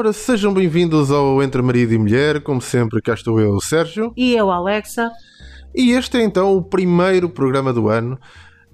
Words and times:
Ora, 0.00 0.14
sejam 0.14 0.54
bem-vindos 0.54 1.10
ao 1.10 1.42
Entre 1.42 1.60
Marido 1.60 1.92
e 1.92 1.98
Mulher. 1.98 2.40
Como 2.40 2.58
sempre, 2.58 3.02
cá 3.02 3.12
estou 3.12 3.38
eu, 3.38 3.60
Sérgio. 3.60 4.14
E 4.16 4.34
eu, 4.34 4.50
Alexa. 4.50 5.10
E 5.74 5.90
este 5.90 6.16
é 6.16 6.22
então 6.22 6.56
o 6.56 6.62
primeiro 6.62 7.28
programa 7.28 7.70
do 7.70 7.86
ano. 7.90 8.18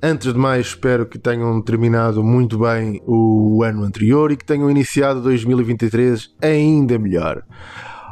Antes 0.00 0.32
de 0.32 0.38
mais, 0.38 0.68
espero 0.68 1.04
que 1.04 1.18
tenham 1.18 1.60
terminado 1.60 2.22
muito 2.22 2.60
bem 2.60 3.02
o 3.04 3.60
ano 3.64 3.82
anterior 3.82 4.30
e 4.30 4.36
que 4.36 4.44
tenham 4.44 4.70
iniciado 4.70 5.20
2023 5.20 6.30
ainda 6.40 6.96
melhor. 6.96 7.42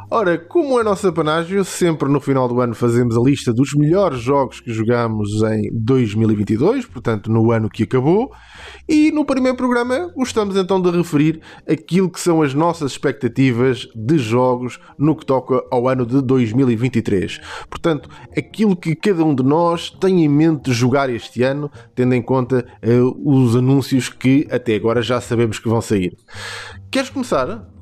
Ora, 0.09 0.37
como 0.37 0.79
é 0.79 0.83
nosso 0.83 1.11
panágio, 1.11 1.65
sempre 1.65 2.07
no 2.07 2.21
final 2.21 2.47
do 2.47 2.61
ano 2.61 2.75
fazemos 2.75 3.17
a 3.17 3.21
lista 3.21 3.51
dos 3.51 3.73
melhores 3.73 4.19
jogos 4.19 4.59
que 4.59 4.71
jogamos 4.71 5.41
em 5.41 5.71
2022, 5.73 6.85
portanto 6.85 7.31
no 7.31 7.51
ano 7.51 7.67
que 7.67 7.83
acabou, 7.83 8.31
e 8.87 9.11
no 9.11 9.25
primeiro 9.25 9.57
programa 9.57 10.11
gostamos 10.15 10.55
então 10.57 10.79
de 10.79 10.91
referir 10.91 11.41
aquilo 11.67 12.07
que 12.07 12.19
são 12.19 12.43
as 12.43 12.53
nossas 12.53 12.91
expectativas 12.91 13.87
de 13.95 14.19
jogos 14.19 14.79
no 14.97 15.15
que 15.15 15.25
toca 15.25 15.63
ao 15.71 15.87
ano 15.87 16.05
de 16.05 16.21
2023. 16.21 17.39
Portanto, 17.67 18.07
aquilo 18.37 18.75
que 18.75 18.95
cada 18.95 19.23
um 19.23 19.33
de 19.33 19.43
nós 19.43 19.89
tem 19.89 20.23
em 20.23 20.29
mente 20.29 20.71
jogar 20.71 21.09
este 21.09 21.41
ano, 21.41 21.71
tendo 21.95 22.13
em 22.13 22.21
conta 22.21 22.63
uh, 22.83 23.43
os 23.43 23.55
anúncios 23.55 24.07
que 24.07 24.47
até 24.51 24.75
agora 24.75 25.01
já 25.01 25.19
sabemos 25.19 25.57
que 25.57 25.67
vão 25.67 25.81
sair. 25.81 26.15
Queres 26.91 27.09
começar? 27.09 27.74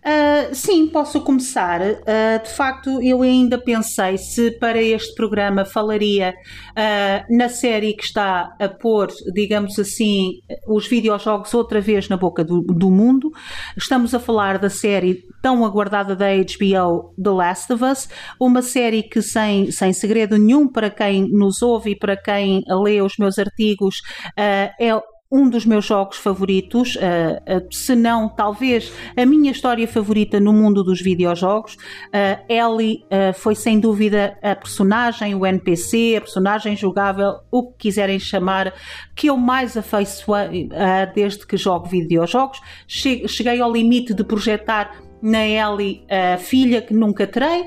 Uh, 0.00 0.54
sim, 0.54 0.86
posso 0.86 1.20
começar. 1.20 1.80
Uh, 1.82 2.42
de 2.42 2.50
facto, 2.50 3.02
eu 3.02 3.20
ainda 3.20 3.58
pensei 3.58 4.16
se 4.16 4.50
para 4.52 4.80
este 4.80 5.14
programa 5.14 5.64
falaria 5.64 6.34
uh, 6.70 7.36
na 7.36 7.50
série 7.50 7.92
que 7.92 8.04
está 8.04 8.54
a 8.58 8.68
pôr, 8.68 9.08
digamos 9.34 9.78
assim, 9.78 10.40
os 10.66 10.86
videojogos 10.86 11.52
outra 11.52 11.80
vez 11.80 12.08
na 12.08 12.16
boca 12.16 12.42
do, 12.42 12.62
do, 12.62 12.90
mundo. 12.90 13.30
Estamos 13.76 14.14
a 14.14 14.18
falar 14.18 14.58
da 14.58 14.70
série 14.70 15.22
tão 15.42 15.64
aguardada 15.64 16.16
da 16.16 16.28
HBO, 16.34 17.14
The 17.22 17.30
Last 17.30 17.72
of 17.72 17.84
Us, 17.84 18.08
uma 18.40 18.62
série 18.62 19.02
que, 19.02 19.20
sem, 19.20 19.70
sem 19.70 19.92
segredo 19.92 20.38
nenhum, 20.38 20.66
para 20.66 20.88
quem 20.88 21.30
nos 21.30 21.60
ouve 21.60 21.90
e 21.90 21.98
para 21.98 22.16
quem 22.16 22.62
lê 22.82 23.02
os 23.02 23.16
meus 23.18 23.38
artigos, 23.38 23.96
é 24.36 25.00
um 25.30 25.48
dos 25.48 25.64
meus 25.64 25.84
jogos 25.84 26.16
favoritos, 26.16 26.96
uh, 26.96 26.98
uh, 26.98 27.74
se 27.74 27.94
não 27.94 28.28
talvez 28.28 28.92
a 29.16 29.24
minha 29.24 29.52
história 29.52 29.86
favorita 29.86 30.40
no 30.40 30.52
mundo 30.52 30.82
dos 30.82 31.00
videojogos. 31.00 31.74
Uh, 31.74 32.42
Ellie 32.48 33.04
foi 33.34 33.54
sem 33.54 33.78
dúvida 33.78 34.36
a 34.42 34.56
personagem, 34.56 35.34
o 35.34 35.46
NPC, 35.46 36.16
a 36.16 36.20
personagem 36.20 36.76
jogável, 36.76 37.40
o 37.50 37.70
que 37.70 37.90
quiserem 37.90 38.18
chamar, 38.18 38.74
que 39.14 39.28
eu 39.28 39.36
mais 39.36 39.76
afeiçoei 39.76 40.68
desde 41.14 41.46
que 41.46 41.56
jogo 41.56 41.86
videojogos. 41.86 42.60
Cheguei 42.86 43.60
ao 43.60 43.72
limite 43.72 44.14
de 44.14 44.24
projetar 44.24 45.09
na 45.22 45.46
Ellie, 45.46 46.04
a 46.08 46.38
filha 46.38 46.80
que 46.80 46.94
nunca 46.94 47.26
terei, 47.26 47.66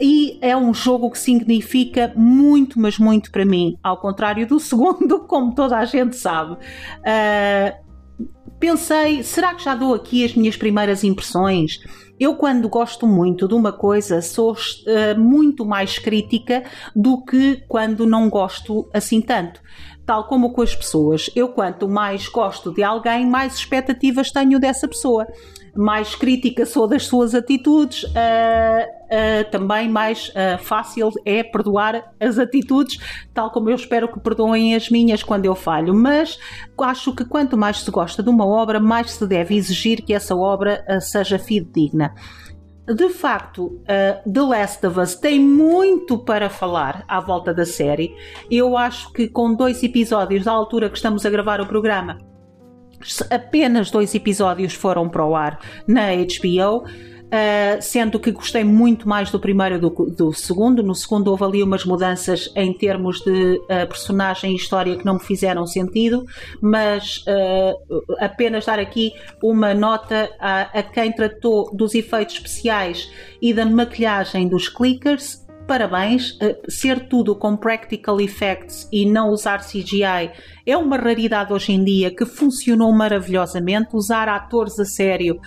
e 0.00 0.38
é 0.40 0.56
um 0.56 0.72
jogo 0.72 1.10
que 1.10 1.18
significa 1.18 2.12
muito, 2.16 2.78
mas 2.80 2.98
muito 2.98 3.30
para 3.30 3.44
mim, 3.44 3.76
ao 3.82 3.96
contrário 3.98 4.46
do 4.46 4.58
segundo, 4.60 5.20
como 5.20 5.54
toda 5.54 5.78
a 5.78 5.84
gente 5.84 6.16
sabe. 6.16 6.54
Uh, 6.54 8.26
pensei, 8.58 9.22
será 9.22 9.54
que 9.54 9.64
já 9.64 9.74
dou 9.74 9.94
aqui 9.94 10.24
as 10.24 10.34
minhas 10.34 10.56
primeiras 10.56 11.04
impressões? 11.04 11.78
Eu, 12.18 12.36
quando 12.36 12.68
gosto 12.68 13.06
muito 13.06 13.48
de 13.48 13.54
uma 13.54 13.72
coisa, 13.72 14.22
sou 14.22 14.52
uh, 14.52 15.20
muito 15.20 15.64
mais 15.64 15.98
crítica 15.98 16.62
do 16.94 17.24
que 17.24 17.64
quando 17.66 18.06
não 18.06 18.28
gosto 18.28 18.88
assim 18.92 19.20
tanto 19.20 19.60
tal 20.04 20.26
como 20.26 20.52
com 20.52 20.62
as 20.62 20.74
pessoas. 20.74 21.30
Eu, 21.34 21.48
quanto 21.48 21.88
mais 21.88 22.26
gosto 22.28 22.72
de 22.72 22.82
alguém, 22.82 23.24
mais 23.26 23.54
expectativas 23.54 24.30
tenho 24.30 24.58
dessa 24.58 24.88
pessoa. 24.88 25.26
Mais 25.74 26.14
crítica 26.14 26.66
sou 26.66 26.86
das 26.86 27.06
suas 27.06 27.34
atitudes, 27.34 28.02
uh, 28.04 28.06
uh, 28.08 29.50
também 29.50 29.88
mais 29.88 30.28
uh, 30.28 30.62
fácil 30.62 31.10
é 31.24 31.42
perdoar 31.42 32.12
as 32.20 32.38
atitudes, 32.38 32.98
tal 33.32 33.50
como 33.50 33.70
eu 33.70 33.76
espero 33.76 34.12
que 34.12 34.20
perdoem 34.20 34.74
as 34.74 34.90
minhas 34.90 35.22
quando 35.22 35.46
eu 35.46 35.54
falho. 35.54 35.94
Mas 35.94 36.38
acho 36.78 37.14
que 37.14 37.24
quanto 37.24 37.56
mais 37.56 37.80
se 37.80 37.90
gosta 37.90 38.22
de 38.22 38.28
uma 38.28 38.46
obra, 38.46 38.78
mais 38.78 39.12
se 39.12 39.26
deve 39.26 39.56
exigir 39.56 40.02
que 40.02 40.12
essa 40.12 40.36
obra 40.36 40.84
seja 41.00 41.38
fidedigna. 41.38 42.12
De 42.86 43.08
facto, 43.10 43.66
uh, 43.66 44.30
The 44.30 44.40
Last 44.40 44.84
of 44.84 44.98
Us 44.98 45.14
tem 45.14 45.38
muito 45.38 46.18
para 46.18 46.50
falar 46.50 47.04
à 47.06 47.20
volta 47.20 47.54
da 47.54 47.64
série. 47.64 48.12
Eu 48.50 48.76
acho 48.76 49.12
que 49.12 49.28
com 49.28 49.54
dois 49.54 49.82
episódios, 49.84 50.44
da 50.44 50.50
altura 50.50 50.90
que 50.90 50.96
estamos 50.96 51.24
a 51.24 51.30
gravar 51.30 51.60
o 51.60 51.66
programa, 51.66 52.18
apenas 53.30 53.90
dois 53.90 54.14
episódios 54.14 54.74
foram 54.74 55.08
para 55.08 55.24
o 55.24 55.34
ar 55.34 55.58
na 55.86 56.08
HBO 56.14 56.84
Uh, 57.32 57.80
sendo 57.80 58.20
que 58.20 58.30
gostei 58.30 58.62
muito 58.62 59.08
mais 59.08 59.30
do 59.30 59.40
primeiro 59.40 59.80
do, 59.80 59.88
do 59.88 60.34
segundo. 60.34 60.82
No 60.82 60.94
segundo 60.94 61.28
houve 61.28 61.42
ali 61.42 61.62
umas 61.62 61.82
mudanças 61.82 62.52
em 62.54 62.74
termos 62.74 63.20
de 63.22 63.56
uh, 63.56 63.88
personagem 63.88 64.52
e 64.52 64.56
história 64.56 64.94
que 64.98 65.06
não 65.06 65.14
me 65.14 65.20
fizeram 65.20 65.66
sentido, 65.66 66.26
mas 66.60 67.24
uh, 67.26 68.02
apenas 68.20 68.66
dar 68.66 68.78
aqui 68.78 69.14
uma 69.42 69.72
nota 69.72 70.30
a, 70.38 70.78
a 70.78 70.82
quem 70.82 71.10
tratou 71.10 71.74
dos 71.74 71.94
efeitos 71.94 72.34
especiais 72.34 73.10
e 73.40 73.54
da 73.54 73.64
maquilhagem 73.64 74.46
dos 74.46 74.68
clickers 74.68 75.41
parabéns. 75.72 76.36
ser 76.68 77.08
tudo 77.08 77.34
com 77.34 77.56
practical 77.56 78.20
effects 78.20 78.86
e 78.92 79.06
não 79.06 79.30
usar 79.30 79.64
CGI 79.64 80.30
é 80.66 80.76
uma 80.76 80.98
raridade 80.98 81.50
hoje 81.50 81.72
em 81.72 81.82
dia 81.82 82.14
que 82.14 82.26
funcionou 82.26 82.92
maravilhosamente. 82.92 83.96
Usar 83.96 84.28
atores 84.28 84.78
a 84.78 84.84
sério 84.84 85.40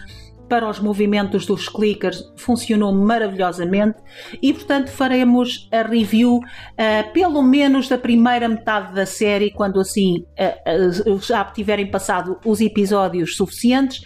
para 0.50 0.68
os 0.68 0.80
movimentos 0.80 1.46
dos 1.46 1.70
clickers 1.70 2.24
funcionou 2.38 2.92
maravilhosamente 2.92 4.00
e, 4.42 4.52
portanto, 4.52 4.90
faremos 4.90 5.70
a 5.72 5.84
review 5.84 6.38
uh, 6.38 7.14
pelo 7.14 7.44
menos 7.44 7.88
da 7.88 7.98
primeira 7.98 8.50
metade 8.50 8.96
da 8.96 9.06
série, 9.06 9.52
quando 9.52 9.80
assim 9.80 10.26
uh, 10.40 11.14
uh, 11.14 11.20
já 11.20 11.44
tiverem 11.46 11.92
passado 11.92 12.40
os 12.44 12.62
episódios 12.62 13.36
suficientes. 13.36 14.02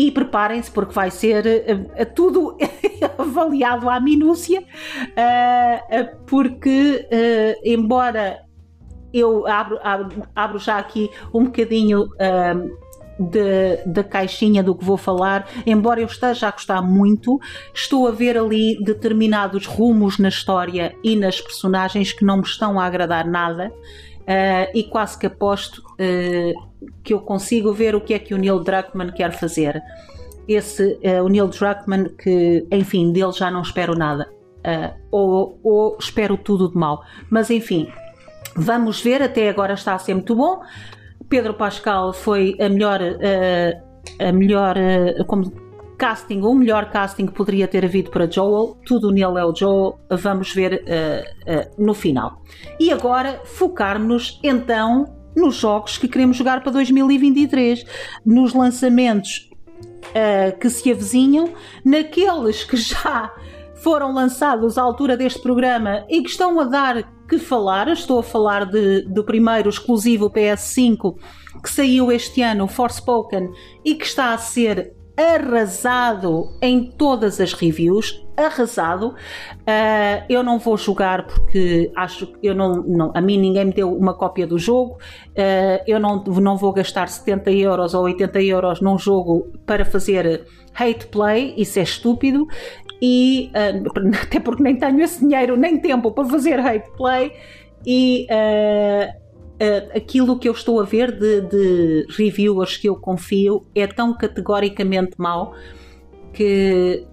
E 0.00 0.12
preparem-se, 0.12 0.70
porque 0.70 0.94
vai 0.94 1.10
ser 1.10 1.42
tudo 2.14 2.56
avaliado 3.18 3.90
à 3.90 3.98
minúcia, 3.98 4.62
porque, 6.24 7.04
embora 7.64 8.38
eu 9.12 9.44
abro, 9.44 9.80
abro, 9.82 10.22
abro, 10.36 10.58
já 10.60 10.78
aqui 10.78 11.10
um 11.34 11.46
bocadinho 11.46 12.08
da 13.84 14.04
caixinha 14.04 14.62
do 14.62 14.74
que 14.74 14.84
vou 14.84 14.96
falar, 14.96 15.48
embora 15.66 16.00
eu 16.00 16.06
esteja 16.06 16.46
a 16.46 16.52
gostar 16.52 16.80
muito, 16.80 17.40
estou 17.74 18.06
a 18.06 18.12
ver 18.12 18.38
ali 18.38 18.78
determinados 18.80 19.66
rumos 19.66 20.18
na 20.18 20.28
história 20.28 20.94
e 21.02 21.16
nas 21.16 21.40
personagens 21.40 22.12
que 22.12 22.24
não 22.24 22.36
me 22.36 22.44
estão 22.44 22.78
a 22.78 22.84
agradar 22.84 23.26
nada. 23.26 23.72
Uh, 24.28 24.68
e 24.74 24.84
quase 24.84 25.18
que 25.18 25.26
aposto 25.26 25.78
uh, 25.78 25.87
que 27.02 27.12
eu 27.12 27.20
consigo 27.20 27.72
ver 27.72 27.94
o 27.94 28.00
que 28.00 28.14
é 28.14 28.18
que 28.18 28.34
o 28.34 28.38
Neil 28.38 28.60
Druckmann 28.60 29.12
quer 29.12 29.32
fazer. 29.32 29.82
Esse, 30.46 30.98
uh, 31.04 31.24
o 31.24 31.28
Neil 31.28 31.48
Druckmann, 31.48 32.10
que, 32.16 32.66
enfim, 32.70 33.12
dele 33.12 33.32
já 33.32 33.50
não 33.50 33.62
espero 33.62 33.94
nada. 33.94 34.28
ou, 35.10 35.58
ou 35.62 35.96
espero 35.98 36.36
tudo 36.36 36.68
de 36.68 36.76
mal. 36.76 37.02
Mas, 37.30 37.50
enfim, 37.50 37.88
vamos 38.54 39.00
ver. 39.00 39.22
Até 39.22 39.48
agora 39.48 39.74
está 39.74 39.94
a 39.94 39.98
ser 39.98 40.14
muito 40.14 40.34
bom. 40.34 40.60
Pedro 41.28 41.54
Pascal 41.54 42.12
foi 42.12 42.56
a 42.60 42.68
melhor, 42.68 43.00
uh, 43.00 44.24
a 44.26 44.32
melhor 44.32 44.76
como 45.26 45.52
casting, 45.98 46.40
o 46.42 46.54
melhor 46.54 46.90
casting 46.90 47.26
que 47.26 47.32
poderia 47.32 47.66
ter 47.66 47.84
havido 47.84 48.10
para 48.10 48.30
Joel. 48.30 48.78
Tudo 48.86 49.10
nele 49.10 49.38
é 49.38 49.44
o 49.44 49.54
Joel. 49.54 49.98
Vamos 50.08 50.54
ver 50.54 50.82
no 51.76 51.92
final. 51.92 52.42
E 52.78 52.92
agora 52.92 53.40
focarmos 53.44 54.38
então 54.42 55.17
nos 55.36 55.56
jogos 55.56 55.98
que 55.98 56.08
queremos 56.08 56.36
jogar 56.36 56.62
para 56.62 56.72
2023, 56.72 57.84
nos 58.24 58.52
lançamentos 58.54 59.48
que 60.58 60.70
se 60.70 60.90
avizinham, 60.90 61.52
naqueles 61.84 62.64
que 62.64 62.76
já 62.76 63.32
foram 63.74 64.12
lançados 64.12 64.76
à 64.78 64.82
altura 64.82 65.16
deste 65.16 65.40
programa 65.40 66.04
e 66.08 66.22
que 66.22 66.30
estão 66.30 66.58
a 66.60 66.64
dar 66.64 67.02
que 67.28 67.38
falar. 67.38 67.88
Estou 67.88 68.18
a 68.18 68.22
falar 68.22 68.64
de, 68.64 69.02
do 69.02 69.22
primeiro 69.22 69.68
exclusivo 69.68 70.30
PS5 70.30 71.16
que 71.62 71.70
saiu 71.70 72.10
este 72.12 72.42
ano, 72.42 72.68
Forspoken, 72.68 73.50
e 73.84 73.94
que 73.94 74.04
está 74.04 74.32
a 74.32 74.38
ser 74.38 74.94
arrasado 75.16 76.56
em 76.62 76.90
todas 76.90 77.40
as 77.40 77.52
reviews. 77.52 78.24
Arrasado. 78.38 79.08
Uh, 79.08 80.24
eu 80.28 80.42
não 80.42 80.58
vou 80.58 80.76
jogar 80.76 81.26
porque 81.26 81.90
acho 81.96 82.26
que 82.26 82.46
eu 82.46 82.54
não, 82.54 82.82
não, 82.82 83.12
a 83.14 83.20
mim 83.20 83.38
ninguém 83.38 83.66
me 83.66 83.72
deu 83.72 83.92
uma 83.92 84.14
cópia 84.14 84.46
do 84.46 84.58
jogo. 84.58 84.98
Uh, 85.30 85.82
eu 85.86 85.98
não, 85.98 86.22
não 86.24 86.56
vou 86.56 86.72
gastar 86.72 87.08
70 87.08 87.50
euros 87.50 87.94
ou 87.94 88.04
80 88.04 88.42
euros 88.42 88.80
num 88.80 88.98
jogo 88.98 89.52
para 89.66 89.84
fazer 89.84 90.46
hate 90.74 91.06
play, 91.08 91.54
isso 91.56 91.78
é 91.78 91.82
estúpido 91.82 92.46
e 93.00 93.50
uh, 93.54 94.14
até 94.22 94.40
porque 94.40 94.62
nem 94.62 94.76
tenho 94.76 95.00
esse 95.00 95.20
dinheiro 95.20 95.56
nem 95.56 95.78
tempo 95.80 96.10
para 96.10 96.24
fazer 96.24 96.58
hate 96.60 96.90
play 96.96 97.32
e 97.86 98.26
uh, 98.30 99.28
aquilo 99.94 100.38
que 100.38 100.48
eu 100.48 100.52
estou 100.52 100.80
a 100.80 100.84
ver 100.84 101.12
de, 101.12 101.40
de, 101.42 102.06
reviewers 102.16 102.76
que 102.76 102.88
eu 102.88 102.96
confio 102.96 103.66
é 103.74 103.86
tão 103.86 104.16
categoricamente 104.16 105.12
mau 105.18 105.52
que 106.32 107.04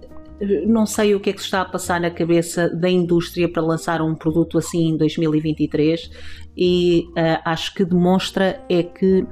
não 0.66 0.84
sei 0.86 1.14
o 1.14 1.20
que 1.20 1.30
é 1.30 1.32
que 1.32 1.40
se 1.40 1.46
está 1.46 1.62
a 1.62 1.64
passar 1.64 2.00
na 2.00 2.10
cabeça 2.10 2.68
da 2.68 2.88
indústria 2.90 3.50
para 3.50 3.62
lançar 3.62 4.02
um 4.02 4.14
produto 4.14 4.58
assim 4.58 4.90
em 4.90 4.96
2023 4.96 6.10
e 6.56 7.04
uh, 7.10 7.40
acho 7.44 7.74
que 7.74 7.84
demonstra 7.84 8.62
é 8.68 8.82
que 8.82 9.26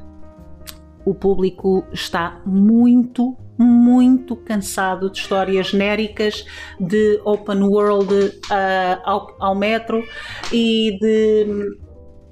o 1.05 1.15
público 1.15 1.85
está 1.93 2.41
muito, 2.47 3.37
muito 3.59 4.35
cansado 4.37 5.11
de 5.11 5.19
histórias 5.19 5.69
genéricas 5.69 6.45
de 6.81 7.21
open 7.25 7.63
world 7.63 8.15
uh, 8.15 9.01
ao, 9.05 9.37
ao, 9.39 9.55
metro 9.55 10.03
e 10.51 10.97
de, 10.99 11.47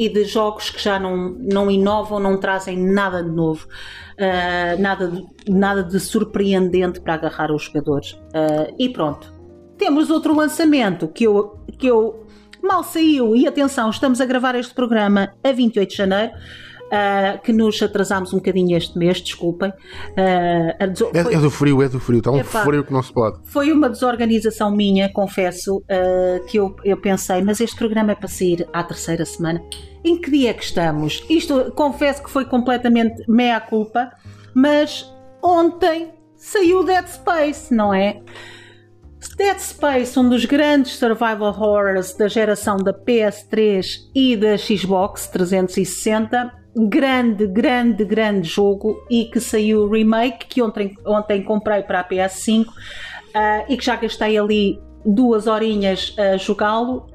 e 0.03 0.09
de 0.09 0.25
jogos 0.25 0.69
que 0.69 0.83
já 0.83 0.99
não, 0.99 1.17
não 1.17 1.71
inovam, 1.71 2.19
não 2.19 2.37
trazem 2.39 2.77
nada 2.77 3.23
de 3.23 3.31
novo. 3.31 3.69
Uh, 4.15 4.81
nada, 4.81 5.09
de, 5.09 5.25
nada 5.49 5.83
de 5.83 5.99
surpreendente 6.01 7.01
para 7.01 7.15
agarrar 7.15 7.53
os 7.53 7.63
jogadores. 7.65 8.13
Uh, 8.13 8.75
e 8.79 8.89
pronto. 8.89 9.33
Temos 9.79 10.11
outro 10.11 10.35
lançamento 10.35 11.07
que 11.07 11.25
eu, 11.25 11.57
que 11.79 11.87
eu 11.87 12.27
mal 12.63 12.83
saiu, 12.83 13.35
e 13.37 13.47
atenção, 13.47 13.91
estamos 13.91 14.21
a 14.21 14.27
gravar 14.27 14.55
este 14.57 14.75
programa 14.75 15.33
a 15.43 15.53
28 15.53 15.89
de 15.89 15.97
janeiro 15.97 16.33
uh, 16.93 17.41
que 17.43 17.53
nos 17.53 17.81
atrasámos 17.83 18.33
um 18.33 18.37
bocadinho 18.37 18.77
este 18.77 18.97
mês, 18.99 19.21
desculpem. 19.21 19.71
Uh, 19.71 20.97
foi, 20.97 21.33
é, 21.33 21.35
é, 21.35 21.41
do 21.41 21.51
frio, 21.51 21.83
é 21.83 21.89
do 21.89 21.99
frio, 21.99 22.19
está 22.19 22.31
um 22.31 22.39
epá, 22.39 22.63
frio 22.63 22.85
que 22.85 22.93
não 22.93 23.03
se 23.03 23.13
pode. 23.13 23.39
Foi 23.45 23.73
uma 23.73 23.89
desorganização 23.89 24.71
minha, 24.71 25.11
confesso, 25.11 25.79
uh, 25.79 26.45
que 26.47 26.59
eu, 26.59 26.77
eu 26.85 26.97
pensei, 26.97 27.43
mas 27.43 27.61
este 27.61 27.77
programa 27.77 28.13
é 28.13 28.15
para 28.15 28.29
sair 28.29 28.69
à 28.73 28.85
terceira 28.85 29.25
semana. 29.25 29.63
Em 30.05 30.21
que 30.21 30.31
dia 30.31 30.51
é 30.51 30.55
que 30.55 30.65
estamos? 30.65 31.25
Isto 31.29 31.73
confesso 31.73 32.23
que 32.23 32.31
foi 32.31 32.45
completamente 32.45 33.25
meia 33.29 33.61
culpa, 33.61 34.11
mas 34.55 35.11
ontem 35.43 36.11
saiu 36.37 36.85
Dead 36.85 37.07
Space, 37.07 37.73
não 37.73 37.95
é? 37.95 38.21
Dead 39.37 39.59
Space, 39.59 40.19
um 40.19 40.29
dos 40.29 40.45
grandes 40.45 40.97
survival 40.97 41.55
horrors 41.57 42.15
da 42.15 42.27
geração 42.27 42.77
da 42.77 42.93
PS3 42.93 44.11
e 44.13 44.37
da 44.37 44.59
Xbox 44.59 45.29
360, 45.29 46.62
grande, 46.75 47.47
grande, 47.47 48.05
grande 48.05 48.49
jogo 48.49 49.05
e 49.11 49.27
que 49.27 49.41
saiu 49.41 49.83
o 49.83 49.91
remake 49.91 50.47
que 50.47 50.63
ontem, 50.63 50.97
ontem 51.05 51.43
comprei 51.43 51.83
para 51.83 52.01
a 52.01 52.09
PS5 52.09 52.67
uh, 52.67 52.73
ah, 53.35 53.65
e 53.69 53.77
que 53.77 53.85
já 53.85 53.97
gastei 53.97 54.39
ali 54.39 54.81
duas 55.05 55.47
horinhas 55.47 56.15
a 56.19 56.37
jogá-lo. 56.37 57.11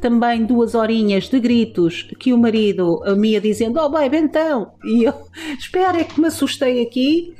Também 0.00 0.46
duas 0.46 0.74
horinhas 0.74 1.28
de 1.28 1.38
gritos 1.38 2.08
que 2.18 2.32
o 2.32 2.38
marido 2.38 3.02
me 3.18 3.32
ia 3.32 3.40
dizendo: 3.40 3.78
Oh, 3.78 3.90
baby, 3.90 4.16
então! 4.16 4.72
E 4.82 5.04
eu, 5.04 5.12
espera, 5.58 6.00
é 6.00 6.04
que 6.04 6.18
me 6.18 6.28
assustei 6.28 6.80
aqui. 6.80 7.34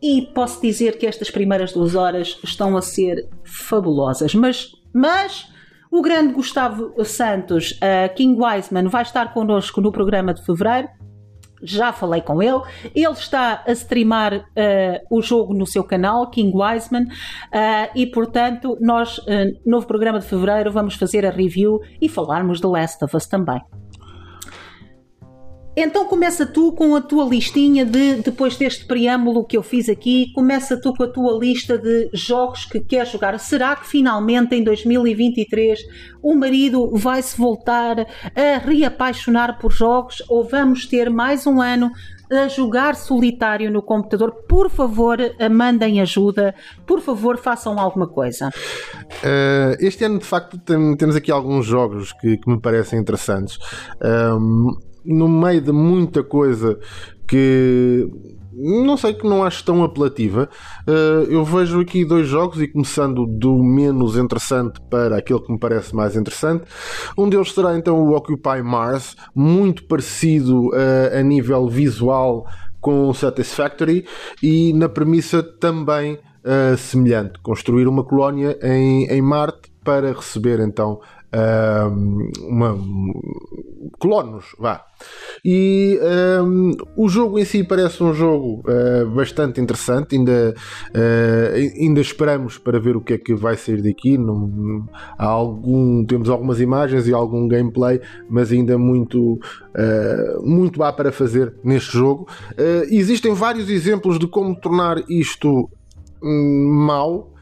E 0.00 0.22
posso 0.34 0.60
dizer 0.60 0.98
que 0.98 1.06
estas 1.06 1.30
primeiras 1.30 1.72
duas 1.72 1.94
horas 1.94 2.38
estão 2.44 2.76
a 2.76 2.82
ser 2.82 3.28
fabulosas, 3.42 4.34
mas, 4.34 4.70
mas 4.92 5.48
o 5.94 6.02
grande 6.02 6.32
Gustavo 6.32 6.92
Santos, 7.04 7.70
uh, 7.70 8.12
King 8.16 8.36
Wiseman, 8.42 8.88
vai 8.88 9.02
estar 9.02 9.32
connosco 9.32 9.80
no 9.80 9.92
programa 9.92 10.34
de 10.34 10.44
fevereiro. 10.44 10.88
Já 11.62 11.92
falei 11.92 12.20
com 12.20 12.42
ele. 12.42 12.60
Ele 12.92 13.12
está 13.12 13.62
a 13.64 13.70
streamar 13.70 14.34
uh, 14.34 14.42
o 15.08 15.22
jogo 15.22 15.54
no 15.54 15.64
seu 15.64 15.84
canal, 15.84 16.28
King 16.30 16.52
Wiseman, 16.52 17.04
uh, 17.04 17.90
e 17.94 18.06
portanto, 18.06 18.76
nós, 18.80 19.20
no 19.64 19.80
programa 19.86 20.18
de 20.18 20.26
fevereiro, 20.26 20.72
vamos 20.72 20.96
fazer 20.96 21.24
a 21.24 21.30
review 21.30 21.78
e 22.02 22.08
falarmos 22.08 22.60
de 22.60 22.66
Last 22.66 23.04
of 23.04 23.16
Us 23.16 23.26
também. 23.26 23.62
Então 25.76 26.06
começa 26.06 26.46
tu 26.46 26.72
com 26.72 26.94
a 26.94 27.00
tua 27.00 27.24
listinha 27.24 27.84
de, 27.84 28.16
depois 28.22 28.56
deste 28.56 28.84
preâmbulo 28.84 29.44
que 29.44 29.56
eu 29.56 29.62
fiz 29.62 29.88
aqui, 29.88 30.32
começa 30.32 30.80
tu 30.80 30.94
com 30.94 31.02
a 31.02 31.08
tua 31.08 31.36
lista 31.36 31.76
de 31.76 32.08
jogos 32.12 32.64
que 32.64 32.78
queres 32.78 33.10
jogar. 33.10 33.38
Será 33.40 33.74
que 33.74 33.86
finalmente 33.86 34.54
em 34.54 34.62
2023 34.62 35.80
o 36.22 36.34
marido 36.34 36.90
vai 36.96 37.20
se 37.22 37.36
voltar 37.36 38.00
a 38.00 38.58
reapaixonar 38.64 39.58
por 39.58 39.72
jogos 39.72 40.22
ou 40.28 40.44
vamos 40.44 40.86
ter 40.86 41.10
mais 41.10 41.44
um 41.44 41.60
ano 41.60 41.90
a 42.30 42.46
jogar 42.46 42.94
solitário 42.94 43.68
no 43.68 43.82
computador? 43.82 44.32
Por 44.48 44.70
favor, 44.70 45.18
mandem 45.50 46.00
ajuda, 46.00 46.54
por 46.86 47.00
favor, 47.00 47.36
façam 47.36 47.80
alguma 47.80 48.06
coisa. 48.06 48.48
Uh, 48.48 49.76
este 49.80 50.04
ano, 50.04 50.20
de 50.20 50.24
facto, 50.24 50.56
tem, 50.58 50.96
temos 50.96 51.16
aqui 51.16 51.32
alguns 51.32 51.66
jogos 51.66 52.12
que, 52.12 52.36
que 52.36 52.48
me 52.48 52.60
parecem 52.60 53.00
interessantes. 53.00 53.58
Um, 54.00 54.72
no 55.04 55.28
meio 55.28 55.60
de 55.60 55.72
muita 55.72 56.22
coisa 56.22 56.78
que 57.26 58.08
não 58.56 58.96
sei 58.96 59.14
que 59.14 59.26
não 59.26 59.42
acho 59.42 59.64
tão 59.64 59.82
apelativa. 59.82 60.48
Uh, 60.86 61.30
eu 61.30 61.44
vejo 61.44 61.80
aqui 61.80 62.04
dois 62.04 62.26
jogos 62.26 62.60
e 62.62 62.68
começando 62.68 63.26
do 63.26 63.56
menos 63.62 64.16
interessante 64.16 64.80
para 64.88 65.16
aquele 65.16 65.40
que 65.40 65.52
me 65.52 65.58
parece 65.58 65.94
mais 65.94 66.14
interessante. 66.14 66.64
Um 67.18 67.28
deles 67.28 67.52
será 67.52 67.76
então 67.76 68.00
o 68.00 68.14
Occupy 68.14 68.62
Mars, 68.62 69.16
muito 69.34 69.84
parecido 69.84 70.68
uh, 70.68 71.18
a 71.18 71.22
nível 71.22 71.68
visual 71.68 72.46
com 72.80 73.08
o 73.08 73.14
Satisfactory 73.14 74.06
e 74.42 74.72
na 74.74 74.88
premissa 74.88 75.42
também 75.42 76.14
uh, 76.14 76.76
semelhante, 76.76 77.40
construir 77.40 77.88
uma 77.88 78.04
colónia 78.04 78.58
em, 78.62 79.06
em 79.06 79.22
Marte 79.22 79.72
para 79.82 80.12
receber 80.12 80.60
então 80.60 81.00
uma, 82.40 82.78
colonos, 83.98 84.44
vá. 84.58 84.84
E 85.44 85.98
um, 86.42 86.72
o 86.96 87.08
jogo 87.08 87.38
em 87.38 87.44
si 87.44 87.62
parece 87.62 88.02
um 88.02 88.14
jogo 88.14 88.62
uh, 88.68 89.10
bastante 89.10 89.60
interessante. 89.60 90.16
Ainda, 90.16 90.54
uh, 90.90 91.80
ainda 91.80 92.00
esperamos 92.00 92.58
para 92.58 92.78
ver 92.78 92.96
o 92.96 93.00
que 93.00 93.14
é 93.14 93.18
que 93.18 93.34
vai 93.34 93.56
sair 93.56 93.82
daqui. 93.82 94.18
Há 95.18 95.26
algum, 95.26 96.04
temos 96.04 96.28
algumas 96.28 96.60
imagens 96.60 97.06
e 97.06 97.12
algum 97.12 97.46
gameplay, 97.48 98.00
mas 98.28 98.52
ainda 98.52 98.78
muito, 98.78 99.34
uh, 99.34 100.42
muito 100.42 100.82
há 100.82 100.92
para 100.92 101.12
fazer 101.12 101.54
neste 101.62 101.92
jogo. 101.92 102.26
existem 102.90 103.34
vários 103.34 103.68
exemplos 103.68 104.18
de 104.18 104.26
como 104.26 104.54
tornar 104.58 105.02
isto 105.08 105.68
um, 106.22 106.68
mau 106.86 107.33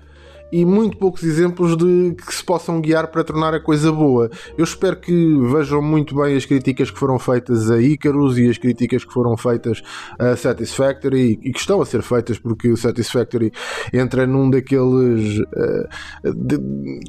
e 0.53 0.67
muito 0.67 0.99
poucos 0.99 1.23
exemplos 1.23 1.75
de 1.79 2.15
que 2.15 2.35
se 2.35 2.45
possam 2.45 2.79
guiar 2.79 3.09
para 3.09 3.25
tornar 3.25 3.55
a 3.55 3.61
coisa 3.61 3.91
boa. 3.91 4.31
Eu 4.57 4.65
espero 4.65 4.97
que 4.97 5.13
vejam 5.51 5.81
muito 5.81 6.15
bem 6.15 6.37
as 6.37 6.45
críticas 6.45 6.91
que 6.91 6.99
foram 6.99 7.19
feitas 7.19 7.71
a 7.71 7.81
Icarus 7.81 8.37
e 8.37 8.51
as 8.51 8.59
críticas 8.59 9.03
que 9.03 9.13
foram 9.13 9.35
feitas 9.35 9.83
a 10.19 10.37
Satisfactory 10.37 11.41
e 11.43 11.53
que 11.53 11.59
estão 11.59 11.81
a 11.81 11.87
ser 11.87 12.03
feitas 12.03 12.39
porque 12.39 12.69
o 12.69 12.77
Satisfactory 12.77 13.51
entra 13.95 14.27
num 14.27 14.51
daqueles 14.51 15.39
uh, 15.39 16.35
de, 16.35 16.59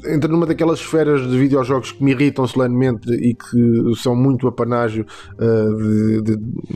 entra 0.06 0.30
numa 0.30 0.46
daquelas 0.46 0.80
esferas 0.80 1.28
de 1.28 1.38
videojogos 1.38 1.92
que 1.92 2.02
me 2.02 2.12
irritam 2.12 2.46
solenemente 2.46 3.12
e 3.12 3.34
que 3.34 3.94
são 3.96 4.16
muito 4.16 4.48
apanágio 4.48 5.04
uh, 5.34 6.22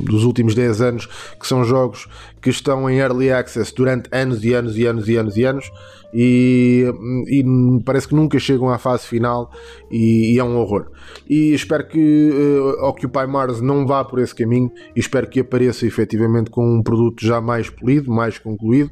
dos 0.04 0.24
últimos 0.24 0.54
10 0.54 0.82
anos, 0.82 1.06
que 1.40 1.46
são 1.46 1.64
jogos 1.64 2.06
que 2.42 2.50
estão 2.50 2.90
em 2.90 2.98
early 2.98 3.32
access 3.32 3.72
durante 3.74 4.08
anos 4.12 4.44
e 4.44 4.52
anos 4.52 4.76
e 4.76 4.86
anos 4.86 5.08
e 5.08 5.16
anos 5.16 5.36
e 5.38 5.44
anos 5.44 5.70
e, 6.12 6.84
e 7.26 7.44
parece 7.84 8.08
que 8.08 8.14
nunca 8.14 8.38
chegam 8.38 8.68
à 8.68 8.78
fase 8.78 9.06
final 9.06 9.50
e, 9.90 10.34
e 10.34 10.38
é 10.38 10.44
um 10.44 10.56
horror. 10.56 10.90
E 11.28 11.52
espero 11.52 11.86
que 11.86 12.30
uh, 12.30 12.86
Occupy 12.86 13.26
Mars 13.26 13.60
não 13.60 13.86
vá 13.86 14.04
por 14.04 14.18
esse 14.18 14.34
caminho 14.34 14.70
e 14.94 15.00
espero 15.00 15.28
que 15.28 15.40
apareça 15.40 15.86
efetivamente 15.86 16.50
com 16.50 16.64
um 16.64 16.82
produto 16.82 17.24
já 17.24 17.40
mais 17.40 17.68
polido, 17.68 18.10
mais 18.10 18.38
concluído 18.38 18.90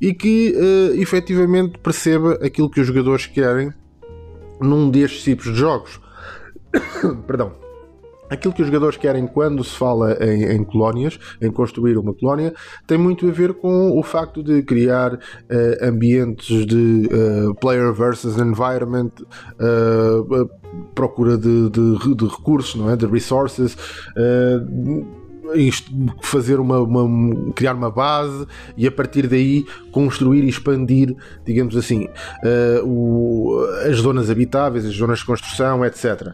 e 0.00 0.12
que 0.12 0.54
uh, 0.56 1.00
efetivamente 1.00 1.78
perceba 1.78 2.34
aquilo 2.42 2.70
que 2.70 2.80
os 2.80 2.86
jogadores 2.86 3.26
querem 3.26 3.72
num 4.60 4.90
destes 4.90 5.22
tipos 5.24 5.46
de 5.46 5.54
jogos. 5.54 6.00
Perdão 7.26 7.61
aquilo 8.32 8.54
que 8.54 8.62
os 8.62 8.68
jogadores 8.68 8.96
querem 8.96 9.26
quando 9.26 9.62
se 9.62 9.76
fala 9.76 10.16
em, 10.20 10.44
em, 10.44 10.64
colónias, 10.64 11.18
em 11.40 11.50
construir 11.50 11.98
uma 11.98 12.14
colónia, 12.14 12.54
tem 12.86 12.98
muito 12.98 13.28
a 13.28 13.30
ver 13.30 13.54
com 13.54 13.98
o 13.98 14.02
facto 14.02 14.42
de 14.42 14.62
criar 14.62 15.14
uh, 15.14 15.18
ambientes 15.82 16.66
de 16.66 17.08
uh, 17.12 17.54
player 17.56 17.92
versus 17.92 18.38
environment, 18.38 19.10
uh, 19.60 20.50
procura 20.94 21.36
de, 21.36 21.68
de, 21.70 22.14
de, 22.14 22.26
recursos, 22.26 22.74
não 22.74 22.90
é? 22.90 22.96
de 22.96 23.06
resources 23.06 23.76
fazer 26.22 26.60
uma, 26.60 26.80
uma, 26.80 27.52
criar 27.52 27.74
uma 27.74 27.90
base 27.90 28.46
e 28.76 28.86
a 28.86 28.92
partir 28.92 29.26
daí 29.26 29.64
construir 29.90 30.44
e 30.44 30.48
expandir, 30.48 31.14
digamos 31.44 31.76
assim, 31.76 32.04
uh, 32.04 32.86
o, 32.86 33.64
as 33.86 33.96
zonas 33.96 34.30
habitáveis, 34.30 34.84
as 34.84 34.94
zonas 34.94 35.20
de 35.20 35.26
construção, 35.26 35.84
etc. 35.84 36.32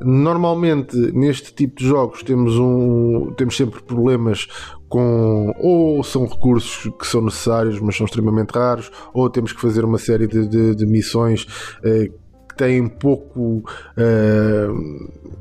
Normalmente 0.00 0.96
neste 1.12 1.52
tipo 1.54 1.76
de 1.76 1.86
jogos 1.86 2.22
temos 2.22 2.56
um 2.58 3.32
temos 3.36 3.56
sempre 3.56 3.82
problemas 3.82 4.46
com 4.88 5.52
ou 5.58 6.02
são 6.02 6.26
recursos 6.26 6.92
que 6.98 7.06
são 7.06 7.22
necessários 7.22 7.80
mas 7.80 7.96
são 7.96 8.04
extremamente 8.04 8.50
raros 8.50 8.90
ou 9.12 9.28
temos 9.30 9.52
que 9.52 9.60
fazer 9.60 9.84
uma 9.84 9.98
série 9.98 10.26
de, 10.26 10.46
de, 10.46 10.74
de 10.74 10.86
missões 10.86 11.44
uh, 11.78 12.12
que 12.48 12.56
têm 12.56 12.88
pouco 12.88 13.64
uh, 13.96 15.34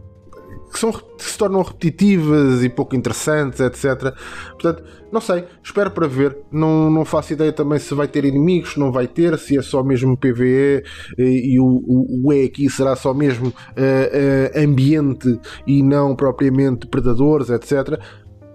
que, 0.73 0.79
são, 0.79 0.91
que 0.91 1.23
se 1.23 1.37
tornam 1.37 1.61
repetitivas 1.61 2.63
e 2.63 2.69
pouco 2.69 2.95
interessantes, 2.95 3.59
etc. 3.59 4.13
Portanto, 4.53 4.83
não 5.11 5.21
sei, 5.21 5.45
espero 5.63 5.91
para 5.91 6.07
ver. 6.07 6.35
Não, 6.51 6.89
não 6.89 7.05
faço 7.05 7.33
ideia 7.33 7.53
também 7.53 7.77
se 7.77 7.93
vai 7.93 8.07
ter 8.07 8.25
inimigos, 8.25 8.75
não 8.75 8.91
vai 8.91 9.07
ter, 9.07 9.37
se 9.37 9.57
é 9.57 9.61
só 9.61 9.83
mesmo 9.83 10.17
PVE 10.17 10.83
e, 11.17 11.53
e 11.53 11.59
o, 11.59 11.83
o, 12.25 12.33
E 12.33 12.45
aqui 12.45 12.67
será 12.69 12.95
só 12.95 13.13
mesmo 13.13 13.49
uh, 13.49 13.51
uh, 13.51 14.63
ambiente 14.63 15.39
e 15.67 15.83
não 15.83 16.15
propriamente 16.15 16.87
predadores, 16.87 17.49
etc. 17.51 17.99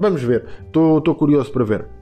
Vamos 0.00 0.22
ver, 0.22 0.44
estou 0.66 1.14
curioso 1.14 1.52
para 1.52 1.64
ver. 1.64 1.98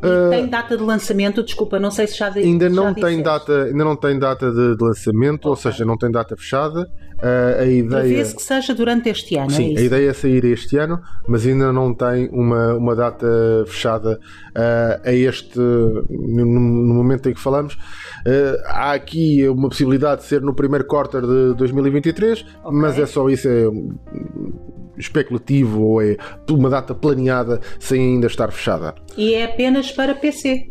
Uh, 0.00 0.30
tem 0.30 0.48
data 0.48 0.78
de 0.78 0.82
lançamento, 0.82 1.42
desculpa, 1.42 1.78
não 1.78 1.90
sei 1.90 2.06
se 2.06 2.16
já 2.16 2.32
Ainda 2.32 2.70
não 2.70 2.88
já 2.88 2.94
tem 2.94 3.22
data, 3.22 3.64
ainda 3.64 3.84
não 3.84 3.94
tem 3.94 4.18
data 4.18 4.50
de, 4.50 4.76
de 4.76 4.82
lançamento, 4.82 5.40
okay. 5.40 5.50
ou 5.50 5.56
seja, 5.56 5.84
não 5.84 5.98
tem 5.98 6.10
data 6.10 6.34
fechada. 6.36 6.90
Uh, 7.22 7.60
a 7.60 7.66
ideia 7.66 8.02
Prevê-se 8.02 8.34
que 8.34 8.42
seja 8.42 8.74
durante 8.74 9.10
este 9.10 9.36
ano. 9.36 9.50
Sim, 9.50 9.76
é 9.76 9.80
a 9.80 9.82
ideia 9.82 10.10
é 10.10 10.12
sair 10.14 10.44
este 10.46 10.78
ano, 10.78 11.00
mas 11.28 11.46
ainda 11.46 11.70
não 11.72 11.92
tem 11.92 12.28
uma, 12.32 12.74
uma 12.74 12.96
data 12.96 13.26
fechada 13.66 14.18
uh, 14.50 15.08
a 15.08 15.12
este 15.12 15.58
no, 15.58 16.46
no, 16.46 16.94
momento 16.94 17.28
em 17.28 17.34
que 17.34 17.40
falamos. 17.40 17.76
há 18.66 18.92
aqui 18.92 19.46
uma 19.48 19.68
possibilidade 19.68 20.22
de 20.22 20.28
ser 20.28 20.40
no 20.40 20.54
primeiro 20.54 20.86
quarter 20.86 21.20
de 21.20 21.54
2023, 21.56 22.40
okay. 22.40 22.52
mas 22.72 22.98
é 22.98 23.04
só 23.04 23.28
isso, 23.28 23.48
é 23.48 23.66
especulativo 24.98 25.82
ou 25.82 26.02
é 26.02 26.16
uma 26.48 26.70
data 26.70 26.94
planeada 26.94 27.60
sem 27.78 28.14
ainda 28.14 28.26
estar 28.26 28.50
fechada. 28.50 28.94
E 29.16 29.34
é 29.34 29.44
apenas 29.44 29.90
para 29.92 30.14
PC. 30.14 30.70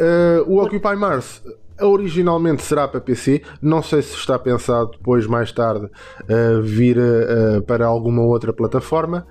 Uh, 0.00 0.44
o 0.46 0.62
Occupy 0.62 0.94
Mars 0.96 1.42
originalmente 1.80 2.62
será 2.62 2.86
para 2.88 3.00
PC, 3.00 3.42
não 3.60 3.82
sei 3.82 4.02
se 4.02 4.14
está 4.14 4.38
pensado 4.38 4.92
depois, 4.92 5.26
mais 5.26 5.52
tarde, 5.52 5.86
uh, 5.86 6.62
vir 6.62 6.98
uh, 6.98 7.62
para 7.62 7.86
alguma 7.86 8.22
outra 8.22 8.52
plataforma. 8.52 9.26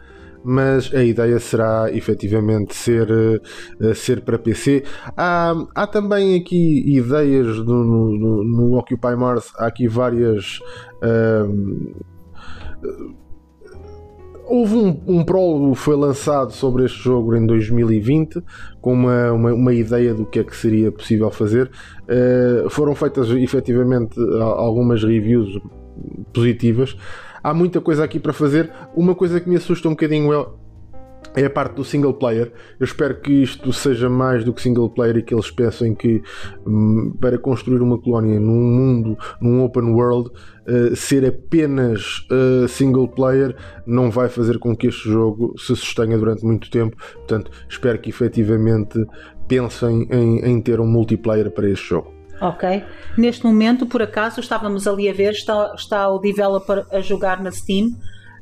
Mas 0.49 0.93
a 0.93 1.03
ideia 1.03 1.39
será 1.39 1.91
efetivamente 1.91 2.73
ser, 2.73 3.09
ser 3.95 4.21
para 4.21 4.39
PC. 4.39 4.83
Há, 5.17 5.53
há 5.75 5.87
também 5.87 6.39
aqui 6.39 6.83
ideias 6.95 7.57
no, 7.57 7.83
no, 7.83 8.43
no 8.43 8.77
Occupy 8.77 9.15
Mars, 9.17 9.51
há 9.57 9.65
aqui 9.65 9.89
várias 9.89 10.59
Houve 14.49 14.75
um, 14.75 15.01
um 15.05 15.25
prólogo 15.25 15.75
foi 15.75 15.95
lançado 15.95 16.53
sobre 16.53 16.85
este 16.85 17.03
jogo 17.03 17.35
em 17.35 17.45
2020 17.45 18.41
com 18.79 18.93
uma, 18.93 19.31
uma, 19.33 19.53
uma 19.53 19.73
ideia 19.73 20.13
do 20.13 20.25
que 20.25 20.39
é 20.39 20.43
que 20.43 20.55
seria 20.55 20.89
possível 20.89 21.29
fazer. 21.29 21.69
Uh, 22.03 22.69
foram 22.69 22.95
feitas 22.95 23.29
efetivamente 23.29 24.17
algumas 24.39 25.03
reviews 25.03 25.59
positivas. 26.33 26.95
Há 27.43 27.53
muita 27.53 27.81
coisa 27.81 28.03
aqui 28.03 28.19
para 28.19 28.31
fazer. 28.31 28.71
Uma 28.95 29.13
coisa 29.13 29.39
que 29.39 29.49
me 29.49 29.57
assusta 29.57 29.87
um 29.87 29.91
bocadinho 29.91 30.33
é 30.33 30.47
é 31.37 31.45
a 31.45 31.49
parte 31.51 31.75
do 31.75 31.85
single 31.85 32.15
player. 32.15 32.51
Eu 32.79 32.83
espero 32.83 33.21
que 33.21 33.31
isto 33.31 33.71
seja 33.71 34.09
mais 34.09 34.43
do 34.43 34.51
que 34.51 34.59
single 34.61 34.89
player 34.89 35.17
e 35.17 35.21
que 35.21 35.33
eles 35.33 35.51
pensem 35.51 35.93
que 35.93 36.21
hum, 36.65 37.15
para 37.21 37.37
construir 37.37 37.79
uma 37.79 37.99
colónia 38.01 38.39
num 38.39 38.59
mundo, 38.59 39.15
num 39.39 39.63
open 39.63 39.93
world, 39.93 40.31
uh, 40.31 40.95
ser 40.95 41.23
apenas 41.23 42.25
uh, 42.31 42.67
single 42.67 43.07
player 43.07 43.55
não 43.85 44.09
vai 44.09 44.29
fazer 44.29 44.57
com 44.57 44.75
que 44.75 44.87
este 44.87 45.07
jogo 45.07 45.53
se 45.59 45.75
sustenha 45.75 46.17
durante 46.17 46.43
muito 46.43 46.71
tempo. 46.71 46.97
Portanto, 47.13 47.51
espero 47.69 47.99
que 47.99 48.09
efetivamente 48.09 49.05
pensem 49.47 50.07
em, 50.11 50.39
em 50.39 50.59
ter 50.59 50.79
um 50.79 50.87
multiplayer 50.87 51.51
para 51.51 51.69
este 51.69 51.89
jogo. 51.89 52.11
Ok. 52.41 52.83
Neste 53.15 53.45
momento, 53.45 53.85
por 53.85 54.01
acaso, 54.01 54.39
estávamos 54.39 54.87
ali 54.87 55.07
a 55.07 55.13
ver, 55.13 55.33
está, 55.33 55.73
está 55.75 56.09
o 56.09 56.19
developer 56.19 56.85
a 56.91 56.99
jogar 56.99 57.41
na 57.41 57.51
Steam 57.51 57.89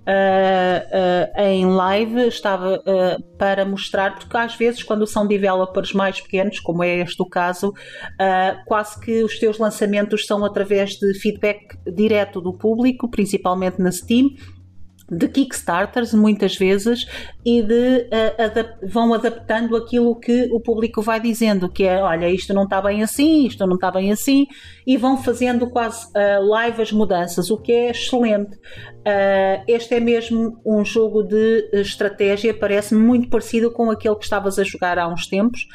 uh, 0.07 1.41
em 1.41 1.65
live 1.65 2.27
estava 2.27 2.75
uh, 2.77 3.37
para 3.37 3.65
mostrar, 3.65 4.15
porque 4.15 4.37
às 4.37 4.55
vezes, 4.55 4.83
quando 4.83 5.05
são 5.07 5.27
developers 5.27 5.93
mais 5.93 6.21
pequenos, 6.21 6.59
como 6.59 6.83
é 6.83 6.97
este 6.99 7.21
o 7.21 7.25
caso, 7.25 7.73
quase 8.65 8.99
que 8.99 9.23
os 9.23 9.37
teus 9.39 9.57
lançamentos 9.57 10.25
são 10.25 10.43
através 10.45 10.91
de 10.91 11.13
feedback 11.19 11.77
direto 11.85 12.39
do 12.41 12.53
público, 12.53 13.09
principalmente 13.09 13.81
na 13.81 13.91
Steam 13.91 14.29
de 15.09 15.27
Kickstarters 15.27 16.13
muitas 16.13 16.55
vezes 16.55 17.05
e 17.45 17.61
de 17.61 18.07
uh, 18.11 18.43
adap 18.43 18.75
vão 18.83 19.13
adaptando 19.13 19.75
aquilo 19.75 20.15
que 20.15 20.49
o 20.51 20.59
público 20.59 21.01
vai 21.01 21.19
dizendo, 21.19 21.69
que 21.69 21.83
é 21.83 22.01
olha, 22.01 22.29
isto 22.29 22.53
não 22.53 22.63
está 22.63 22.81
bem 22.81 23.03
assim, 23.03 23.45
isto 23.45 23.65
não 23.67 23.75
está 23.75 23.91
bem 23.91 24.11
assim, 24.11 24.47
e 24.85 24.97
vão 24.97 25.17
fazendo 25.17 25.69
quase 25.69 26.07
uh, 26.07 26.43
live 26.47 26.81
as 26.81 26.91
mudanças, 26.91 27.51
o 27.51 27.57
que 27.57 27.71
é 27.71 27.91
excelente. 27.91 28.55
Uh, 28.55 29.63
este 29.67 29.95
é 29.95 29.99
mesmo 29.99 30.59
um 30.65 30.83
jogo 30.83 31.21
de 31.21 31.69
estratégia, 31.73 32.53
parece 32.53 32.95
muito 32.95 33.29
parecido 33.29 33.71
com 33.71 33.91
aquele 33.91 34.15
que 34.15 34.23
estavas 34.23 34.57
a 34.57 34.63
jogar 34.63 34.97
há 34.97 35.07
uns 35.07 35.27
tempos 35.27 35.67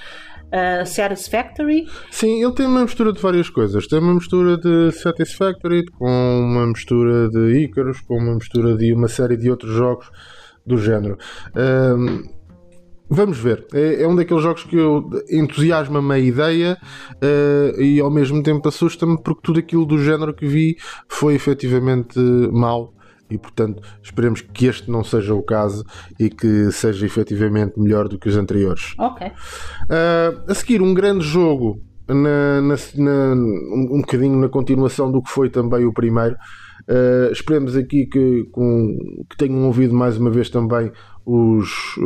uh, 0.52 0.86
Satisfactory. 0.86 1.86
Sim, 2.10 2.42
ele 2.42 2.52
tem 2.52 2.66
uma 2.66 2.82
mistura 2.82 3.12
de 3.12 3.20
várias 3.20 3.48
coisas. 3.48 3.86
Tem 3.86 3.98
uma 3.98 4.14
mistura 4.14 4.56
de 4.56 4.92
Satisfactory 4.92 5.84
com 5.98 6.40
uma 6.40 6.66
mistura 6.66 7.28
de 7.28 7.64
Icarus, 7.64 8.00
com 8.00 8.16
uma 8.16 8.34
mistura 8.34 8.76
de 8.76 8.92
uma 8.92 9.08
série 9.08 9.36
de 9.36 9.50
outros 9.50 9.72
jogos 9.72 10.10
do 10.66 10.78
género. 10.78 11.16
Vamos 13.12 13.38
ver. 13.38 13.66
É, 13.74 14.04
é, 14.04 14.08
um 14.08 14.14
daqueles 14.14 14.40
jogos 14.40 14.62
que 14.62 14.76
entusiasma-me 15.28 16.14
a 16.14 16.18
ideia 16.20 16.78
uh, 17.16 17.80
e 17.80 17.98
ao 17.98 18.08
mesmo 18.08 18.40
tempo 18.40 18.68
assusta-me 18.68 19.20
porque 19.20 19.40
tudo 19.42 19.58
aquilo 19.58 19.84
do 19.84 19.98
género 19.98 20.32
que 20.32 20.46
vi 20.46 20.76
foi 21.08 21.34
efetivamente 21.34 22.20
mau 22.52 22.94
e 23.30 23.38
portanto 23.38 23.82
esperemos 24.02 24.40
que 24.40 24.66
este 24.66 24.90
não 24.90 25.04
seja 25.04 25.34
o 25.34 25.42
caso 25.42 25.84
e 26.18 26.28
que 26.28 26.70
seja 26.72 27.06
efetivamente 27.06 27.78
melhor 27.78 28.08
do 28.08 28.18
que 28.18 28.28
os 28.28 28.36
anteriores. 28.36 28.94
Ok. 28.98 29.26
Uh, 29.26 30.50
a 30.50 30.54
seguir, 30.54 30.82
um 30.82 30.92
grande 30.92 31.24
jogo, 31.24 31.80
na, 32.08 32.60
na, 32.60 32.74
na, 32.96 33.34
um 33.34 34.00
bocadinho 34.00 34.36
na 34.36 34.48
continuação 34.48 35.10
do 35.10 35.22
que 35.22 35.30
foi 35.30 35.48
também 35.48 35.84
o 35.84 35.92
primeiro. 35.92 36.36
Uh, 36.88 37.30
esperemos 37.30 37.76
aqui 37.76 38.06
que, 38.06 38.44
com, 38.50 38.96
que 39.28 39.36
tenham 39.36 39.64
ouvido 39.66 39.94
mais 39.94 40.16
uma 40.16 40.30
vez 40.30 40.50
também 40.50 40.90
os, 41.24 41.96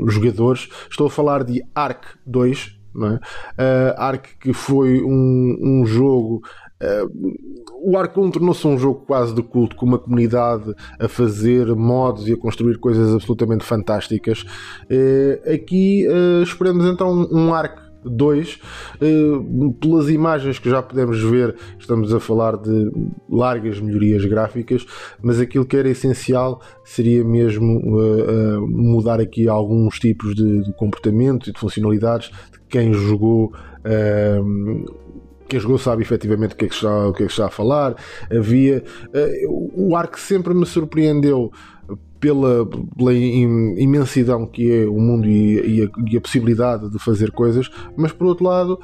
os 0.00 0.14
jogadores. 0.14 0.68
Estou 0.90 1.08
a 1.08 1.10
falar 1.10 1.42
de 1.42 1.62
Ark 1.74 2.06
2, 2.24 2.78
não 2.94 3.08
é? 3.08 3.14
Uh, 3.14 3.94
Ark 3.96 4.36
que 4.38 4.52
foi 4.52 5.02
um, 5.02 5.58
um 5.60 5.86
jogo 5.86 6.42
Uh, 6.80 7.36
o 7.82 7.96
Arcon 7.96 8.30
tornou-se 8.30 8.66
um 8.66 8.78
jogo 8.78 9.04
quase 9.06 9.34
de 9.34 9.42
culto, 9.42 9.74
com 9.74 9.86
uma 9.86 9.98
comunidade 9.98 10.74
a 10.98 11.08
fazer 11.08 11.66
mods 11.74 12.26
e 12.28 12.32
a 12.32 12.36
construir 12.36 12.78
coisas 12.78 13.14
absolutamente 13.14 13.64
fantásticas. 13.64 14.44
Uh, 14.84 15.52
aqui 15.52 16.06
uh, 16.08 16.42
esperamos 16.42 16.86
então 16.86 17.28
um 17.32 17.52
Arc 17.52 17.88
2, 18.04 18.60
pelas 19.80 20.08
imagens 20.08 20.58
que 20.60 20.70
já 20.70 20.80
podemos 20.80 21.20
ver, 21.20 21.56
estamos 21.78 22.14
a 22.14 22.20
falar 22.20 22.56
de 22.56 22.90
largas 23.28 23.80
melhorias 23.80 24.24
gráficas, 24.24 24.86
mas 25.20 25.40
aquilo 25.40 25.66
que 25.66 25.76
era 25.76 25.88
essencial 25.88 26.62
seria 26.84 27.24
mesmo 27.24 27.82
mudar 28.68 29.20
aqui 29.20 29.48
alguns 29.48 29.98
tipos 29.98 30.32
de, 30.34 30.62
de 30.62 30.72
comportamento 30.74 31.50
e 31.50 31.52
de 31.52 31.58
funcionalidades 31.58 32.30
de 32.52 32.60
quem 32.68 32.92
jogou 32.94 33.52
quem 35.48 35.58
jogou 35.58 35.78
sabe 35.78 36.02
efetivamente 36.02 36.54
o 36.54 36.56
que 36.56 36.66
é 36.66 36.68
que 36.68 36.74
está, 36.74 37.08
o 37.08 37.12
que 37.12 37.22
é 37.22 37.26
que 37.26 37.32
está 37.32 37.46
a 37.46 37.50
falar. 37.50 37.96
Havia. 38.30 38.84
Uh, 39.08 39.90
o 39.90 39.96
arco 39.96 40.18
sempre 40.18 40.54
me 40.54 40.66
surpreendeu 40.66 41.50
pela, 42.20 42.66
pela, 42.96 43.14
imensidão 43.14 44.46
que 44.46 44.70
é 44.72 44.86
o 44.86 44.98
mundo 45.00 45.26
e, 45.26 45.78
e, 45.78 45.82
a, 45.84 45.88
e, 46.10 46.16
a, 46.16 46.20
possibilidade 46.20 46.90
de 46.90 46.98
fazer 46.98 47.30
coisas, 47.30 47.70
mas 47.96 48.12
por 48.12 48.26
outro 48.26 48.44
lado 48.44 48.80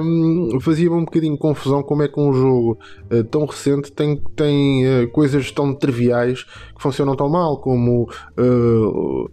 um, 0.00 0.50
ehm, 0.52 0.60
fazia-me 0.60 0.96
um 0.96 1.04
bocadinho 1.04 1.36
confusão 1.36 1.82
como 1.82 2.02
é 2.02 2.08
que 2.08 2.18
um 2.18 2.32
jogo 2.32 2.78
uh, 3.10 3.24
tão 3.24 3.44
recente 3.46 3.92
tem, 3.92 4.20
tem 4.36 4.84
uh, 4.86 5.08
coisas 5.10 5.50
tão 5.50 5.74
triviais 5.74 6.44
que 6.44 6.82
funcionam 6.82 7.14
tão 7.14 7.28
mal, 7.28 7.60
como 7.60 8.08
uh, 8.38 9.30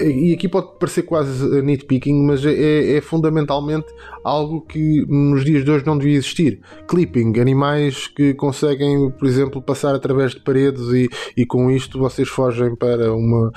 e 0.00 0.34
aqui 0.34 0.48
pode 0.48 0.78
parecer 0.78 1.02
quase 1.02 1.62
nitpicking, 1.62 2.26
mas 2.26 2.44
é, 2.44 2.52
é, 2.52 2.96
é, 2.96 3.00
fundamentalmente 3.00 3.86
algo 4.24 4.60
que 4.60 5.04
nos 5.08 5.44
dias 5.44 5.64
de 5.64 5.70
hoje 5.70 5.86
não 5.86 5.96
devia 5.96 6.16
existir. 6.16 6.60
Clipping, 6.88 7.38
animais 7.40 8.08
que 8.08 8.34
conseguem, 8.34 9.10
por 9.10 9.26
exemplo, 9.26 9.62
passar 9.62 9.94
através 9.94 10.32
de 10.32 10.40
paredes 10.40 10.82
e, 10.88 11.08
e 11.36 11.46
com 11.46 11.70
isto 11.70 11.98
vocês 11.98 12.28
fogem 12.28 12.74
para 12.74 13.14
uma, 13.14 13.52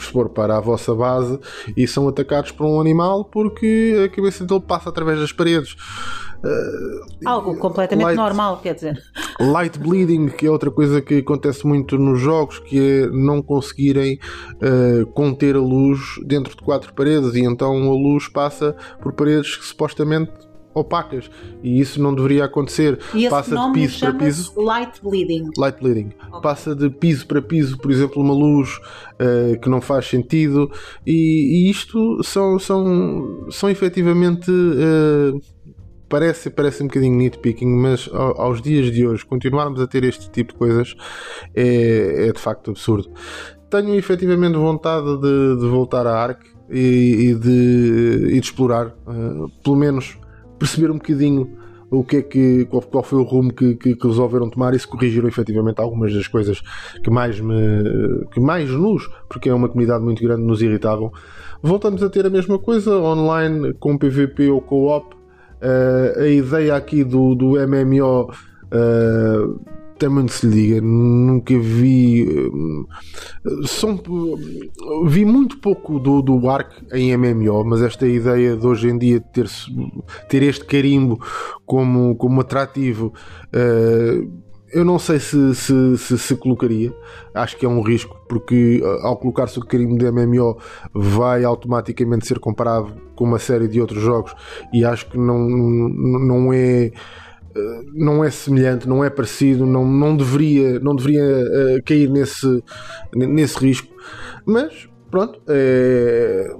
supor, 0.00 0.30
para 0.30 0.56
a 0.56 0.60
vossa 0.60 0.94
base 0.94 1.38
e 1.76 1.86
são 1.86 2.08
atacados 2.08 2.50
por 2.50 2.66
um 2.66 2.80
animal 2.80 3.24
porque 3.24 4.02
a 4.04 4.08
cabeça 4.08 4.44
dele 4.44 4.62
passa 4.66 4.88
através 4.88 5.20
das 5.20 5.32
paredes. 5.32 5.76
Uh, 6.44 7.24
Algo 7.24 7.56
completamente 7.56 8.04
light, 8.04 8.16
normal, 8.16 8.60
quer 8.62 8.74
dizer. 8.74 9.02
Light 9.40 9.78
bleeding, 9.78 10.28
que 10.28 10.46
é 10.46 10.50
outra 10.50 10.70
coisa 10.70 11.00
que 11.00 11.18
acontece 11.18 11.66
muito 11.66 11.96
nos 11.96 12.20
jogos, 12.20 12.58
que 12.58 12.78
é 12.78 13.06
não 13.06 13.40
conseguirem 13.40 14.18
uh, 14.56 15.06
conter 15.06 15.56
a 15.56 15.60
luz 15.60 16.00
dentro 16.26 16.54
de 16.54 16.62
quatro 16.62 16.92
paredes 16.92 17.34
e 17.34 17.40
então 17.40 17.72
a 17.90 17.94
luz 17.94 18.28
passa 18.28 18.76
por 19.00 19.14
paredes 19.14 19.56
que 19.56 19.64
supostamente 19.64 20.32
opacas 20.74 21.30
e 21.62 21.80
isso 21.80 22.02
não 22.02 22.14
deveria 22.14 22.44
acontecer. 22.44 22.98
Passa 23.30 23.56
de 23.56 23.72
piso 23.72 24.00
para 24.00 24.14
piso. 24.14 24.52
Light 24.60 25.02
bleeding. 25.02 25.50
Light 25.56 25.80
bleeding. 25.80 26.12
Okay. 26.28 26.40
Passa 26.42 26.74
de 26.74 26.90
piso 26.90 27.26
para 27.26 27.40
piso, 27.40 27.78
por 27.78 27.90
exemplo, 27.90 28.20
uma 28.20 28.34
luz 28.34 28.76
uh, 29.14 29.58
que 29.60 29.68
não 29.68 29.80
faz 29.80 30.06
sentido, 30.06 30.70
e, 31.06 31.68
e, 31.68 31.70
isto 31.70 32.22
são, 32.22 32.58
são, 32.58 33.46
são 33.50 33.70
efetivamente. 33.70 34.50
Uh, 34.50 35.53
parece, 36.14 36.48
parece 36.48 36.80
um 36.80 36.86
bocadinho 36.86 37.16
nitpicking, 37.16 37.66
mas 37.66 38.08
aos 38.12 38.62
dias 38.62 38.92
de 38.92 39.04
hoje 39.04 39.26
continuarmos 39.26 39.80
a 39.80 39.86
ter 39.88 40.04
este 40.04 40.30
tipo 40.30 40.52
de 40.52 40.58
coisas 40.60 40.94
é, 41.52 42.28
é 42.28 42.32
de 42.32 42.38
facto 42.38 42.70
absurdo. 42.70 43.10
Tenho 43.68 43.96
efetivamente 43.96 44.56
vontade 44.56 45.06
de, 45.20 45.56
de 45.58 45.66
voltar 45.66 46.06
à 46.06 46.16
Ark 46.16 46.46
e, 46.70 47.30
e, 47.30 47.34
de, 47.34 48.26
e 48.28 48.34
de 48.34 48.38
explorar, 48.38 48.94
uh, 49.08 49.50
pelo 49.64 49.74
menos 49.74 50.16
perceber 50.56 50.92
um 50.92 50.98
bocadinho 50.98 51.50
o 51.90 52.04
que 52.04 52.18
é 52.18 52.22
que, 52.22 52.64
qual, 52.66 52.82
qual 52.82 53.02
foi 53.02 53.18
o 53.18 53.24
rumo 53.24 53.52
que, 53.52 53.74
que, 53.74 53.96
que, 53.96 54.06
resolveram 54.06 54.48
tomar 54.48 54.72
e 54.72 54.78
se 54.78 54.86
corrigiram 54.86 55.26
efetivamente 55.26 55.80
algumas 55.80 56.14
das 56.14 56.28
coisas 56.28 56.62
que 57.02 57.10
mais 57.10 57.40
me 57.40 58.24
que 58.32 58.38
mais 58.38 58.70
nos, 58.70 59.08
porque 59.28 59.48
é 59.48 59.54
uma 59.54 59.68
comunidade 59.68 60.04
muito 60.04 60.22
grande, 60.22 60.42
nos 60.42 60.62
irritavam. 60.62 61.12
Voltamos 61.60 62.04
a 62.04 62.08
ter 62.08 62.24
a 62.24 62.30
mesma 62.30 62.56
coisa 62.56 62.96
online 62.98 63.74
com 63.74 63.98
PVP 63.98 64.48
ou 64.48 64.60
co-op. 64.60 65.23
Uh, 65.64 66.20
a 66.20 66.28
ideia 66.28 66.76
aqui 66.76 67.02
do, 67.02 67.34
do 67.34 67.52
MMO 67.66 68.30
uh, 68.30 69.74
também 69.98 70.28
se 70.28 70.46
lhe 70.46 70.52
diga, 70.52 70.80
nunca 70.82 71.58
vi. 71.58 72.28
Eh, 72.28 73.66
são, 73.66 73.98
vi 75.06 75.24
muito 75.24 75.58
pouco 75.58 75.98
do, 75.98 76.20
do 76.20 76.48
Ark 76.50 76.70
em 76.92 77.16
MMO, 77.16 77.64
mas 77.64 77.80
esta 77.80 78.06
ideia 78.06 78.56
de 78.56 78.66
hoje 78.66 78.88
em 78.88 78.98
dia 78.98 79.20
ter, 79.20 79.48
ter 80.28 80.42
este 80.42 80.64
carimbo 80.64 81.18
como, 81.64 82.14
como 82.16 82.40
atrativo. 82.40 83.14
Uh, 83.48 84.44
eu 84.74 84.84
não 84.84 84.98
sei 84.98 85.18
se 85.18 85.54
se, 85.54 85.96
se 85.96 86.18
se, 86.18 86.36
colocaria, 86.36 86.92
acho 87.32 87.56
que 87.56 87.64
é 87.64 87.68
um 87.68 87.80
risco, 87.80 88.20
porque 88.28 88.82
eh, 88.84 88.98
ao 89.02 89.16
colocar-se 89.16 89.58
o 89.58 89.64
carimbo 89.64 89.96
de 89.96 90.10
MMO 90.10 90.58
vai 90.92 91.44
automaticamente 91.44 92.26
ser 92.26 92.38
comparado 92.38 92.94
com 93.14 93.24
uma 93.24 93.38
série 93.38 93.68
de 93.68 93.80
outros 93.80 94.02
jogos 94.02 94.34
e 94.72 94.84
acho 94.84 95.08
que 95.08 95.16
não, 95.16 95.38
não 95.48 96.52
é 96.52 96.92
não 97.92 98.24
é 98.24 98.30
semelhante, 98.30 98.88
não 98.88 99.04
é 99.04 99.10
parecido, 99.10 99.64
não, 99.64 99.86
não 99.86 100.16
deveria, 100.16 100.80
não 100.80 100.94
deveria 100.94 101.22
uh, 101.22 101.82
cair 101.84 102.10
nesse, 102.10 102.62
nesse 103.14 103.58
risco. 103.58 103.88
Mas 104.44 104.88
pronto, 105.10 105.40
é, 105.48 106.52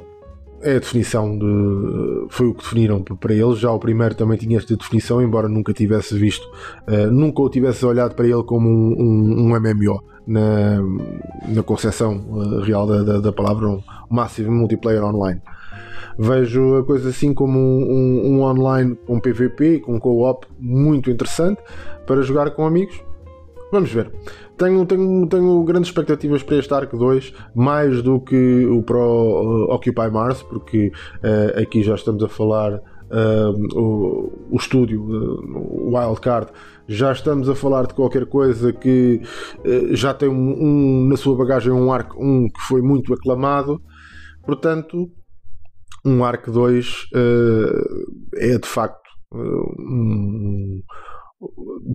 é 0.64 0.76
a 0.76 0.78
definição 0.78 1.38
de. 1.38 2.26
Foi 2.30 2.46
o 2.46 2.54
que 2.54 2.62
definiram 2.62 3.02
para 3.02 3.34
eles. 3.34 3.58
Já 3.58 3.70
o 3.70 3.78
primeiro 3.78 4.14
também 4.14 4.38
tinha 4.38 4.58
esta 4.58 4.74
definição, 4.76 5.22
embora 5.22 5.48
nunca 5.48 5.72
tivesse 5.72 6.18
visto, 6.18 6.44
uh, 6.88 7.10
nunca 7.12 7.42
o 7.42 7.50
tivesse 7.50 7.84
olhado 7.84 8.14
para 8.14 8.26
ele 8.26 8.42
como 8.42 8.68
um, 8.68 8.94
um, 8.98 9.52
um 9.52 9.60
MMO 9.60 10.02
na, 10.26 10.80
na 11.48 11.62
concepção 11.62 12.16
uh, 12.30 12.60
real 12.60 12.86
da, 12.86 13.02
da, 13.02 13.20
da, 13.20 13.32
palavra, 13.32 13.68
um 13.68 13.82
Massive 14.10 14.48
Multiplayer 14.50 15.04
Online. 15.04 15.40
Vejo 16.18 16.76
a 16.76 16.84
coisa 16.84 17.10
assim 17.10 17.34
como 17.34 17.58
um, 17.58 18.22
um 18.26 18.42
online 18.42 18.96
com 19.06 19.20
PVP, 19.20 19.80
com 19.80 19.98
co-op 19.98 20.46
muito 20.58 21.10
interessante 21.10 21.60
para 22.06 22.22
jogar 22.22 22.50
com 22.52 22.64
amigos. 22.64 23.02
Vamos 23.72 23.90
ver. 23.92 24.10
Tenho, 24.56 24.86
tenho, 24.86 25.26
tenho 25.26 25.64
grandes 25.64 25.88
expectativas 25.88 26.42
para 26.42 26.56
este 26.56 26.72
Ark 26.72 26.96
2, 26.96 27.34
mais 27.54 28.02
do 28.02 28.20
que 28.20 28.64
o 28.66 28.82
Pro 28.82 29.00
uh, 29.00 29.74
Occupy 29.74 30.08
Mars, 30.12 30.42
porque 30.44 30.92
uh, 31.16 31.60
aqui 31.60 31.82
já 31.82 31.96
estamos 31.96 32.22
a 32.22 32.28
falar 32.28 32.74
uh, 32.74 33.78
o, 33.78 34.48
o 34.52 34.56
estúdio, 34.56 35.02
uh, 35.02 35.90
o 35.90 35.96
Wildcard, 35.96 36.52
já 36.86 37.12
estamos 37.12 37.48
a 37.48 37.54
falar 37.54 37.86
de 37.86 37.94
qualquer 37.94 38.26
coisa 38.26 38.72
que 38.72 39.20
uh, 39.64 39.96
já 39.96 40.14
tem 40.14 40.28
um, 40.28 40.34
um, 40.34 41.08
na 41.08 41.16
sua 41.16 41.36
bagagem 41.36 41.72
um 41.72 41.92
Ark 41.92 42.14
1 42.16 42.48
que 42.48 42.60
foi 42.68 42.82
muito 42.82 43.12
aclamado. 43.12 43.80
Portanto, 44.44 45.10
um 46.04 46.22
Arc 46.22 46.50
2 46.50 47.06
uh, 47.14 48.36
é 48.36 48.58
de 48.58 48.68
facto 48.68 49.02
um, 49.32 50.82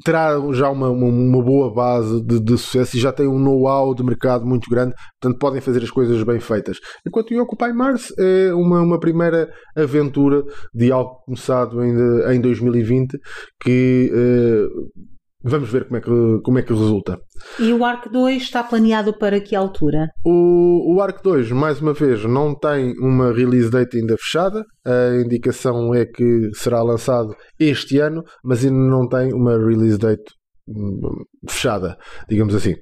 terá 0.03 0.35
já 0.53 0.69
uma, 0.69 0.89
uma, 0.89 1.07
uma 1.07 1.43
boa 1.43 1.73
base 1.73 2.21
de, 2.23 2.39
de, 2.39 2.57
sucesso 2.57 2.97
e 2.97 2.99
já 2.99 3.11
tem 3.11 3.27
um 3.27 3.39
know-how 3.39 3.95
de 3.95 4.03
mercado 4.03 4.45
muito 4.45 4.69
grande, 4.69 4.93
portanto 5.19 5.39
podem 5.39 5.61
fazer 5.61 5.83
as 5.83 5.89
coisas 5.89 6.21
bem 6.23 6.39
feitas. 6.39 6.77
Enquanto 7.05 7.33
o 7.33 7.41
Occupy 7.41 7.73
Mars 7.73 8.13
é 8.17 8.53
uma, 8.53 8.81
uma 8.81 8.99
primeira 8.99 9.51
aventura 9.75 10.43
de 10.73 10.91
algo 10.91 11.21
começado 11.25 11.79
ainda 11.79 12.33
em 12.33 12.41
2020 12.41 13.17
que 13.61 14.11
uh, 14.13 15.09
Vamos 15.41 15.69
ver 15.69 15.85
como 15.85 15.97
é, 15.97 16.01
que, 16.01 16.41
como 16.43 16.59
é 16.59 16.61
que 16.61 16.73
resulta. 16.73 17.17
E 17.57 17.71
o 17.71 17.85
Arc 17.85 18.11
2 18.11 18.41
está 18.41 18.61
planeado 18.61 19.17
para 19.17 19.39
que 19.39 19.55
altura? 19.55 20.09
O, 20.25 20.95
o 20.95 21.01
Arc 21.01 21.23
2, 21.23 21.51
mais 21.51 21.79
uma 21.79 21.93
vez, 21.93 22.25
não 22.25 22.53
tem 22.53 22.93
uma 22.99 23.31
release 23.31 23.71
date 23.71 23.97
ainda 23.97 24.17
fechada. 24.17 24.65
A 24.85 25.15
indicação 25.23 25.95
é 25.95 26.05
que 26.05 26.49
será 26.53 26.83
lançado 26.83 27.33
este 27.57 27.99
ano, 27.99 28.21
mas 28.43 28.65
ainda 28.65 28.77
não 28.77 29.07
tem 29.07 29.33
uma 29.33 29.57
release 29.57 29.97
date 29.97 30.25
hum, 30.67 30.99
fechada, 31.47 31.97
digamos 32.27 32.53
assim. 32.53 32.75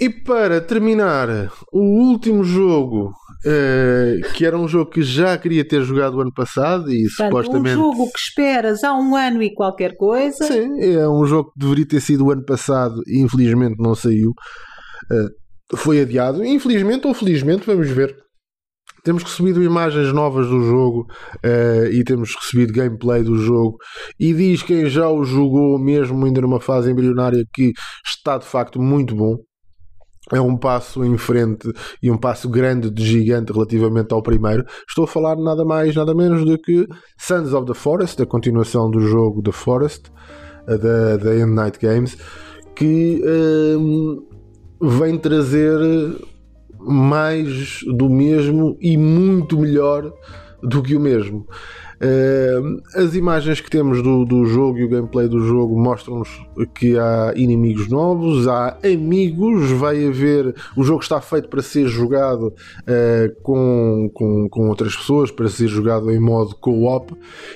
E 0.00 0.10
para 0.10 0.60
terminar, 0.60 1.50
o 1.72 1.80
último 1.80 2.44
jogo 2.44 3.14
Uh, 3.44 4.32
que 4.32 4.44
era 4.44 4.58
um 4.58 4.66
jogo 4.66 4.90
que 4.90 5.02
já 5.02 5.38
queria 5.38 5.64
ter 5.64 5.80
jogado 5.82 6.16
o 6.16 6.20
ano 6.20 6.32
passado 6.32 6.90
e 6.90 7.02
Portanto, 7.04 7.26
supostamente. 7.26 7.76
Um 7.76 7.92
jogo 7.92 8.10
que 8.10 8.18
esperas 8.18 8.82
há 8.82 8.92
um 8.92 9.14
ano 9.14 9.40
e 9.40 9.54
qualquer 9.54 9.96
coisa. 9.96 10.44
Sim, 10.44 10.80
é 10.80 11.08
um 11.08 11.24
jogo 11.26 11.52
que 11.52 11.60
deveria 11.60 11.86
ter 11.86 12.00
sido 12.00 12.26
o 12.26 12.32
ano 12.32 12.44
passado 12.44 13.00
e 13.06 13.20
infelizmente 13.20 13.76
não 13.78 13.94
saiu. 13.94 14.30
Uh, 15.12 15.76
foi 15.76 16.00
adiado. 16.00 16.44
Infelizmente 16.44 17.06
ou 17.06 17.14
felizmente, 17.14 17.66
vamos 17.66 17.88
ver. 17.88 18.16
Temos 19.04 19.22
recebido 19.22 19.62
imagens 19.62 20.12
novas 20.12 20.48
do 20.48 20.62
jogo 20.62 21.06
uh, 21.44 21.86
e 21.92 22.02
temos 22.02 22.34
recebido 22.34 22.72
gameplay 22.72 23.22
do 23.22 23.36
jogo. 23.38 23.76
E 24.18 24.34
diz 24.34 24.64
quem 24.64 24.88
já 24.88 25.08
o 25.08 25.22
jogou, 25.22 25.78
mesmo 25.78 26.24
ainda 26.24 26.40
numa 26.40 26.58
fase 26.58 26.90
embrionária, 26.90 27.44
que 27.54 27.72
está 28.04 28.38
de 28.38 28.46
facto 28.46 28.82
muito 28.82 29.14
bom 29.14 29.36
é 30.32 30.40
um 30.40 30.56
passo 30.56 31.04
em 31.04 31.16
frente 31.16 31.72
e 32.02 32.10
um 32.10 32.16
passo 32.16 32.48
grande 32.48 32.90
de 32.90 33.04
gigante 33.04 33.52
relativamente 33.52 34.12
ao 34.12 34.22
primeiro. 34.22 34.64
Estou 34.88 35.04
a 35.04 35.08
falar 35.08 35.36
nada 35.36 35.64
mais, 35.64 35.94
nada 35.94 36.14
menos 36.14 36.44
do 36.44 36.58
que 36.58 36.86
Sons 37.16 37.52
of 37.52 37.66
the 37.66 37.74
Forest, 37.74 38.22
a 38.22 38.26
continuação 38.26 38.90
do 38.90 39.00
jogo 39.00 39.42
The 39.42 39.52
Forest, 39.52 40.10
da, 40.66 41.16
da 41.16 41.36
End 41.36 41.52
Night 41.52 41.78
Games, 41.78 42.16
que 42.74 43.22
um, 43.78 44.26
vem 44.80 45.16
trazer 45.16 45.78
mais 46.78 47.80
do 47.96 48.08
mesmo 48.08 48.76
e 48.80 48.96
muito 48.96 49.58
melhor 49.58 50.12
do 50.62 50.82
que 50.82 50.96
o 50.96 51.00
mesmo. 51.00 51.46
As 52.94 53.14
imagens 53.14 53.60
que 53.60 53.70
temos 53.70 54.02
do, 54.02 54.24
do 54.24 54.44
jogo 54.44 54.78
e 54.78 54.84
o 54.84 54.88
gameplay 54.88 55.28
do 55.28 55.40
jogo 55.40 55.78
mostram-nos 55.80 56.28
que 56.74 56.98
há 56.98 57.32
inimigos 57.34 57.88
novos, 57.88 58.46
há 58.46 58.76
amigos, 58.84 59.70
vai 59.70 60.06
haver. 60.06 60.54
O 60.76 60.84
jogo 60.84 61.00
está 61.00 61.20
feito 61.22 61.48
para 61.48 61.62
ser 61.62 61.88
jogado 61.88 62.48
uh, 62.48 63.42
com, 63.42 64.10
com, 64.12 64.48
com 64.48 64.68
outras 64.68 64.94
pessoas, 64.94 65.30
para 65.30 65.48
ser 65.48 65.68
jogado 65.68 66.10
em 66.10 66.20
modo 66.20 66.54
co-op 66.56 67.14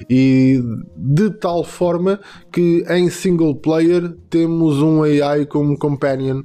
e 0.09 0.63
de 0.97 1.31
tal 1.31 1.63
forma 1.63 2.19
que 2.51 2.83
em 2.89 3.11
single 3.11 3.55
player 3.55 4.11
temos 4.31 4.81
um 4.81 5.03
AI 5.03 5.45
como 5.45 5.79
companion 5.79 6.43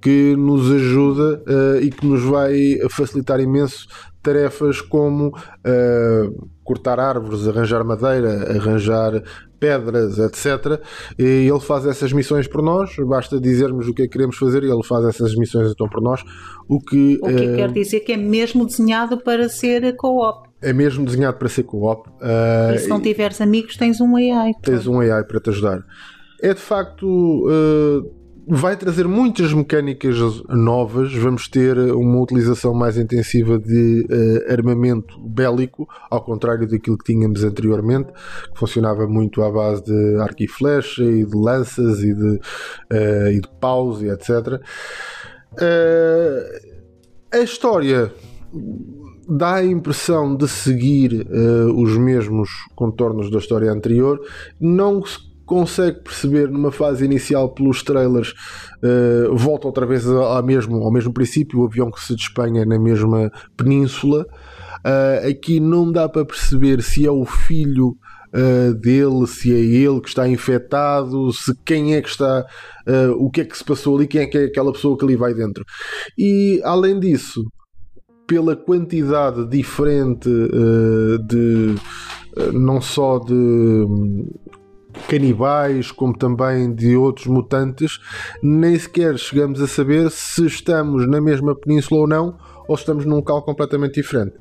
que 0.00 0.36
nos 0.36 0.70
ajuda 0.70 1.42
uh, 1.46 1.82
e 1.82 1.90
que 1.90 2.06
nos 2.06 2.22
vai 2.22 2.78
facilitar 2.90 3.40
imenso 3.40 3.86
tarefas 4.22 4.80
como 4.80 5.28
uh, 5.28 6.48
cortar 6.62 7.00
árvores, 7.00 7.46
arranjar 7.48 7.82
madeira, 7.84 8.52
arranjar 8.56 9.22
pedras, 9.58 10.18
etc. 10.18 10.80
E 11.18 11.48
ele 11.48 11.60
faz 11.60 11.86
essas 11.86 12.12
missões 12.12 12.46
por 12.46 12.62
nós, 12.62 12.94
basta 13.06 13.40
dizermos 13.40 13.88
o 13.88 13.94
que 13.94 14.02
é 14.02 14.04
que 14.04 14.12
queremos 14.12 14.36
fazer 14.36 14.62
e 14.62 14.70
ele 14.70 14.82
faz 14.84 15.04
essas 15.04 15.34
missões 15.34 15.70
então 15.70 15.88
por 15.88 16.02
nós. 16.02 16.22
O 16.68 16.78
que, 16.78 17.18
o 17.22 17.26
que 17.26 17.46
uh, 17.46 17.56
quer 17.56 17.72
dizer 17.72 18.00
que 18.00 18.12
é 18.12 18.16
mesmo 18.16 18.66
desenhado 18.66 19.18
para 19.18 19.48
ser 19.48 19.96
co-op. 19.96 20.48
É 20.60 20.72
mesmo 20.72 21.04
desenhado 21.04 21.38
para 21.38 21.48
ser 21.48 21.62
co-op. 21.62 22.08
Uh, 22.08 22.74
e 22.74 22.78
se 22.78 22.88
não 22.88 23.00
tiveres 23.00 23.40
amigos, 23.40 23.76
tens 23.76 24.00
um 24.00 24.16
AI. 24.16 24.52
Tens 24.62 24.86
um 24.86 25.00
AI 25.00 25.24
para 25.24 25.40
te 25.40 25.50
ajudar. 25.50 25.82
É 26.40 26.54
de 26.54 26.60
facto. 26.60 27.46
Vai 28.50 28.78
trazer 28.78 29.06
muitas 29.06 29.52
mecânicas 29.52 30.16
novas. 30.48 31.12
Vamos 31.14 31.48
ter 31.48 31.78
uma 31.78 32.18
utilização 32.22 32.72
mais 32.72 32.96
intensiva 32.96 33.58
de 33.58 34.06
uh, 34.08 34.50
armamento 34.50 35.20
bélico, 35.20 35.86
ao 36.10 36.24
contrário 36.24 36.66
daquilo 36.66 36.96
que 36.96 37.12
tínhamos 37.12 37.44
anteriormente, 37.44 38.10
que 38.10 38.58
funcionava 38.58 39.06
muito 39.06 39.42
à 39.42 39.50
base 39.50 39.84
de 39.84 40.16
arco 40.20 40.42
e 40.42 40.48
flecha 40.48 41.04
e 41.04 41.26
de 41.26 41.36
lanças 41.36 42.02
e 42.02 42.14
de, 42.14 42.40
uh, 42.90 43.28
e 43.30 43.38
de 43.38 43.48
paus 43.60 44.00
e 44.00 44.08
etc. 44.08 44.62
Uh, 45.52 46.68
a 47.30 47.40
história 47.40 48.10
dá 49.28 49.56
a 49.56 49.64
impressão 49.64 50.34
de 50.34 50.48
seguir 50.48 51.28
os 51.76 51.98
mesmos 51.98 52.48
contornos 52.74 53.30
da 53.30 53.36
história 53.36 53.70
anterior, 53.70 54.18
não 54.58 55.04
se 55.04 55.27
consegue 55.48 56.00
perceber 56.00 56.50
numa 56.50 56.70
fase 56.70 57.06
inicial 57.06 57.48
pelos 57.48 57.82
trailers 57.82 58.34
uh, 58.84 59.34
volta 59.34 59.66
outra 59.66 59.86
vez 59.86 60.06
ao 60.06 60.42
mesmo, 60.42 60.76
ao 60.76 60.92
mesmo 60.92 61.12
princípio, 61.12 61.60
o 61.60 61.64
avião 61.64 61.90
que 61.90 62.04
se 62.04 62.14
despenha 62.14 62.66
na 62.66 62.78
mesma 62.78 63.32
península. 63.56 64.26
Uh, 64.84 65.28
aqui 65.28 65.58
não 65.58 65.90
dá 65.90 66.06
para 66.06 66.24
perceber 66.24 66.82
se 66.82 67.06
é 67.06 67.10
o 67.10 67.24
filho 67.24 67.96
uh, 68.34 68.74
dele, 68.74 69.26
se 69.26 69.52
é 69.52 69.58
ele 69.58 70.02
que 70.02 70.08
está 70.10 70.28
infectado, 70.28 71.32
se 71.32 71.54
quem 71.64 71.94
é 71.94 72.02
que 72.02 72.10
está, 72.10 72.44
o 73.18 73.30
que 73.30 73.40
é 73.40 73.44
que 73.44 73.56
se 73.56 73.64
passou 73.64 73.96
ali, 73.96 74.06
quem 74.06 74.20
é 74.20 74.26
que 74.26 74.36
é 74.36 74.44
aquela 74.44 74.72
pessoa 74.72 74.98
que 74.98 75.04
ali 75.04 75.16
vai 75.16 75.32
dentro. 75.32 75.64
E 76.16 76.60
além 76.62 77.00
disso, 77.00 77.42
pela 78.26 78.54
quantidade 78.54 79.48
diferente 79.48 80.28
de 81.26 81.74
não 82.52 82.80
só 82.80 83.18
de 83.18 83.86
canibais, 85.06 85.90
como 85.90 86.16
também 86.16 86.74
de 86.74 86.96
outros 86.96 87.26
mutantes, 87.26 88.00
nem 88.42 88.78
sequer 88.78 89.18
chegamos 89.18 89.60
a 89.60 89.66
saber 89.66 90.10
se 90.10 90.46
estamos 90.46 91.08
na 91.08 91.20
mesma 91.20 91.54
península 91.54 92.00
ou 92.00 92.06
não, 92.06 92.38
ou 92.66 92.76
se 92.76 92.82
estamos 92.82 93.04
num 93.04 93.16
local 93.16 93.42
completamente 93.42 93.94
diferente. 93.94 94.34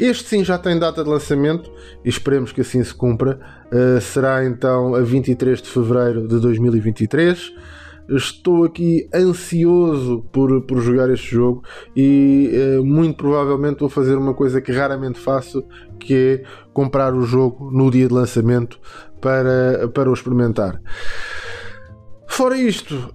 Este 0.00 0.28
sim 0.28 0.44
já 0.44 0.56
tem 0.56 0.78
data 0.78 1.04
de 1.04 1.10
lançamento 1.10 1.70
e 2.02 2.08
esperemos 2.08 2.50
que 2.50 2.62
assim 2.62 2.82
se 2.82 2.94
cumpra. 2.94 3.38
Uh, 3.70 4.00
será 4.00 4.44
então 4.44 4.94
a 4.94 5.00
23 5.02 5.60
de 5.60 5.68
fevereiro 5.68 6.26
de 6.26 6.40
2023. 6.40 7.52
Estou 8.08 8.64
aqui 8.64 9.08
ansioso 9.14 10.24
por, 10.32 10.62
por 10.62 10.80
jogar 10.80 11.10
este 11.10 11.30
jogo 11.30 11.62
e 11.96 12.50
uh, 12.78 12.84
muito 12.84 13.16
provavelmente 13.16 13.80
vou 13.80 13.88
fazer 13.88 14.16
uma 14.16 14.34
coisa 14.34 14.60
que 14.60 14.72
raramente 14.72 15.18
faço, 15.18 15.64
que 15.98 16.14
é 16.14 16.42
comprar 16.72 17.14
o 17.14 17.22
jogo 17.22 17.70
no 17.70 17.90
dia 17.90 18.08
de 18.08 18.14
lançamento 18.14 18.78
para, 19.20 19.88
para 19.88 20.10
o 20.10 20.12
experimentar. 20.12 20.80
Fora 22.28 22.56
isto, 22.56 23.14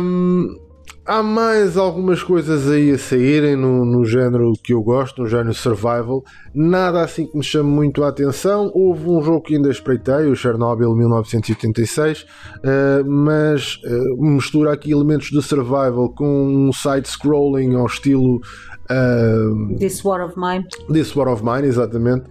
um, 0.00 0.67
há 1.08 1.22
mais 1.22 1.78
algumas 1.78 2.22
coisas 2.22 2.68
aí 2.68 2.90
a 2.90 2.98
saírem 2.98 3.56
no, 3.56 3.82
no 3.82 4.04
género 4.04 4.52
que 4.62 4.74
eu 4.74 4.82
gosto, 4.82 5.22
no 5.22 5.28
género 5.28 5.54
survival. 5.54 6.22
Nada 6.54 7.02
assim 7.02 7.26
que 7.26 7.36
me 7.36 7.42
chame 7.42 7.70
muito 7.70 8.04
a 8.04 8.08
atenção. 8.08 8.70
Houve 8.74 9.08
um 9.08 9.22
jogo 9.22 9.40
que 9.40 9.56
ainda 9.56 9.70
espreitei, 9.70 10.26
o 10.26 10.36
Chernobyl 10.36 10.94
1986, 10.94 12.22
uh, 12.22 12.26
eh, 12.62 13.02
mas 13.04 13.76
uh, 13.76 14.22
mistura 14.22 14.74
aqui 14.74 14.92
elementos 14.92 15.30
de 15.30 15.40
survival 15.40 16.10
com 16.10 16.68
um 16.68 16.72
side-scrolling 16.72 17.74
ao 17.74 17.86
estilo. 17.86 18.42
Uh, 18.90 19.78
This 19.78 20.04
War 20.04 20.22
of 20.26 20.38
Mine. 20.38 20.66
This 20.92 21.16
War 21.16 21.28
of 21.28 21.42
Mine, 21.42 21.66
exatamente. 21.66 22.26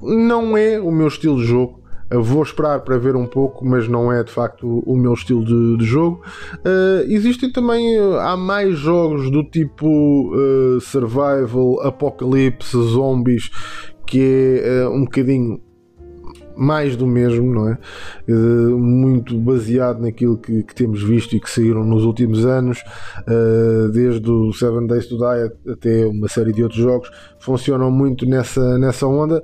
não 0.00 0.56
é 0.56 0.78
o 0.78 0.92
meu 0.92 1.08
estilo 1.08 1.40
de 1.40 1.46
jogo 1.46 1.79
vou 2.10 2.42
esperar 2.42 2.80
para 2.80 2.98
ver 2.98 3.14
um 3.14 3.26
pouco, 3.26 3.64
mas 3.64 3.86
não 3.88 4.12
é 4.12 4.24
de 4.24 4.32
facto 4.32 4.82
o 4.86 4.96
meu 4.96 5.14
estilo 5.14 5.44
de, 5.44 5.76
de 5.78 5.84
jogo. 5.84 6.22
Uh, 6.56 7.04
existem 7.06 7.50
também, 7.52 7.98
há 8.20 8.36
mais 8.36 8.76
jogos 8.78 9.30
do 9.30 9.44
tipo 9.44 10.34
uh, 10.34 10.80
Survival, 10.80 11.80
Apocalipse, 11.82 12.76
Zombies, 12.76 13.50
que 14.06 14.60
é 14.64 14.86
uh, 14.86 14.90
um 14.90 15.04
bocadinho 15.04 15.60
mais 16.60 16.94
do 16.94 17.06
mesmo, 17.06 17.54
não 17.54 17.68
é? 17.70 17.78
Uh, 18.28 18.78
muito 18.78 19.38
baseado 19.38 20.00
naquilo 20.00 20.36
que, 20.36 20.62
que, 20.62 20.74
temos 20.74 21.02
visto 21.02 21.34
e 21.34 21.40
que 21.40 21.48
saíram 21.48 21.84
nos 21.84 22.04
últimos 22.04 22.44
anos, 22.44 22.82
uh, 23.20 23.88
desde 23.90 24.30
o 24.30 24.52
Seven 24.52 24.86
Days 24.86 25.06
to 25.06 25.16
Die 25.16 25.72
até 25.72 26.06
uma 26.06 26.28
série 26.28 26.52
de 26.52 26.62
outros 26.62 26.80
jogos, 26.80 27.10
funcionam 27.38 27.90
muito 27.90 28.26
nessa, 28.26 28.78
nessa 28.78 29.06
onda 29.06 29.42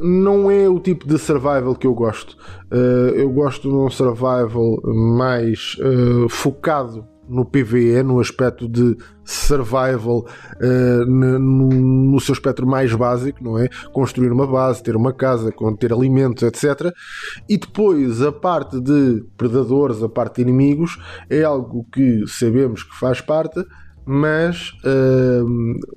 não 0.00 0.50
é 0.50 0.68
o 0.68 0.78
tipo 0.78 1.06
de 1.06 1.18
survival 1.18 1.74
que 1.74 1.86
eu 1.86 1.94
gosto. 1.94 2.36
Uh, 2.72 3.14
eu 3.14 3.30
gosto 3.30 3.68
de 3.68 3.74
um 3.74 3.88
survival 3.90 4.80
mais 4.84 5.76
uh, 5.80 6.28
focado 6.28 7.06
no 7.28 7.44
PVE, 7.44 8.02
no 8.02 8.20
aspecto 8.20 8.68
de 8.68 8.96
survival 9.24 10.26
uh, 10.60 11.04
no, 11.06 11.68
no, 11.68 12.20
seu 12.20 12.32
espectro 12.32 12.66
mais 12.66 12.94
básico, 12.94 13.42
não 13.42 13.58
é? 13.58 13.68
Construir 13.92 14.30
uma 14.30 14.46
base, 14.46 14.82
ter 14.82 14.96
uma 14.96 15.12
casa, 15.12 15.52
ter 15.78 15.92
alimentos, 15.92 16.42
etc. 16.42 16.94
E 17.48 17.58
depois 17.58 18.22
a 18.22 18.30
parte 18.30 18.80
de 18.80 19.24
predadores, 19.36 20.02
a 20.02 20.08
parte 20.08 20.36
de 20.36 20.42
inimigos, 20.42 20.98
é 21.28 21.42
algo 21.42 21.84
que 21.92 22.24
sabemos 22.26 22.82
que 22.82 22.96
faz 22.96 23.20
parte, 23.20 23.64
mas 24.04 24.72
uh, 24.84 25.96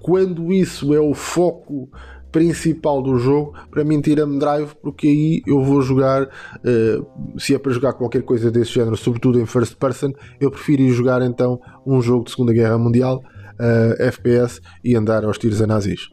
quando 0.00 0.52
isso 0.52 0.94
é 0.94 1.00
o 1.00 1.12
foco 1.14 1.90
principal 2.36 3.00
do 3.00 3.16
jogo, 3.18 3.54
para 3.70 3.82
mim 3.82 3.98
tira-me 3.98 4.38
drive, 4.38 4.74
porque 4.82 5.06
aí 5.06 5.42
eu 5.46 5.62
vou 5.64 5.80
jogar, 5.80 6.24
uh, 6.24 7.40
se 7.40 7.54
é 7.54 7.58
para 7.58 7.72
jogar 7.72 7.94
qualquer 7.94 8.20
coisa 8.20 8.50
desse 8.50 8.72
género, 8.72 8.94
sobretudo 8.94 9.40
em 9.40 9.46
first 9.46 9.74
person, 9.76 10.12
eu 10.38 10.50
prefiro 10.50 10.82
ir 10.82 10.90
jogar 10.90 11.22
então 11.22 11.58
um 11.86 12.02
jogo 12.02 12.26
de 12.26 12.32
Segunda 12.32 12.52
Guerra 12.52 12.76
Mundial, 12.76 13.22
uh, 13.58 13.94
eh, 13.98 14.08
FPS, 14.08 14.60
e 14.84 14.94
andar 14.94 15.24
aos 15.24 15.38
tiros 15.38 15.62
a 15.62 15.66
nazis. 15.66 16.10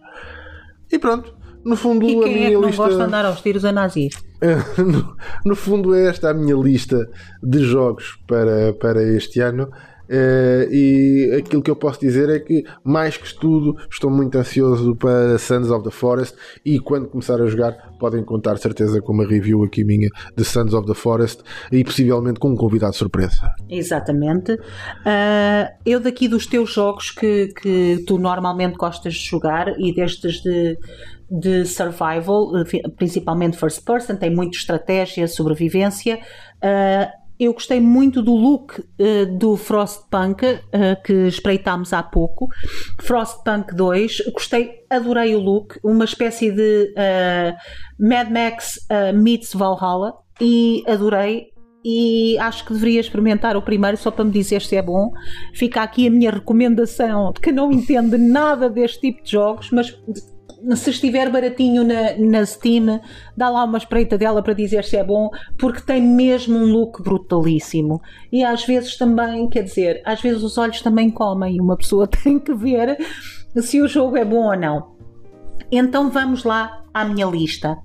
E 0.89 0.97
pronto, 0.97 1.35
no 1.65 1.75
fundo 1.75 2.05
e 2.05 2.13
quem 2.13 2.23
a 2.23 2.27
minha 2.27 2.47
é 2.47 2.49
que 2.51 2.53
não 2.53 2.67
lista... 2.67 2.83
gosta 2.83 2.97
de 2.97 3.03
andar 3.03 3.25
aos 3.25 3.41
tiros 3.41 3.65
a 3.65 3.73
nazis? 3.73 4.13
no, 4.77 5.17
no 5.45 5.55
fundo 5.57 5.93
é 5.93 6.07
esta 6.07 6.29
a 6.29 6.33
minha 6.33 6.55
lista 6.55 7.05
de 7.43 7.59
jogos 7.65 8.17
para, 8.25 8.71
para 8.75 9.03
este 9.03 9.41
ano. 9.41 9.69
Uh, 10.13 10.71
e 10.71 11.35
aquilo 11.39 11.63
que 11.63 11.71
eu 11.71 11.75
posso 11.75 11.99
dizer 11.99 12.29
é 12.29 12.39
que, 12.39 12.63
mais 12.83 13.17
que 13.17 13.33
tudo, 13.33 13.75
estou 13.89 14.11
muito 14.11 14.37
ansioso 14.37 14.95
para 14.95 15.39
Sons 15.39 15.71
of 15.71 15.83
the 15.83 15.89
Forest. 15.89 16.37
E 16.63 16.79
quando 16.79 17.07
começar 17.07 17.41
a 17.41 17.47
jogar, 17.47 17.71
podem 17.99 18.23
contar 18.23 18.57
certeza 18.57 19.01
com 19.01 19.11
uma 19.11 19.25
review 19.25 19.63
aqui 19.63 19.83
minha 19.83 20.09
de 20.37 20.45
Sons 20.45 20.75
of 20.75 20.87
the 20.87 20.93
Forest 20.93 21.41
e 21.71 21.83
possivelmente 21.83 22.39
com 22.39 22.51
um 22.51 22.55
convidado 22.55 22.95
surpresa. 22.95 23.51
Exatamente. 23.67 24.53
Uh, 24.53 25.73
eu, 25.83 25.99
daqui 25.99 26.27
dos 26.27 26.45
teus 26.45 26.71
jogos 26.71 27.09
que, 27.09 27.47
que 27.59 28.03
tu 28.05 28.19
normalmente 28.19 28.75
gostas 28.75 29.15
de 29.15 29.27
jogar 29.27 29.73
e 29.79 29.91
destes 29.95 30.43
de 30.43 30.77
de 31.31 31.65
survival, 31.65 32.51
principalmente 32.95 33.57
first 33.57 33.83
person, 33.83 34.15
tem 34.15 34.29
muita 34.29 34.55
estratégia, 34.55 35.27
sobrevivência. 35.27 36.19
Uh, 36.61 37.22
eu 37.45 37.53
gostei 37.53 37.79
muito 37.79 38.21
do 38.21 38.33
look 38.35 38.79
uh, 38.79 39.37
do 39.37 39.55
Frostpunk 39.57 40.45
uh, 40.45 40.59
que 41.03 41.27
espreitámos 41.27 41.93
há 41.93 42.01
pouco. 42.01 42.47
Frostpunk 43.01 43.75
2, 43.75 44.31
gostei, 44.33 44.83
adorei 44.89 45.35
o 45.35 45.39
look, 45.39 45.79
uma 45.83 46.05
espécie 46.05 46.51
de 46.51 46.93
uh, 46.93 47.53
Mad 47.99 48.29
Max 48.29 48.79
meets 49.13 49.53
Valhalla 49.53 50.13
e 50.39 50.83
adorei. 50.87 51.51
E 51.85 52.37
acho 52.39 52.63
que 52.63 52.71
deveria 52.71 53.01
experimentar 53.01 53.57
o 53.57 53.61
primeiro 53.61 53.97
só 53.97 54.09
para 54.09 54.23
me 54.23 54.31
dizer 54.31 54.61
se 54.61 54.75
é 54.77 54.81
bom. 54.81 55.11
Fica 55.53 55.83
aqui 55.83 56.07
a 56.07 56.09
minha 56.09 56.31
recomendação 56.31 57.33
que 57.33 57.51
não 57.51 57.73
entende 57.73 58.17
nada 58.17 58.69
deste 58.69 59.01
tipo 59.01 59.21
de 59.21 59.31
jogos, 59.31 59.69
mas 59.69 59.93
se 60.75 60.89
estiver 60.89 61.29
baratinho 61.29 61.83
na, 61.83 62.17
na 62.17 62.45
Steam, 62.45 62.99
dá 63.35 63.49
lá 63.49 63.63
uma 63.63 63.77
espreita 63.77 64.17
dela 64.17 64.41
para 64.41 64.53
dizer 64.53 64.83
se 64.83 64.97
é 64.97 65.03
bom, 65.03 65.29
porque 65.57 65.81
tem 65.81 66.01
mesmo 66.01 66.57
um 66.57 66.65
look 66.65 67.01
brutalíssimo. 67.01 68.01
E 68.31 68.43
às 68.43 68.65
vezes 68.65 68.97
também, 68.97 69.49
quer 69.49 69.63
dizer, 69.63 70.01
às 70.05 70.21
vezes 70.21 70.41
os 70.43 70.57
olhos 70.57 70.81
também 70.81 71.09
comem 71.09 71.55
e 71.57 71.61
uma 71.61 71.77
pessoa 71.77 72.07
tem 72.23 72.39
que 72.39 72.53
ver 72.53 72.97
se 73.61 73.81
o 73.81 73.87
jogo 73.87 74.17
é 74.17 74.25
bom 74.25 74.47
ou 74.49 74.57
não. 74.57 74.93
Então 75.71 76.09
vamos 76.09 76.43
lá 76.43 76.83
à 76.93 77.03
minha 77.05 77.25
lista. 77.27 77.77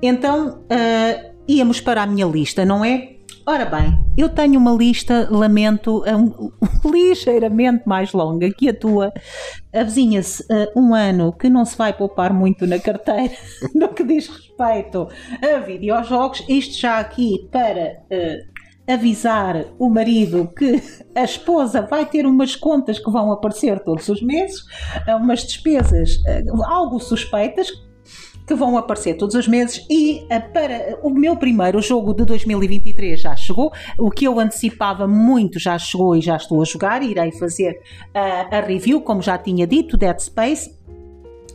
Então 0.00 0.60
uh, 0.64 1.34
íamos 1.46 1.80
para 1.80 2.02
a 2.02 2.06
minha 2.06 2.26
lista, 2.26 2.64
não 2.64 2.84
é? 2.84 3.17
Ora 3.48 3.64
bem, 3.64 3.98
eu 4.14 4.28
tenho 4.28 4.60
uma 4.60 4.72
lista, 4.72 5.26
lamento, 5.30 6.04
um, 6.04 6.52
ligeiramente 6.84 7.88
mais 7.88 8.12
longa 8.12 8.52
que 8.52 8.68
a 8.68 8.74
tua. 8.74 9.10
Avizinha-se 9.72 10.42
uh, 10.42 10.78
um 10.78 10.94
ano 10.94 11.32
que 11.32 11.48
não 11.48 11.64
se 11.64 11.74
vai 11.74 11.94
poupar 11.94 12.30
muito 12.30 12.66
na 12.66 12.78
carteira 12.78 13.34
no 13.74 13.88
que 13.88 14.04
diz 14.04 14.28
respeito 14.28 15.08
a 15.42 15.60
videojogos. 15.60 16.44
Isto 16.46 16.78
já 16.78 16.98
aqui 16.98 17.48
para 17.50 18.02
uh, 18.12 18.92
avisar 18.92 19.64
o 19.78 19.88
marido 19.88 20.52
que 20.54 20.82
a 21.14 21.24
esposa 21.24 21.80
vai 21.80 22.04
ter 22.04 22.26
umas 22.26 22.54
contas 22.54 22.98
que 22.98 23.10
vão 23.10 23.32
aparecer 23.32 23.80
todos 23.80 24.10
os 24.10 24.20
meses, 24.20 24.60
uh, 25.08 25.16
umas 25.16 25.42
despesas 25.42 26.18
algo 26.66 27.00
suspeitas 27.00 27.70
que 28.48 28.54
vão 28.54 28.78
aparecer 28.78 29.14
todos 29.14 29.34
os 29.34 29.46
meses 29.46 29.84
e 29.90 30.24
uh, 30.24 30.52
para 30.52 30.98
o 31.02 31.10
meu 31.10 31.36
primeiro 31.36 31.82
jogo 31.82 32.14
de 32.14 32.24
2023 32.24 33.20
já 33.20 33.36
chegou, 33.36 33.70
o 33.98 34.10
que 34.10 34.24
eu 34.24 34.40
antecipava 34.40 35.06
muito 35.06 35.58
já 35.58 35.78
chegou 35.78 36.16
e 36.16 36.22
já 36.22 36.36
estou 36.36 36.62
a 36.62 36.64
jogar, 36.64 37.02
irei 37.02 37.30
fazer 37.30 37.78
uh, 38.14 38.54
a 38.54 38.60
review, 38.60 39.02
como 39.02 39.20
já 39.20 39.36
tinha 39.36 39.66
dito, 39.66 39.98
Dead 39.98 40.18
Space. 40.18 40.74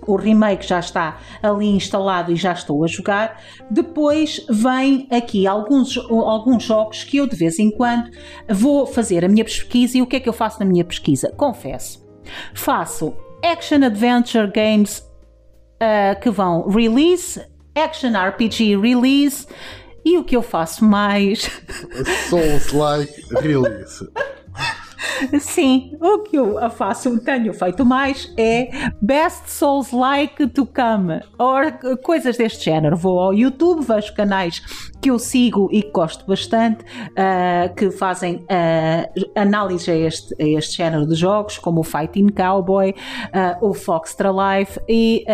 o 0.06 0.15
remake 0.15 0.67
já 0.67 0.79
está 0.79 1.17
ali 1.41 1.65
instalado 1.65 2.32
e 2.32 2.36
já 2.36 2.51
estou 2.51 2.84
a 2.84 2.88
jogar. 2.88 3.41
Depois 3.71 4.45
vem 4.49 5.08
aqui 5.10 5.47
alguns, 5.47 5.97
alguns 5.97 6.63
jogos 6.63 7.03
que 7.03 7.17
eu 7.17 7.25
de 7.25 7.36
vez 7.36 7.58
em 7.58 7.71
quando 7.71 8.12
vou 8.47 8.86
fazer 8.86 9.25
a 9.25 9.27
minha 9.27 9.43
pesquisa 9.43 9.97
e 9.97 10.01
o 10.01 10.06
que 10.06 10.17
é 10.17 10.19
que 10.19 10.29
eu 10.29 10.34
faço 10.34 10.60
na 10.60 10.65
minha 10.65 10.86
pesquisa? 10.86 11.34
Confesso. 11.36 12.06
Faço 12.53 13.15
Action 13.41 13.84
Adventure 13.84 14.51
Games 14.53 15.12
uh, 15.84 16.19
que 16.19 16.30
vão 16.30 16.69
release, 16.69 17.41
Action 17.76 18.12
RPG 18.12 18.78
release 18.78 19.48
e 20.06 20.17
o 20.17 20.24
que 20.24 20.36
eu 20.36 20.41
faço 20.41 20.86
mais? 20.86 21.50
Souls 22.30 22.72
like 22.72 23.13
release. 23.41 24.08
Sim, 25.39 25.95
o 26.01 26.19
que 26.19 26.37
eu 26.37 26.57
faço, 26.71 27.19
tenho 27.23 27.53
feito 27.53 27.85
mais 27.85 28.31
é 28.37 28.69
Best 29.01 29.49
Souls 29.49 29.91
Like 29.91 30.47
to 30.47 30.65
Come, 30.65 31.21
ou 31.37 31.97
coisas 32.03 32.37
deste 32.37 32.65
género. 32.65 32.95
Vou 32.95 33.19
ao 33.19 33.33
YouTube, 33.33 33.85
vejo 33.85 34.13
canais 34.13 34.61
que 35.03 35.09
eu 35.09 35.19
sigo 35.19 35.67
e 35.69 35.81
que 35.81 35.91
gosto 35.91 36.25
bastante, 36.25 36.85
uh, 36.85 37.75
que 37.75 37.91
fazem 37.91 38.37
uh, 38.37 39.29
análise 39.35 39.91
a 39.91 39.95
este, 39.95 40.33
a 40.41 40.47
este 40.57 40.77
género 40.77 41.05
de 41.05 41.13
jogos, 41.13 41.57
como 41.57 41.81
o 41.81 41.83
Fighting 41.83 42.29
Cowboy, 42.29 42.91
uh, 42.91 43.67
o 43.67 43.73
Foxtra 43.73 44.29
Life, 44.31 44.79
e 44.87 45.25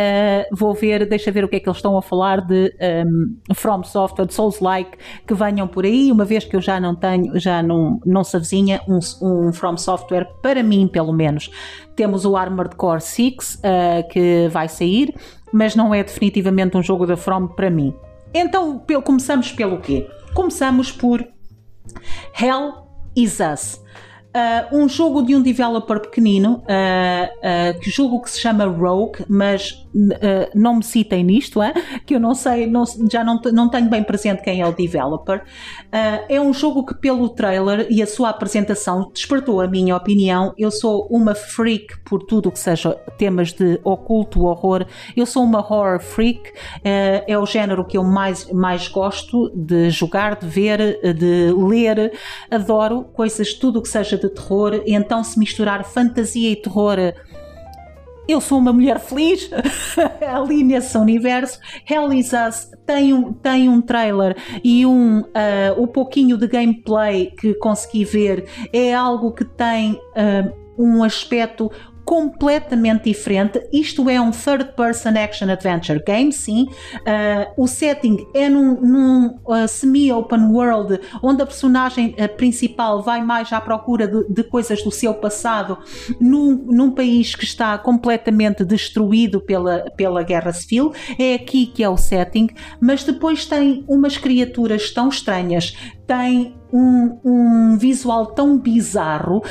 vou 0.52 0.74
ver, 0.74 1.08
deixa 1.08 1.32
ver 1.32 1.44
o 1.44 1.48
que 1.48 1.58
é 1.58 1.60
que 1.60 1.70
eles 1.70 1.78
estão 1.78 1.96
a 1.96 2.02
falar 2.02 2.42
de 2.42 2.74
um, 3.06 3.54
From 3.54 3.84
Software, 3.84 4.26
de 4.26 4.34
Souls 4.34 4.60
Like, 4.60 4.98
que 5.28 5.36
venham 5.36 5.68
por 5.68 5.86
aí, 5.86 6.12
uma 6.12 6.26
vez 6.26 6.44
que 6.44 6.56
eu 6.56 6.62
já 6.62 6.80
não 6.80 6.96
tenho, 6.96 7.40
já 7.40 7.62
não, 7.62 8.00
não 8.04 8.24
se 8.24 8.36
avizinha 8.36 8.82
um, 8.88 9.00
um 9.22 9.54
From 9.60 9.78
Software, 9.78 10.26
para 10.42 10.64
mim 10.64 10.88
pelo 10.88 11.14
menos. 11.14 11.52
Temos 11.96 12.26
o 12.26 12.36
Armored 12.38 12.76
Core 12.76 13.02
6 13.02 13.62
que 14.12 14.48
vai 14.50 14.68
sair, 14.70 15.14
mas 15.52 15.76
não 15.76 15.94
é 15.94 16.04
definitivamente 16.04 16.78
um 16.78 16.82
jogo 16.82 17.06
da 17.06 17.18
From 17.18 17.48
para 17.48 17.70
mim. 17.70 17.94
Então, 18.34 18.84
começamos 19.04 19.52
pelo 19.52 19.80
quê? 19.80 20.08
Começamos 20.34 20.92
por 20.92 21.28
Hell 22.40 22.74
is 23.16 23.40
Us. 23.40 23.84
Uh, 24.30 24.78
um 24.78 24.88
jogo 24.88 25.24
de 25.24 25.36
um 25.36 25.42
developer 25.42 26.00
pequenino, 26.02 26.58
uh, 26.58 27.74
uh, 27.74 27.80
que 27.80 27.90
julgo 27.90 28.22
que 28.22 28.30
se 28.30 28.40
chama 28.40 28.64
Rogue, 28.66 29.26
mas 29.28 29.88
não 30.54 30.76
me 30.76 30.84
citem 30.84 31.24
nisto, 31.24 31.64
é? 31.64 31.74
que 32.06 32.14
eu 32.14 32.20
não 32.20 32.36
sei, 32.36 32.68
não, 32.68 32.84
já 33.12 33.24
não, 33.24 33.42
não 33.52 33.70
tenho 33.70 33.90
bem 33.90 34.04
presente 34.04 34.44
quem 34.44 34.62
é 34.62 34.68
o 34.68 34.72
developer. 34.72 35.42
é 35.92 36.40
um 36.40 36.54
jogo 36.54 36.86
que, 36.86 36.94
pelo 36.94 37.28
trailer 37.30 37.88
e 37.90 38.00
a 38.04 38.06
sua 38.06 38.30
apresentação, 38.30 39.10
despertou 39.12 39.60
a 39.60 39.68
minha 39.68 39.96
opinião. 39.96 40.54
Eu 40.60 40.70
sou 40.70 41.08
uma 41.10 41.34
freak 41.34 42.02
por 42.04 42.22
tudo 42.22 42.50
o 42.50 42.52
que 42.52 42.60
seja 42.60 42.94
temas 43.18 43.52
de 43.52 43.80
oculto, 43.84 44.44
horror. 44.46 44.86
Eu 45.18 45.26
sou 45.26 45.44
uma 45.44 45.58
horror 45.58 46.00
freak, 46.00 46.54
é 46.84 47.36
o 47.36 47.48
género 47.48 47.84
que 47.84 47.98
eu 47.98 48.04
mais, 48.04 48.48
mais 48.52 48.88
gosto 48.88 49.52
de 49.56 49.90
jogar, 49.90 50.36
de 50.36 50.48
ver, 50.48 51.00
de 51.16 51.52
ler. 51.52 52.14
Adoro 52.52 53.06
coisas, 53.06 53.56
tudo 53.56 53.80
o 53.80 53.82
que 53.82 53.90
seja 53.90 54.20
de 54.20 54.29
terror, 54.30 54.82
então 54.86 55.24
se 55.24 55.38
misturar 55.38 55.84
fantasia 55.84 56.52
e 56.52 56.56
terror. 56.56 56.98
Eu 58.28 58.40
sou 58.40 58.60
uma 58.60 58.72
mulher 58.72 59.00
feliz 59.00 59.50
ali 60.22 60.64
nesse 60.64 60.96
universo. 60.98 61.60
Hell 61.90 62.14
is 62.14 62.32
Us 62.32 62.70
tem 62.86 63.14
um, 63.14 63.34
tem 63.34 63.68
um 63.68 63.82
trailer 63.82 64.36
e 64.64 64.86
um, 64.86 65.22
uh, 65.22 65.26
o 65.78 65.88
pouquinho 65.88 66.38
de 66.38 66.48
gameplay 66.48 67.32
que 67.40 67.56
consegui 67.56 68.06
ver 68.06 68.48
é 68.72 68.94
algo 68.94 69.32
que 69.32 69.44
tem 69.44 69.94
uh, 69.94 70.60
um 70.80 71.04
aspecto 71.04 71.72
completamente 72.10 73.04
diferente. 73.04 73.62
Isto 73.72 74.10
é 74.10 74.20
um 74.20 74.32
third 74.32 74.74
person 74.76 75.10
action 75.10 75.48
adventure 75.48 76.04
game, 76.04 76.34
sim. 76.34 76.64
Uh, 76.64 77.54
o 77.56 77.68
setting 77.68 78.26
é 78.34 78.50
num, 78.50 78.82
num 78.82 79.40
uh, 79.46 79.68
semi-open 79.68 80.46
world 80.46 81.00
onde 81.22 81.44
a 81.44 81.46
personagem 81.46 82.16
uh, 82.18 82.36
principal 82.36 83.04
vai 83.04 83.24
mais 83.24 83.54
à 83.54 83.62
procura 83.62 84.08
de, 84.08 84.28
de 84.28 84.44
coisas 84.44 84.82
do 84.84 84.90
seu 84.90 85.14
passado 85.14 85.78
num, 86.20 86.56
num, 86.56 86.90
país 86.90 87.36
que 87.36 87.44
está 87.44 87.78
completamente 87.78 88.66
destruído 88.66 89.40
pela, 89.40 89.86
pela 89.96 90.24
guerra 90.24 90.52
civil. 90.52 90.92
É 91.20 91.36
aqui 91.36 91.68
que 91.68 91.84
é 91.84 91.90
o 91.90 91.96
setting, 91.96 92.50
mas 92.82 93.04
depois 93.04 93.46
tem 93.46 93.86
umas 93.88 94.18
criaturas 94.18 94.90
tão 94.90 95.10
estranhas, 95.10 95.78
tem 96.08 96.56
um, 96.74 97.20
um 97.24 97.78
visual 97.78 98.26
tão 98.28 98.58
bizarro 98.58 99.44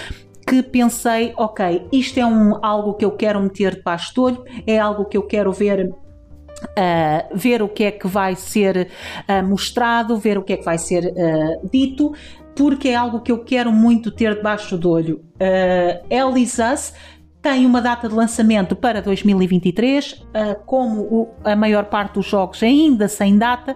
que 0.49 0.63
pensei, 0.63 1.35
ok, 1.37 1.87
isto 1.93 2.19
é 2.19 2.25
um, 2.25 2.65
algo 2.65 2.95
que 2.95 3.05
eu 3.05 3.11
quero 3.11 3.41
meter 3.41 3.77
debaixo 3.77 4.15
do 4.15 4.23
olho, 4.23 4.45
é 4.67 4.79
algo 4.79 5.05
que 5.05 5.17
eu 5.17 5.23
quero 5.23 5.53
ver 5.53 5.95
Uh, 6.61 7.37
ver 7.37 7.63
o 7.63 7.69
que 7.69 7.85
é 7.85 7.93
que 7.93 8.09
vai 8.09 8.35
ser 8.35 8.89
uh, 9.29 9.47
mostrado, 9.47 10.19
ver 10.19 10.37
o 10.37 10.43
que 10.43 10.55
é 10.55 10.57
que 10.57 10.65
vai 10.65 10.77
ser 10.77 11.05
uh, 11.05 11.69
dito, 11.71 12.13
porque 12.57 12.89
é 12.89 12.97
algo 12.97 13.21
que 13.21 13.31
eu 13.31 13.45
quero 13.45 13.71
muito 13.71 14.11
ter 14.11 14.35
debaixo 14.35 14.77
do 14.77 14.91
olho. 14.91 15.25
Uh, 15.35 16.05
Elisas 16.11 16.93
tem 17.49 17.65
uma 17.65 17.81
data 17.81 18.07
de 18.11 18.15
lançamento 18.15 18.77
para 18.77 19.01
2023, 19.01 20.23
ah, 20.35 20.55
como 20.67 21.31
a 21.43 21.57
maior 21.57 21.87
parte 21.87 22.15
dos 22.15 22.27
jogos 22.27 22.63
ainda 22.63 23.09
sem 23.09 23.39
data, 23.39 23.75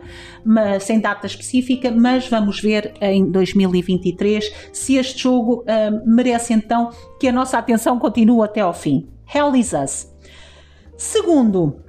sem 0.78 1.00
data 1.00 1.26
específica, 1.26 1.90
mas 1.90 2.28
vamos 2.28 2.60
ver 2.60 2.92
em 3.00 3.30
2023 3.30 4.68
se 4.74 4.96
este 4.96 5.22
jogo 5.22 5.64
ah, 5.66 5.90
merece 6.04 6.52
então 6.52 6.90
que 7.18 7.26
a 7.26 7.32
nossa 7.32 7.56
atenção 7.56 7.98
continue 7.98 8.44
até 8.44 8.60
ao 8.60 8.74
fim. 8.74 9.08
Hell 9.34 9.56
is 9.56 9.72
Us. 9.72 10.12
Segundo, 10.98 11.82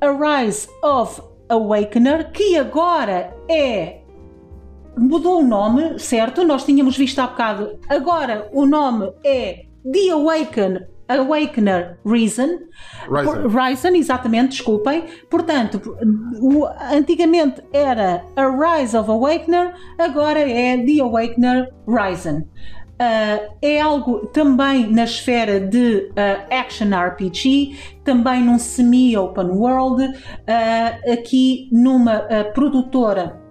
Arise 0.00 0.68
of 0.84 1.20
Awakener, 1.48 2.30
que 2.30 2.56
agora 2.56 3.36
é 3.50 4.02
mudou 4.96 5.40
o 5.40 5.44
nome, 5.44 5.98
certo? 5.98 6.44
Nós 6.44 6.64
tínhamos 6.64 6.96
visto 6.96 7.18
há 7.18 7.26
bocado. 7.26 7.76
Agora 7.88 8.48
o 8.52 8.64
nome 8.64 9.12
é 9.24 9.64
The 9.82 10.10
Awaken 10.12 10.93
Awakener 11.18 11.98
Reason. 12.04 12.58
Ryzen. 13.08 13.96
exatamente, 13.96 14.50
desculpem. 14.50 15.04
Portanto, 15.30 15.80
o, 16.40 16.66
antigamente 16.92 17.62
era 17.72 18.24
a 18.36 18.46
Rise 18.48 18.96
of 18.96 19.10
Awakener, 19.10 19.74
agora 19.98 20.40
é 20.40 20.76
The 20.78 21.00
Awakener 21.00 21.72
Ryzen. 21.86 22.46
Uh, 22.94 23.52
é 23.60 23.80
algo 23.80 24.26
também 24.28 24.88
na 24.88 25.02
esfera 25.02 25.58
de 25.58 26.10
uh, 26.10 26.54
action 26.54 26.90
RPG, 26.96 27.76
também 28.04 28.42
num 28.42 28.58
semi-open 28.58 29.48
world, 29.48 30.04
uh, 30.04 31.12
aqui 31.12 31.68
numa 31.72 32.20
produtora 32.54 33.42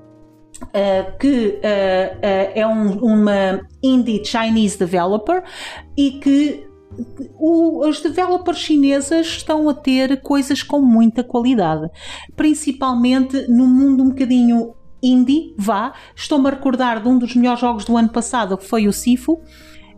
Uh, 0.63 1.17
que 1.17 1.59
uh, 1.59 2.15
uh, 2.15 2.51
é 2.55 2.65
um, 2.65 2.97
uma 2.99 3.59
indie 3.81 4.23
Chinese 4.23 4.77
developer 4.77 5.43
e 5.97 6.11
que 6.11 6.65
o, 7.35 7.83
as 7.83 8.01
developers 8.01 8.59
chinesas 8.59 9.27
estão 9.27 9.67
a 9.69 9.73
ter 9.73 10.21
coisas 10.21 10.63
com 10.63 10.81
muita 10.81 11.23
qualidade, 11.23 11.89
principalmente 12.35 13.47
no 13.47 13.65
mundo 13.67 14.03
um 14.03 14.09
bocadinho 14.09 14.73
indie, 15.01 15.53
vá. 15.57 15.93
Estou-me 16.15 16.47
a 16.47 16.51
recordar 16.51 17.01
de 17.01 17.09
um 17.09 17.17
dos 17.17 17.35
melhores 17.35 17.59
jogos 17.59 17.83
do 17.83 17.97
ano 17.97 18.09
passado, 18.09 18.57
que 18.57 18.65
foi 18.65 18.87
o 18.87 18.93
Sifu. 18.93 19.41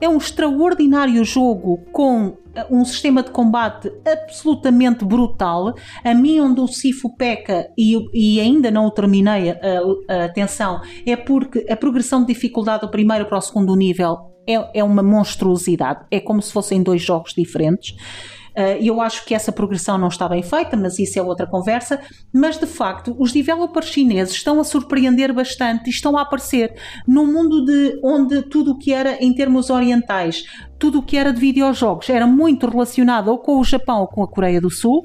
É 0.02 0.10
um 0.10 0.18
extraordinário 0.18 1.24
jogo 1.24 1.86
com 1.92 2.36
eh, 2.54 2.68
um 2.70 2.84
sistema 2.84 3.24
de 3.24 3.32
combate 3.32 3.90
absolutamente 4.06 5.06
brutal. 5.06 5.74
A 6.04 6.14
mim, 6.14 6.40
onde 6.42 6.60
o 6.60 6.68
Sifu 6.68 7.16
peca 7.16 7.70
e, 7.78 7.96
e 8.14 8.42
ainda 8.42 8.70
não 8.70 8.88
o 8.88 8.92
terminei, 8.92 9.52
a, 9.52 9.58
a, 10.10 10.26
atenção, 10.26 10.82
é 11.06 11.16
porque 11.16 11.66
a 11.70 11.78
progressão 11.78 12.22
de 12.22 12.34
dificuldade 12.34 12.82
do 12.82 12.92
primeiro 12.92 13.26
para 13.26 13.38
o 13.38 13.42
segundo 13.42 13.74
nível 13.76 14.35
é, 14.48 14.80
é 14.80 14.84
uma 14.84 15.04
monstruosidade. 15.04 16.06
É 16.10 16.20
como 16.20 16.42
se 16.42 16.52
fossem 16.52 16.82
dois 16.82 17.02
jogos 17.02 17.34
diferentes. 17.34 17.96
Uh, 18.58 18.80
eu 18.82 19.02
acho 19.02 19.26
que 19.26 19.36
essa 19.36 19.52
progressão 19.52 19.98
não 19.98 20.08
está 20.08 20.30
bem 20.30 20.42
feita, 20.42 20.78
mas 20.78 20.98
isso 20.98 21.20
é 21.20 21.22
outra 21.22 21.46
conversa. 21.46 22.00
Mas 22.34 22.58
de 22.58 22.66
facto, 22.66 23.14
os 23.20 23.34
developers 23.34 23.88
chineses 23.88 24.34
estão 24.34 24.62
a 24.62 24.64
surpreender 24.64 25.34
bastante 25.34 25.88
e 25.88 25.90
estão 25.90 26.18
a 26.18 26.22
aparecer 26.22 26.74
num 27.06 27.26
mundo 27.26 27.66
de 27.66 28.00
onde 28.02 28.42
tudo 28.44 28.72
o 28.72 28.78
que 28.78 28.94
era 28.94 29.22
em 29.22 29.34
termos 29.34 29.70
orientais, 29.70 30.46
tudo 30.80 31.00
o 31.00 31.04
que 31.04 31.18
era 31.18 31.34
de 31.34 31.40
videojogos 31.40 32.10
era 32.10 32.26
muito 32.26 32.66
relacionado 32.70 33.28
ou 33.28 33.38
com 33.40 33.60
o 33.60 33.64
Japão 33.64 34.00
ou 34.00 34.08
com 34.08 34.24
a 34.24 34.28
Coreia 34.28 34.62
do 34.62 34.70
Sul. 34.70 35.04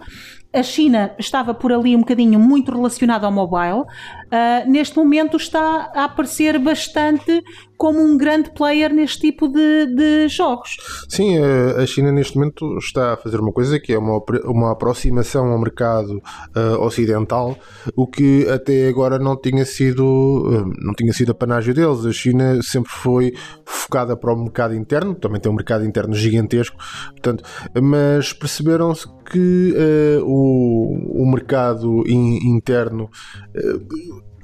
A 0.53 0.63
China 0.63 1.15
estava 1.17 1.55
por 1.55 1.73
ali 1.73 1.95
um 1.95 2.01
bocadinho 2.01 2.39
muito 2.39 2.73
relacionada 2.73 3.25
ao 3.27 3.33
mobile. 3.33 3.85
Uh, 4.31 4.71
neste 4.71 4.97
momento 4.97 5.37
está 5.37 5.91
a 5.95 6.05
aparecer 6.05 6.59
bastante 6.59 7.43
como 7.81 7.99
um 7.99 8.15
grande 8.19 8.51
player 8.51 8.93
neste 8.93 9.21
tipo 9.21 9.49
de, 9.49 9.87
de 9.87 10.29
jogos. 10.29 10.77
Sim, 11.09 11.39
a 11.39 11.87
China 11.87 12.13
neste 12.13 12.37
momento 12.37 12.77
está 12.77 13.15
a 13.15 13.17
fazer 13.17 13.41
uma 13.41 13.51
coisa 13.53 13.81
que 13.81 13.95
é 13.95 13.99
uma, 13.99 14.23
uma 14.45 14.73
aproximação 14.73 15.47
ao 15.47 15.59
mercado 15.59 16.23
uh, 16.55 16.79
ocidental, 16.83 17.57
o 17.97 18.07
que 18.07 18.47
até 18.51 18.87
agora 18.87 19.19
não 19.19 19.35
tinha 19.35 19.65
sido 19.65 20.05
uh, 20.05 20.71
não 20.79 20.93
tinha 20.93 21.11
sido 21.15 21.33
a 21.33 21.35
panágio 21.35 21.73
deles. 21.73 22.05
A 22.05 22.13
China 22.13 22.63
sempre 22.63 22.93
foi 22.93 23.33
focada 23.65 24.15
para 24.15 24.35
o 24.35 24.37
mercado 24.37 24.75
interno, 24.75 25.15
também 25.15 25.41
tem 25.41 25.51
um 25.51 25.55
mercado 25.55 25.83
interno 25.87 26.15
gigantesco, 26.15 26.77
portanto, 27.13 27.43
mas 27.83 28.35
perceberam-se 28.35 29.09
que 29.25 29.75
uh, 30.19 30.25
o, 30.27 31.23
o 31.23 31.31
mercado 31.31 32.07
in, 32.07 32.41
interno 32.47 33.09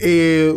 é, 0.00 0.48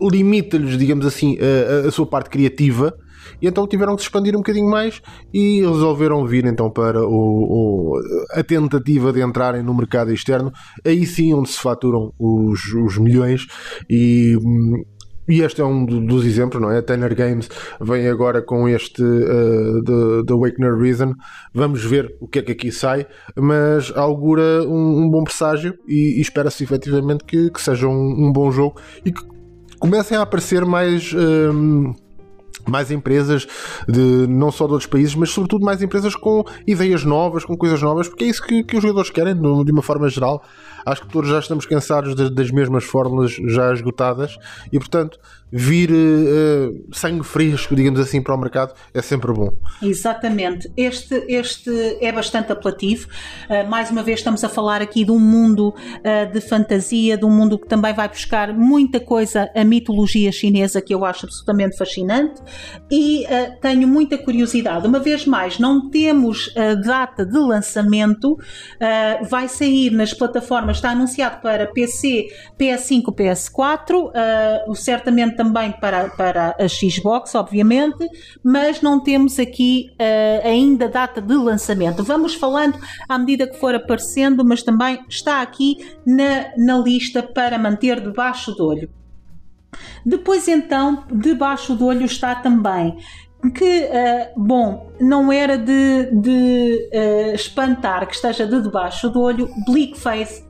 limita-lhes, 0.00 0.78
digamos 0.78 1.06
assim, 1.06 1.36
a, 1.38 1.88
a, 1.88 1.90
sua 1.90 2.06
parte 2.06 2.30
criativa. 2.30 2.94
E 3.40 3.46
então 3.46 3.66
tiveram 3.66 3.94
que 3.94 4.02
se 4.02 4.08
expandir 4.08 4.34
um 4.34 4.38
bocadinho 4.38 4.68
mais 4.68 5.02
e 5.32 5.60
resolveram 5.60 6.26
vir 6.26 6.46
então 6.46 6.70
para 6.70 7.00
o, 7.00 7.12
o, 7.12 8.00
a 8.32 8.42
tentativa 8.42 9.12
de 9.12 9.20
entrarem 9.20 9.62
no 9.62 9.74
mercado 9.74 10.12
externo, 10.12 10.52
aí 10.84 11.04
sim 11.06 11.34
onde 11.34 11.50
se 11.50 11.58
faturam 11.58 12.12
os, 12.18 12.60
os 12.74 12.98
milhões 12.98 13.46
e 13.88 14.36
hum, 14.36 14.82
e 15.28 15.42
este 15.42 15.60
é 15.60 15.64
um 15.64 15.84
dos 15.84 16.24
exemplos, 16.24 16.60
não 16.60 16.70
é? 16.70 16.78
A 16.78 16.82
Tanner 16.82 17.14
Games 17.14 17.48
vem 17.80 18.08
agora 18.08 18.40
com 18.40 18.68
este 18.68 19.02
uh, 19.02 19.84
The, 19.84 20.24
The 20.26 20.32
Awakener 20.32 20.74
Reason. 20.74 21.12
Vamos 21.52 21.84
ver 21.84 22.16
o 22.20 22.26
que 22.26 22.38
é 22.38 22.42
que 22.42 22.52
aqui 22.52 22.72
sai, 22.72 23.06
mas 23.36 23.92
augura 23.94 24.62
um, 24.66 25.02
um 25.02 25.10
bom 25.10 25.24
presságio 25.24 25.74
e, 25.86 26.18
e 26.18 26.20
espera-se 26.20 26.64
efetivamente 26.64 27.24
que, 27.24 27.50
que 27.50 27.60
seja 27.60 27.86
um, 27.86 28.26
um, 28.26 28.32
bom 28.32 28.50
jogo 28.50 28.80
e 29.04 29.12
que 29.12 29.20
comecem 29.78 30.16
a 30.16 30.22
aparecer 30.22 30.64
mais. 30.64 31.12
Um, 31.12 31.92
mais 32.66 32.90
empresas 32.90 33.46
de 33.88 34.26
não 34.28 34.50
só 34.50 34.66
de 34.66 34.72
outros 34.72 34.88
países, 34.88 35.14
mas 35.14 35.30
sobretudo 35.30 35.64
mais 35.64 35.82
empresas 35.82 36.14
com 36.14 36.44
ideias 36.66 37.04
novas, 37.04 37.44
com 37.44 37.56
coisas 37.56 37.80
novas, 37.82 38.08
porque 38.08 38.24
é 38.24 38.28
isso 38.28 38.42
que, 38.42 38.62
que 38.62 38.76
os 38.76 38.82
jogadores 38.82 39.10
querem, 39.10 39.34
de 39.34 39.72
uma 39.72 39.82
forma 39.82 40.08
geral. 40.08 40.42
Acho 40.84 41.02
que 41.02 41.08
todos 41.08 41.28
já 41.28 41.38
estamos 41.38 41.66
cansados 41.66 42.14
das, 42.14 42.30
das 42.30 42.50
mesmas 42.50 42.84
fórmulas 42.84 43.32
já 43.32 43.72
esgotadas 43.72 44.38
e, 44.72 44.78
portanto, 44.78 45.18
vir 45.50 45.90
uh, 45.90 46.86
sangue 46.92 47.24
fresco, 47.24 47.74
digamos 47.74 47.98
assim, 48.00 48.20
para 48.20 48.34
o 48.34 48.38
mercado 48.38 48.74
é 48.92 49.00
sempre 49.00 49.32
bom. 49.32 49.52
Exatamente. 49.82 50.70
Este, 50.76 51.24
este 51.28 51.70
é 52.00 52.12
bastante 52.12 52.52
apelativo. 52.52 53.08
Uh, 53.48 53.68
mais 53.68 53.90
uma 53.90 54.02
vez, 54.02 54.20
estamos 54.20 54.44
a 54.44 54.48
falar 54.48 54.82
aqui 54.82 55.04
de 55.04 55.10
um 55.10 55.18
mundo 55.18 55.68
uh, 55.68 56.32
de 56.32 56.40
fantasia, 56.40 57.16
de 57.16 57.24
um 57.24 57.30
mundo 57.30 57.58
que 57.58 57.66
também 57.66 57.94
vai 57.94 58.08
buscar 58.08 58.52
muita 58.52 59.00
coisa, 59.00 59.50
a 59.54 59.64
mitologia 59.64 60.30
chinesa, 60.30 60.82
que 60.82 60.94
eu 60.94 61.04
acho 61.04 61.26
absolutamente 61.26 61.76
fascinante 61.76 62.40
e 62.90 63.26
tenho 63.60 63.86
muita 63.86 64.18
curiosidade. 64.18 64.86
Uma 64.86 64.98
vez 64.98 65.26
mais, 65.26 65.58
não 65.58 65.88
temos 65.90 66.52
data 66.84 67.24
de 67.24 67.38
lançamento, 67.38 68.36
vai 69.28 69.48
sair 69.48 69.90
nas 69.90 70.12
plataformas, 70.12 70.76
está 70.76 70.90
anunciado 70.90 71.40
para 71.40 71.66
PC, 71.66 72.28
PS5, 72.58 73.14
PS4, 73.14 74.74
certamente 74.74 75.37
também 75.38 75.70
para, 75.70 76.10
para 76.10 76.56
a 76.58 76.68
Xbox, 76.68 77.32
obviamente, 77.36 78.08
mas 78.42 78.82
não 78.82 78.98
temos 78.98 79.38
aqui 79.38 79.92
uh, 79.92 80.46
ainda 80.46 80.88
data 80.88 81.22
de 81.22 81.34
lançamento. 81.34 82.02
Vamos 82.02 82.34
falando 82.34 82.76
à 83.08 83.16
medida 83.16 83.46
que 83.46 83.56
for 83.56 83.72
aparecendo, 83.72 84.44
mas 84.44 84.64
também 84.64 84.98
está 85.08 85.40
aqui 85.40 85.76
na, 86.04 86.50
na 86.56 86.76
lista 86.78 87.22
para 87.22 87.56
manter 87.56 88.00
debaixo 88.00 88.52
do 88.52 88.66
olho. 88.66 88.90
Depois, 90.04 90.48
então, 90.48 91.04
debaixo 91.12 91.76
do 91.76 91.86
olho 91.86 92.04
está 92.04 92.34
também 92.34 92.98
que, 93.54 93.82
uh, 93.84 94.40
bom, 94.40 94.90
não 95.00 95.30
era 95.30 95.56
de, 95.56 96.10
de 96.10 96.90
uh, 96.92 97.34
espantar 97.34 98.08
que 98.08 98.16
esteja 98.16 98.44
de 98.44 98.60
debaixo 98.60 99.08
do 99.08 99.20
olho 99.20 99.48
Bleak 99.64 99.96
Face 99.96 100.47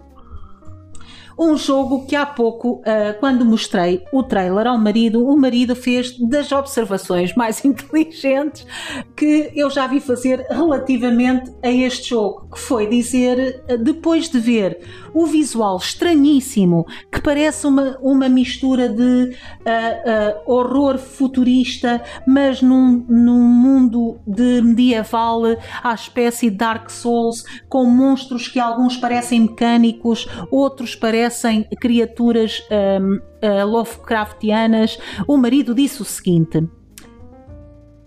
um 1.38 1.56
jogo 1.56 2.04
que 2.06 2.16
há 2.16 2.26
pouco, 2.26 2.80
uh, 2.80 3.18
quando 3.20 3.44
mostrei 3.44 4.04
o 4.12 4.22
trailer 4.22 4.66
ao 4.66 4.76
marido, 4.76 5.24
o 5.24 5.36
marido 5.36 5.76
fez 5.76 6.18
das 6.18 6.50
observações 6.50 7.34
mais 7.34 7.62
inteligentes 7.64 8.66
que 9.14 9.52
eu 9.54 9.70
já 9.70 9.86
vi 9.86 10.00
fazer 10.00 10.44
relativamente 10.50 11.52
a 11.62 11.70
este 11.70 12.10
jogo, 12.10 12.48
que 12.52 12.58
foi 12.58 12.88
dizer, 12.88 13.62
uh, 13.70 13.78
depois 13.78 14.28
de 14.28 14.40
ver 14.40 14.80
o 15.18 15.26
visual 15.26 15.76
estranhíssimo, 15.76 16.86
que 17.10 17.20
parece 17.20 17.66
uma, 17.66 17.98
uma 18.00 18.28
mistura 18.28 18.88
de 18.88 19.32
uh, 19.32 20.40
horror 20.46 20.96
futurista, 20.96 22.00
mas 22.24 22.62
num, 22.62 23.04
num 23.08 23.42
mundo 23.42 24.20
de 24.24 24.62
medieval 24.62 25.42
à 25.82 25.92
espécie 25.92 26.50
de 26.50 26.56
Dark 26.56 26.88
Souls, 26.88 27.42
com 27.68 27.84
monstros 27.84 28.46
que 28.46 28.60
alguns 28.60 28.96
parecem 28.96 29.40
mecânicos, 29.40 30.28
outros 30.52 30.94
parecem 30.94 31.64
criaturas 31.80 32.62
um, 32.70 33.16
uh, 33.16 33.20
eh, 33.42 33.64
Lovecraftianas, 33.64 34.98
o 35.26 35.36
marido 35.36 35.74
disse 35.74 36.00
o 36.00 36.04
seguinte. 36.04 36.77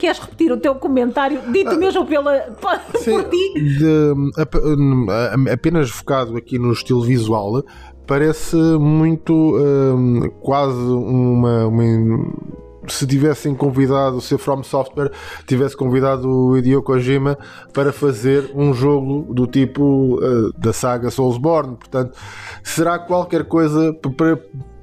Queres 0.01 0.17
repetir 0.17 0.51
o 0.51 0.57
teu 0.57 0.73
comentário, 0.73 1.39
dito 1.51 1.69
ah, 1.69 1.77
mesmo 1.77 2.07
pela, 2.07 2.57
sim, 2.97 3.11
por 3.11 3.29
ti? 3.29 3.53
De, 3.53 5.51
apenas 5.53 5.91
focado 5.91 6.35
aqui 6.35 6.57
no 6.57 6.73
estilo 6.73 7.03
visual, 7.03 7.63
parece 8.07 8.55
muito 8.55 9.31
um, 9.31 10.27
quase 10.41 10.79
uma, 10.79 11.67
uma 11.67 11.83
se 12.87 13.05
tivessem 13.05 13.53
convidado, 13.53 14.19
se 14.21 14.33
a 14.33 14.39
From 14.39 14.63
Software 14.63 15.11
tivesse 15.45 15.77
convidado 15.77 16.27
o 16.27 16.57
Hideo 16.57 16.81
Kojima 16.81 17.37
para 17.71 17.93
fazer 17.93 18.49
um 18.55 18.73
jogo 18.73 19.31
do 19.31 19.45
tipo 19.45 20.15
uh, 20.15 20.51
da 20.57 20.73
saga 20.73 21.11
Soulsborne. 21.11 21.75
Portanto, 21.75 22.17
será 22.63 22.97
qualquer 22.97 23.43
coisa 23.43 23.93
para, 24.17 24.35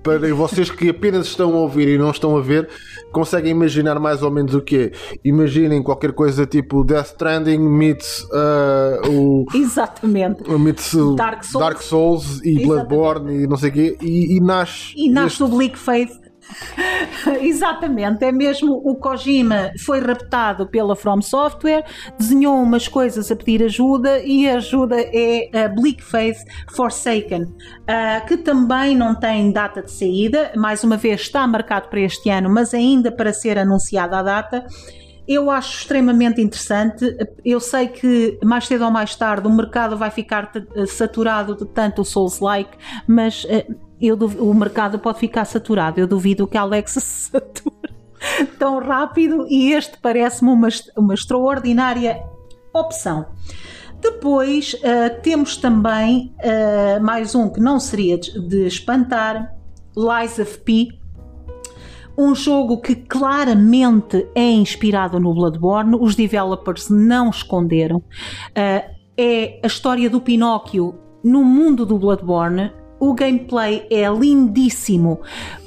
para 0.03 0.35
vocês 0.35 0.71
que 0.71 0.91
apenas 0.91 1.27
estão 1.27 1.55
a 1.55 1.57
ouvir 1.59 1.89
e 1.89 1.99
não 1.99 2.11
estão 2.11 2.37
a 2.37 2.41
ver, 2.41 2.69
conseguem 3.13 3.53
imaginar 3.53 3.99
mais 3.99 4.23
ou 4.23 4.31
menos 4.31 4.55
o 4.55 4.61
que 4.61 4.93
Imaginem 5.25 5.83
qualquer 5.83 6.13
coisa 6.13 6.47
tipo 6.47 6.85
Death 6.85 7.07
Stranding 7.07 7.59
meets 7.59 8.25
uh, 8.25 9.09
o. 9.11 9.47
Exatamente. 9.55 10.49
Meets 10.51 10.95
Dark 11.17 11.45
Souls, 11.45 11.65
Dark 11.67 11.83
Souls 11.83 12.41
e 12.45 12.65
Bloodborne 12.65 13.45
e 13.45 13.47
não 13.47 13.57
sei 13.57 13.71
o 13.71 13.73
quê, 13.73 13.99
e, 14.01 14.37
e 14.37 14.41
nasce. 14.41 14.95
E 14.97 15.11
nasce 15.11 15.35
este... 15.35 15.43
o 15.43 15.49
Bleak 15.49 15.79
Faith 15.79 16.28
Exatamente, 17.41 18.25
é 18.25 18.33
mesmo 18.33 18.81
o 18.85 18.97
Kojima 18.97 19.73
foi 19.85 20.01
raptado 20.01 20.67
pela 20.67 20.97
From 20.97 21.21
Software, 21.23 21.85
desenhou 22.19 22.57
umas 22.57 22.89
coisas 22.89 23.31
a 23.31 23.37
pedir 23.37 23.65
ajuda 23.65 24.21
e 24.21 24.49
a 24.49 24.57
ajuda 24.57 24.97
é 24.99 25.51
a 25.65 25.69
Bleak 25.69 26.03
Faith 26.03 26.39
Forsaken, 26.75 27.43
uh, 27.43 28.27
que 28.27 28.37
também 28.37 28.97
não 28.97 29.15
tem 29.15 29.53
data 29.53 29.83
de 29.83 29.91
saída, 29.91 30.53
mais 30.57 30.83
uma 30.83 30.97
vez 30.97 31.21
está 31.23 31.47
marcado 31.47 31.89
para 31.89 32.01
este 32.01 32.31
ano, 32.31 32.49
mas 32.49 32.73
ainda 32.73 33.11
para 33.13 33.33
ser 33.33 33.59
anunciada 33.59 34.19
a 34.19 34.23
data. 34.23 34.67
Eu 35.27 35.51
acho 35.51 35.81
extremamente 35.81 36.41
interessante. 36.41 37.05
Eu 37.45 37.61
sei 37.61 37.89
que 37.89 38.39
mais 38.43 38.67
cedo 38.67 38.87
ou 38.87 38.91
mais 38.91 39.15
tarde 39.15 39.47
o 39.47 39.53
mercado 39.53 39.95
vai 39.95 40.11
ficar 40.11 40.51
saturado 40.87 41.55
de 41.55 41.67
tanto 41.67 42.03
Souls-like, 42.03 42.79
mas 43.07 43.45
uh, 43.45 43.88
eu, 44.01 44.17
o 44.17 44.55
mercado 44.55 44.99
pode 44.99 45.19
ficar 45.19 45.45
saturado. 45.45 46.01
Eu 46.01 46.07
duvido 46.07 46.47
que 46.47 46.57
a 46.57 46.63
Alexa 46.63 47.01
se 47.01 47.31
sature 47.31 47.77
tão 48.59 48.81
rápido 48.81 49.47
e 49.49 49.73
este 49.73 49.99
parece-me 49.99 50.51
uma, 50.51 50.69
uma 50.97 51.15
extraordinária 51.15 52.23
opção. 52.73 53.27
Depois 54.01 54.75
uh, 54.75 55.21
temos 55.23 55.57
também 55.57 56.33
uh, 56.39 57.03
mais 57.03 57.35
um 57.35 57.49
que 57.49 57.61
não 57.61 57.81
seria 57.81 58.17
de, 58.17 58.41
de 58.41 58.67
espantar, 58.67 59.55
Lies 59.97 60.39
of 60.39 60.59
P, 60.59 60.89
um 62.17 62.35
jogo 62.35 62.81
que 62.81 62.95
claramente 62.95 64.29
é 64.35 64.51
inspirado 64.51 65.19
no 65.21 65.33
Bloodborne, 65.35 65.97
os 66.01 66.15
developers 66.15 66.89
não 66.89 67.31
esconderam. 67.31 67.99
Uh, 67.99 68.99
é 69.17 69.61
a 69.63 69.67
história 69.67 70.09
do 70.09 70.21
Pinóquio 70.21 70.95
no 71.25 71.45
mundo 71.45 71.85
do 71.85 71.99
Bloodborne, 71.99 72.73
o 73.01 73.15
gameplay 73.15 73.87
é 73.91 74.09
lindíssimo, 74.11 75.21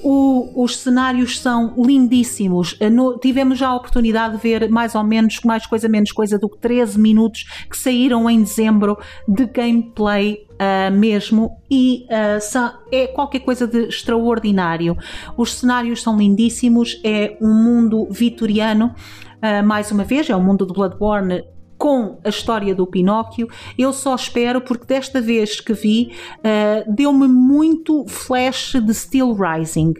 o, 0.03 0.63
os 0.63 0.77
cenários 0.77 1.39
são 1.39 1.73
lindíssimos. 1.77 2.77
No, 2.91 3.17
tivemos 3.17 3.57
já 3.57 3.69
a 3.69 3.75
oportunidade 3.75 4.35
de 4.35 4.41
ver 4.41 4.69
mais 4.69 4.95
ou 4.95 5.03
menos, 5.03 5.39
mais 5.45 5.65
coisa 5.65 5.87
menos 5.87 6.11
coisa 6.11 6.37
do 6.37 6.49
que 6.49 6.57
13 6.57 6.99
minutos 6.99 7.45
que 7.69 7.77
saíram 7.77 8.29
em 8.29 8.41
dezembro 8.41 8.97
de 9.27 9.45
gameplay 9.45 10.45
Uh, 10.61 10.95
mesmo 10.95 11.57
e 11.71 12.05
uh, 12.05 12.77
é 12.91 13.07
qualquer 13.07 13.39
coisa 13.39 13.65
de 13.65 13.87
extraordinário. 13.87 14.95
Os 15.35 15.55
cenários 15.55 16.03
são 16.03 16.15
lindíssimos, 16.15 17.01
é 17.03 17.35
um 17.41 17.51
mundo 17.51 18.07
vitoriano, 18.11 18.93
uh, 19.37 19.65
mais 19.65 19.91
uma 19.91 20.03
vez, 20.03 20.29
é 20.29 20.35
o 20.35 20.39
mundo 20.39 20.67
de 20.67 20.71
Bloodborne 20.71 21.43
com 21.81 22.19
a 22.23 22.29
história 22.29 22.75
do 22.75 22.85
Pinóquio. 22.85 23.47
Eu 23.75 23.91
só 23.91 24.13
espero, 24.13 24.61
porque 24.61 24.85
desta 24.85 25.19
vez 25.19 25.59
que 25.59 25.73
vi, 25.73 26.11
uh, 26.37 26.93
deu-me 26.93 27.27
muito 27.27 28.05
flash 28.07 28.73
de 28.73 28.93
Steel 28.93 29.33
Rising. 29.33 29.95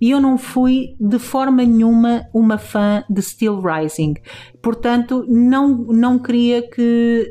E 0.00 0.10
eu 0.10 0.22
não 0.22 0.38
fui 0.38 0.96
de 0.98 1.18
forma 1.18 1.62
nenhuma 1.64 2.26
uma 2.32 2.56
fã 2.56 3.04
de 3.10 3.20
Steel 3.20 3.60
Rising. 3.60 4.14
Portanto, 4.62 5.26
não, 5.28 5.76
não 5.88 6.18
queria 6.18 6.66
que 6.66 7.30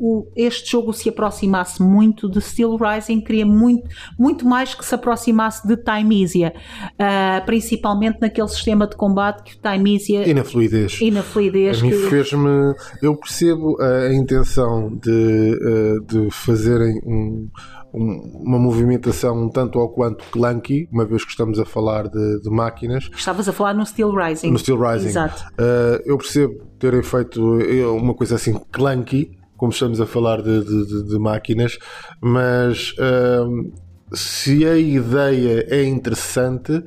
o, 0.00 0.26
este 0.34 0.72
jogo 0.72 0.94
se 0.94 1.10
aproximasse 1.10 1.82
muito 1.82 2.28
de 2.28 2.40
Steel 2.40 2.76
Rising, 2.76 3.20
queria 3.20 3.44
muito, 3.44 3.86
muito 4.18 4.46
mais 4.46 4.74
que 4.74 4.84
se 4.84 4.94
aproximasse 4.94 5.68
de 5.68 5.76
Timeisia, 5.76 6.54
uh, 6.94 7.44
principalmente 7.44 8.18
naquele 8.18 8.48
sistema 8.48 8.86
de 8.86 8.96
combate 8.96 9.42
que 9.42 9.58
Timeisia 9.60 10.26
e 10.26 10.32
na 10.32 10.42
fluidez. 10.42 10.98
E 11.02 11.10
na 11.10 11.22
fluidez 11.22 11.80
a 11.80 11.82
mim 11.82 11.90
que... 11.90 12.08
fez-me. 12.08 12.74
Eu 13.02 13.14
percebo 13.14 13.76
a, 13.78 14.06
a 14.06 14.14
intenção 14.14 14.96
de, 14.96 15.10
uh, 15.10 16.00
de 16.06 16.30
fazerem 16.30 16.98
um, 17.04 17.48
um, 17.92 18.42
uma 18.42 18.58
movimentação 18.58 19.44
um 19.44 19.50
tanto 19.50 19.78
ou 19.78 19.90
quanto 19.90 20.24
clunky, 20.30 20.88
uma 20.90 21.04
vez 21.04 21.24
que 21.24 21.30
estamos 21.30 21.58
a 21.58 21.66
falar 21.66 22.08
de, 22.08 22.40
de 22.40 22.48
máquinas. 22.48 23.10
Estavas 23.14 23.48
a 23.48 23.52
falar 23.52 23.74
no 23.74 23.84
Steel 23.84 24.14
Rising. 24.14 24.50
No 24.50 24.58
Steel 24.58 24.80
Rising. 24.80 25.08
Exato. 25.08 25.44
Uh, 25.52 26.00
eu 26.06 26.16
percebo 26.16 26.54
terem 26.78 27.02
feito 27.02 27.58
uma 27.98 28.14
coisa 28.14 28.36
assim 28.36 28.58
clunky 28.72 29.38
como 29.60 29.72
estamos 29.72 30.00
a 30.00 30.06
falar 30.06 30.40
de, 30.40 30.64
de, 30.64 31.02
de 31.04 31.18
máquinas, 31.18 31.78
mas 32.18 32.92
uh, 32.92 33.70
se 34.10 34.64
a 34.64 34.74
ideia 34.78 35.66
é 35.68 35.84
interessante, 35.84 36.82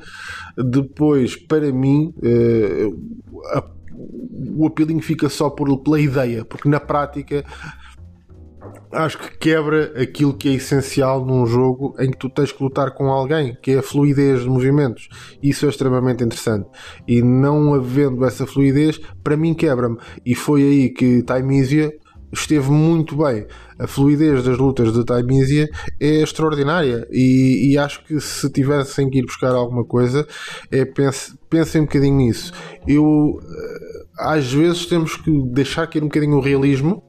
depois, 0.58 1.36
para 1.36 1.72
mim, 1.72 2.16
uh, 2.18 3.40
a, 3.54 3.64
o 4.58 4.66
appealing 4.66 5.02
fica 5.02 5.30
só 5.30 5.52
por, 5.52 5.84
pela 5.84 6.02
ideia, 6.02 6.44
porque 6.44 6.68
na 6.68 6.80
prática 6.80 7.46
acho 8.92 9.20
que 9.20 9.38
quebra 9.38 9.94
aquilo 10.02 10.34
que 10.34 10.50
é 10.50 10.54
essencial 10.54 11.24
num 11.24 11.46
jogo 11.46 11.96
em 12.00 12.10
que 12.10 12.18
tu 12.18 12.28
tens 12.28 12.52
que 12.52 12.64
lutar 12.64 12.96
com 12.96 13.06
alguém, 13.06 13.56
que 13.62 13.72
é 13.72 13.78
a 13.78 13.84
fluidez 13.84 14.42
de 14.42 14.50
movimentos. 14.50 15.10
Isso 15.44 15.68
é 15.68 15.70
extremamente 15.70 16.24
interessante. 16.24 16.68
E 17.08 17.22
não 17.22 17.76
havendo 17.76 18.26
essa 18.26 18.48
fluidez, 18.48 19.00
para 19.24 19.38
mim 19.38 19.54
quebra-me. 19.54 19.98
E 20.26 20.34
foi 20.34 20.64
aí 20.64 20.90
que 20.90 21.22
Timeisia 21.22 21.94
esteve 22.34 22.70
muito 22.70 23.16
bem. 23.16 23.46
A 23.80 23.88
fluidez 23.88 24.44
das 24.44 24.58
lutas 24.58 24.92
de 24.92 25.06
Taimisia 25.06 25.70
é 26.00 26.22
extraordinária 26.22 27.08
e, 27.12 27.72
e, 27.72 27.78
acho 27.78 28.04
que 28.04 28.20
se 28.20 28.50
tivessem 28.52 29.10
que 29.10 29.20
ir 29.20 29.26
buscar 29.26 29.54
alguma 29.54 29.86
coisa, 29.86 30.28
é, 30.72 30.84
pense, 30.86 31.38
pensem 31.50 31.82
um 31.82 31.86
bocadinho 31.86 32.18
nisso. 32.18 32.52
Eu 32.88 33.40
eh, 33.42 34.06
às 34.18 34.52
vezes 34.52 34.86
temos 34.86 35.16
que 35.16 35.32
deixar 35.52 35.88
cair 35.88 36.02
um 36.02 36.08
bocadinho 36.08 36.38
o 36.38 36.42
realismo 36.42 37.04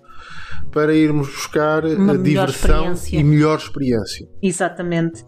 para 0.72 0.94
irmos 0.94 1.28
buscar 1.28 1.84
Uma 1.84 2.14
a 2.14 2.16
diversão 2.16 2.94
e 3.12 3.22
melhor 3.22 3.58
experiência. 3.58 4.26
Exatamente. 4.42 5.22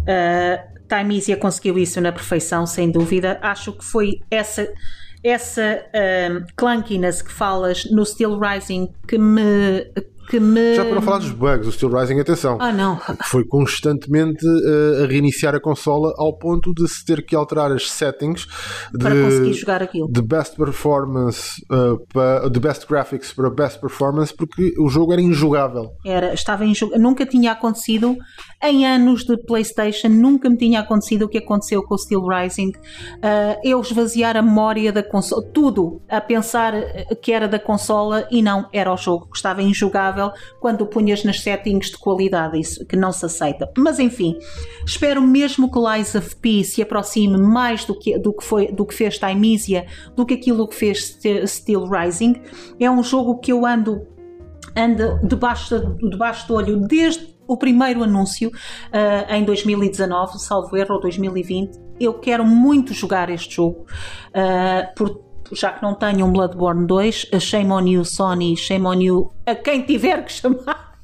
Uh, 0.00 0.80
Taimisia 0.86 1.36
conseguiu 1.36 1.78
isso 1.78 2.00
na 2.00 2.12
perfeição, 2.12 2.66
sem 2.66 2.90
dúvida. 2.90 3.38
Acho 3.42 3.72
que 3.72 3.84
foi 3.84 4.20
essa 4.30 4.68
essa 5.22 5.84
um, 5.94 6.44
clunkiness 6.56 7.22
que 7.22 7.30
falas 7.30 7.84
no 7.90 8.04
Steel 8.04 8.38
Rising 8.38 8.88
que 9.06 9.18
me 9.18 9.92
que 10.30 10.38
me. 10.38 10.76
Já 10.76 10.84
para 10.84 10.94
não 10.94 11.02
falar 11.02 11.18
dos 11.18 11.32
bugs, 11.32 11.66
o 11.66 11.72
Steel 11.72 11.90
Rising, 11.90 12.20
atenção. 12.20 12.56
Ah, 12.60 12.72
não. 12.72 12.98
Foi 13.24 13.44
constantemente 13.44 14.46
uh, 14.46 15.04
a 15.04 15.06
reiniciar 15.08 15.54
a 15.56 15.60
consola 15.60 16.14
ao 16.16 16.38
ponto 16.38 16.72
de 16.72 16.88
se 16.88 17.04
ter 17.04 17.26
que 17.26 17.34
alterar 17.34 17.72
as 17.72 17.90
settings 17.90 18.46
de, 18.92 18.98
para 18.98 19.20
conseguir 19.20 19.52
jogar 19.54 19.82
aquilo. 19.82 20.08
De 20.08 20.22
best 20.22 20.56
performance, 20.56 21.60
uh, 21.70 21.98
para, 22.12 22.48
de 22.48 22.60
best 22.60 22.86
graphics 22.86 23.32
para 23.32 23.50
best 23.50 23.80
performance, 23.80 24.32
porque 24.32 24.72
o 24.78 24.88
jogo 24.88 25.12
era 25.12 25.20
injogável. 25.20 25.90
Era, 26.06 26.32
estava 26.32 26.64
injogável. 26.64 27.02
Nunca 27.02 27.26
tinha 27.26 27.50
acontecido 27.50 28.16
em 28.62 28.86
anos 28.86 29.24
de 29.24 29.36
PlayStation, 29.38 30.08
nunca 30.08 30.48
me 30.50 30.56
tinha 30.56 30.80
acontecido 30.80 31.22
o 31.22 31.28
que 31.28 31.38
aconteceu 31.38 31.82
com 31.82 31.94
o 31.94 31.98
Steel 31.98 32.26
Rising. 32.26 32.68
Uh, 32.68 33.58
eu 33.64 33.80
esvaziar 33.80 34.36
a 34.36 34.42
memória 34.42 34.92
da 34.92 35.02
consola, 35.02 35.42
tudo 35.52 36.02
a 36.08 36.20
pensar 36.20 36.74
que 37.22 37.32
era 37.32 37.48
da 37.48 37.58
consola 37.58 38.26
e 38.30 38.42
não, 38.42 38.68
era 38.72 38.92
o 38.92 38.96
jogo 38.96 39.26
que 39.30 39.36
estava 39.36 39.62
injogável 39.62 40.30
quando 40.60 40.82
o 40.82 40.86
punhas 40.86 41.24
nas 41.24 41.40
settings 41.40 41.90
de 41.90 41.98
qualidade, 41.98 42.58
isso 42.58 42.84
que 42.86 42.96
não 42.96 43.12
se 43.12 43.24
aceita. 43.24 43.70
Mas 43.76 43.98
enfim, 43.98 44.36
espero 44.84 45.22
mesmo 45.22 45.70
que 45.70 45.78
Lies 45.78 46.14
of 46.14 46.36
P 46.36 46.62
se 46.64 46.82
aproxime 46.82 47.38
mais 47.38 47.84
do 47.84 47.98
que, 47.98 48.18
do 48.18 48.32
que, 48.32 48.44
foi, 48.44 48.70
do 48.70 48.84
que 48.84 48.94
fez 48.94 49.18
Timeisia, 49.18 49.86
do 50.14 50.26
que 50.26 50.34
aquilo 50.34 50.68
que 50.68 50.74
fez 50.74 51.18
Steel 51.46 51.86
Rising. 51.88 52.42
É 52.78 52.90
um 52.90 53.02
jogo 53.02 53.38
que 53.38 53.52
eu 53.52 53.64
ando, 53.64 54.06
ando 54.76 55.18
debaixo, 55.26 55.96
debaixo 56.10 56.46
do 56.46 56.54
olho 56.54 56.80
desde 56.80 57.39
o 57.50 57.56
primeiro 57.56 58.04
anúncio 58.04 58.48
uh, 58.48 59.34
em 59.34 59.44
2019, 59.44 60.38
salvo 60.38 60.76
erro, 60.76 60.94
ou 60.94 61.00
2020. 61.00 61.76
Eu 61.98 62.14
quero 62.14 62.44
muito 62.44 62.94
jogar 62.94 63.28
este 63.28 63.56
jogo, 63.56 63.86
uh, 64.28 64.94
por, 64.94 65.20
já 65.52 65.72
que 65.72 65.82
não 65.82 65.94
tenho 65.94 66.24
um 66.24 66.32
Bloodborne 66.32 66.86
2, 66.86 67.26
shame 67.40 67.72
on 67.72 67.86
you, 67.88 68.04
Sony, 68.04 68.56
shame 68.56 68.86
on 68.86 69.00
you 69.00 69.32
a 69.44 69.56
quem 69.56 69.82
tiver 69.82 70.24
que 70.24 70.32
chamar. 70.32 70.90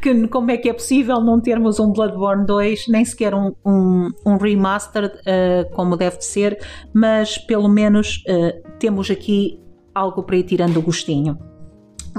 Que, 0.00 0.28
como 0.28 0.52
é 0.52 0.56
que 0.56 0.68
é 0.68 0.72
possível 0.72 1.20
não 1.20 1.40
termos 1.40 1.80
um 1.80 1.90
Bloodborne 1.90 2.46
2, 2.46 2.86
nem 2.86 3.04
sequer 3.04 3.34
um, 3.34 3.52
um, 3.66 4.08
um 4.24 4.36
remastered, 4.36 5.12
uh, 5.16 5.68
como 5.74 5.96
deve 5.96 6.20
ser, 6.20 6.64
mas 6.94 7.38
pelo 7.38 7.68
menos 7.68 8.22
uh, 8.28 8.62
temos 8.78 9.10
aqui 9.10 9.60
algo 9.92 10.22
para 10.22 10.36
ir 10.36 10.44
tirando 10.44 10.76
o 10.76 10.82
gostinho. 10.82 11.36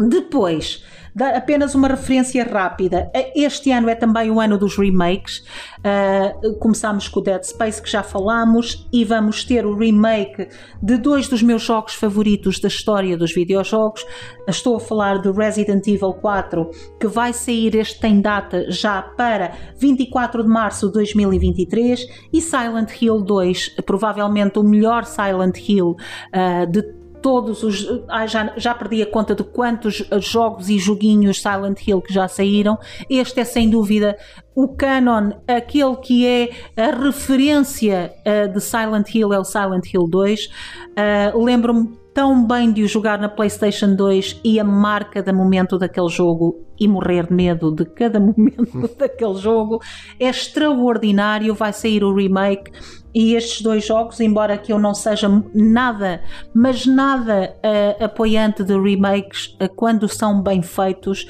Depois, 0.10 0.84
dar 1.20 1.36
apenas 1.36 1.76
uma 1.76 1.90
referência 1.90 2.46
rápida. 2.46 3.12
Este 3.36 3.72
ano 3.72 3.90
é 3.90 3.96
também 3.96 4.32
o 4.32 4.40
ano 4.40 4.58
dos 4.58 4.78
remakes. 4.78 5.44
Uh, 5.80 6.58
começámos 6.60 7.10
com 7.10 7.20
o 7.20 7.24
Dead 7.24 7.44
Space, 7.44 7.82
que 7.82 7.92
já 7.92 8.02
falámos, 8.02 8.88
e 8.92 9.04
vamos 9.04 9.44
ter 9.44 9.66
o 9.66 9.76
remake 9.76 10.48
de 10.82 10.98
dois 10.98 11.28
dos 11.28 11.44
meus 11.44 11.62
jogos 11.62 11.94
favoritos 11.94 12.60
da 12.60 12.70
história 12.70 13.18
dos 13.18 13.34
videojogos. 13.34 14.06
Estou 14.48 14.78
a 14.78 14.80
falar 14.80 15.18
do 15.20 15.34
Resident 15.34 15.86
Evil 15.88 16.14
4, 16.14 16.72
que 16.98 17.08
vai 17.08 17.34
sair, 17.34 17.76
este 17.76 18.00
tem 18.00 18.22
data 18.22 18.72
já 18.72 19.02
para 19.02 19.52
24 19.78 20.42
de 20.42 20.50
março 20.50 20.88
de 20.88 20.94
2023, 20.94 22.08
e 22.32 22.40
Silent 22.42 22.92
Hill 23.02 23.22
2, 23.22 23.76
provavelmente 23.86 24.58
o 24.58 24.64
melhor 24.64 25.04
Silent 25.04 25.58
Hill 25.68 25.98
uh, 26.34 26.72
de 26.72 26.99
todos 27.22 27.64
os. 27.64 27.88
Ah, 28.08 28.26
já, 28.26 28.54
já 28.58 28.74
perdi 28.74 29.02
a 29.02 29.06
conta 29.06 29.36
de 29.36 29.44
quantos 29.44 30.04
jogos 30.20 30.70
e 30.70 30.78
joguinhos 30.78 31.42
Silent 31.42 31.86
Hill 31.88 32.02
que 32.02 32.14
já 32.14 32.28
saíram. 32.28 32.78
Este 33.10 33.42
é 33.42 33.46
sem 33.46 33.70
dúvida 33.70 34.18
o 34.56 34.68
canon, 34.68 35.32
aquele 35.48 35.96
que 35.98 36.26
é 36.26 36.50
a 36.76 36.92
referência 36.92 38.14
uh, 38.26 38.52
de 38.52 38.60
Silent 38.60 39.14
Hill, 39.14 39.34
é 39.34 39.40
o 39.40 39.44
Silent 39.44 39.94
Hill 39.94 40.08
2. 40.08 40.46
Uh, 40.46 40.50
ah, 40.98 41.32
Lembro-me 41.36 41.99
tão 42.14 42.46
bem 42.46 42.72
de 42.72 42.84
o 42.84 42.88
jogar 42.88 43.20
na 43.20 43.30
PlayStation 43.30 43.96
2 43.96 44.42
e 44.44 44.60
a 44.60 44.64
marca 44.64 45.22
da 45.22 45.34
momento 45.34 45.78
daquele 45.78 46.10
jogo 46.10 46.66
e 46.80 46.88
morrer 46.88 47.28
de 47.28 47.34
medo 47.34 47.74
de 47.74 47.86
cada 47.86 48.20
momento 48.20 48.96
daquele 48.98 49.36
jogo 49.36 49.80
é 50.20 50.30
extraordinário. 50.30 51.54
Vai 51.54 51.74
sair 51.74 52.04
o 52.04 52.14
remake 52.14 52.72
e 53.14 53.36
estes 53.36 53.62
dois 53.62 53.86
jogos, 53.86 54.20
embora 54.20 54.58
que 54.58 54.72
eu 54.72 54.80
não 54.80 54.94
seja 54.94 55.30
nada, 55.54 56.22
mas 56.54 56.86
nada 56.86 57.56
uh, 57.58 58.04
apoiante 58.04 58.64
de 58.64 58.80
remakes, 58.80 59.58
uh, 59.62 59.68
quando 59.76 60.08
são 60.08 60.42
bem 60.42 60.62
feitos, 60.62 61.28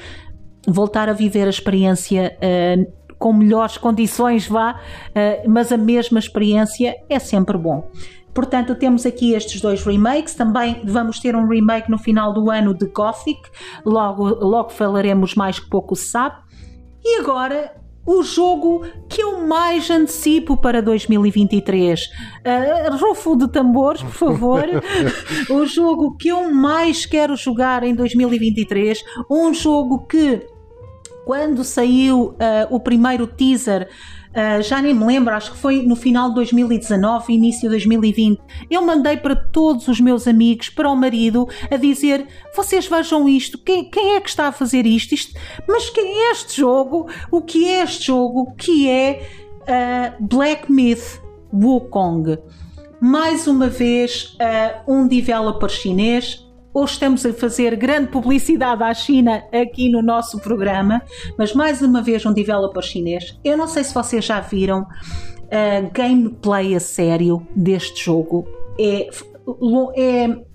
voltar 0.66 1.08
a 1.08 1.12
viver 1.12 1.46
a 1.46 1.50
experiência 1.50 2.36
uh, 2.36 3.00
com 3.18 3.32
melhores 3.32 3.76
condições, 3.76 4.48
vá, 4.48 4.80
mas 5.46 5.70
a 5.70 5.76
mesma 5.76 6.18
experiência 6.18 6.96
é 7.06 7.18
sempre 7.18 7.58
bom. 7.58 7.86
Portanto, 8.34 8.74
temos 8.74 9.04
aqui 9.04 9.32
estes 9.32 9.60
dois 9.60 9.84
remakes. 9.84 10.34
Também 10.34 10.82
vamos 10.84 11.18
ter 11.18 11.34
um 11.34 11.46
remake 11.46 11.90
no 11.90 11.98
final 11.98 12.32
do 12.32 12.50
ano 12.50 12.74
de 12.74 12.86
Gothic. 12.86 13.40
Logo, 13.84 14.28
logo 14.28 14.70
falaremos 14.70 15.34
mais 15.34 15.58
que 15.58 15.68
pouco 15.68 15.96
se 15.96 16.08
sabe. 16.08 16.36
E 17.04 17.20
agora 17.20 17.80
o 18.06 18.22
jogo 18.22 18.84
que 19.08 19.22
eu 19.22 19.46
mais 19.46 19.90
antecipo 19.90 20.56
para 20.56 20.82
2023. 20.82 22.00
Uh, 22.06 22.96
rufo 22.96 23.36
de 23.36 23.48
tambores, 23.48 24.02
por 24.02 24.12
favor. 24.12 24.64
o 25.50 25.66
jogo 25.66 26.16
que 26.16 26.28
eu 26.28 26.52
mais 26.52 27.06
quero 27.06 27.36
jogar 27.36 27.82
em 27.82 27.94
2023. 27.94 29.02
Um 29.30 29.52
jogo 29.52 30.06
que, 30.06 30.46
quando 31.24 31.62
saiu 31.62 32.30
uh, 32.30 32.36
o 32.70 32.80
primeiro 32.80 33.26
teaser 33.26 33.88
Uh, 34.30 34.62
já 34.62 34.80
nem 34.80 34.94
me 34.94 35.04
lembro, 35.04 35.34
acho 35.34 35.50
que 35.50 35.58
foi 35.58 35.82
no 35.82 35.96
final 35.96 36.28
de 36.28 36.36
2019, 36.36 37.32
início 37.32 37.62
de 37.62 37.70
2020. 37.70 38.40
Eu 38.70 38.80
mandei 38.82 39.16
para 39.16 39.34
todos 39.34 39.88
os 39.88 40.00
meus 40.00 40.28
amigos, 40.28 40.68
para 40.68 40.88
o 40.88 40.94
marido, 40.94 41.48
a 41.68 41.76
dizer: 41.76 42.26
vocês 42.54 42.86
vejam 42.86 43.28
isto, 43.28 43.58
quem, 43.58 43.90
quem 43.90 44.14
é 44.14 44.20
que 44.20 44.28
está 44.28 44.46
a 44.46 44.52
fazer 44.52 44.86
isto? 44.86 45.14
isto? 45.14 45.38
Mas 45.66 45.90
quem 45.90 46.06
é 46.06 46.32
este 46.32 46.60
jogo? 46.60 47.08
O 47.30 47.42
que 47.42 47.68
é 47.68 47.82
este 47.82 48.06
jogo? 48.06 48.54
Que 48.56 48.88
é 48.88 49.28
uh, 49.62 50.24
Black 50.24 50.70
Myth 50.70 51.20
Wukong. 51.52 52.38
Mais 53.00 53.48
uma 53.48 53.68
vez, 53.68 54.36
uh, 54.36 54.92
um 54.92 55.08
developer 55.08 55.68
chinês. 55.68 56.46
Hoje 56.80 56.94
estamos 56.94 57.26
a 57.26 57.32
fazer 57.34 57.76
grande 57.76 58.08
publicidade 58.08 58.82
à 58.82 58.94
China 58.94 59.44
aqui 59.52 59.90
no 59.90 60.00
nosso 60.00 60.38
programa, 60.38 61.02
mas 61.36 61.52
mais 61.52 61.82
uma 61.82 62.00
vez 62.00 62.24
um 62.24 62.32
developer 62.32 62.82
chinês. 62.82 63.38
Eu 63.44 63.58
não 63.58 63.68
sei 63.68 63.84
se 63.84 63.92
vocês 63.92 64.24
já 64.24 64.40
viram 64.40 64.80
uh, 64.80 65.90
gameplay 65.92 66.74
a 66.74 66.80
sério 66.80 67.46
deste 67.54 68.06
jogo. 68.06 68.48
É, 68.78 69.08
é 69.94 70.50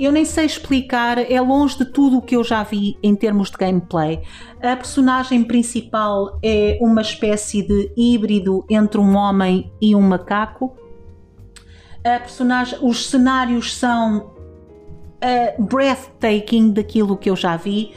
eu 0.00 0.10
nem 0.10 0.24
sei 0.24 0.46
explicar, 0.46 1.18
é 1.18 1.40
longe 1.40 1.78
de 1.78 1.84
tudo 1.84 2.18
o 2.18 2.22
que 2.22 2.34
eu 2.34 2.42
já 2.42 2.64
vi 2.64 2.96
em 3.00 3.14
termos 3.14 3.48
de 3.48 3.56
gameplay. 3.56 4.20
A 4.60 4.74
personagem 4.74 5.44
principal 5.44 6.40
é 6.42 6.76
uma 6.80 7.02
espécie 7.02 7.62
de 7.62 7.92
híbrido 7.96 8.64
entre 8.68 9.00
um 9.00 9.14
homem 9.14 9.72
e 9.80 9.94
um 9.94 10.02
macaco. 10.02 10.76
A 12.04 12.18
personagem, 12.18 12.78
os 12.82 13.08
cenários 13.08 13.76
são 13.76 14.37
uh, 15.22 15.62
breathtaking 15.62 16.72
daquilo 16.72 17.16
que 17.16 17.30
eu 17.30 17.36
já 17.36 17.56
vi. 17.56 17.92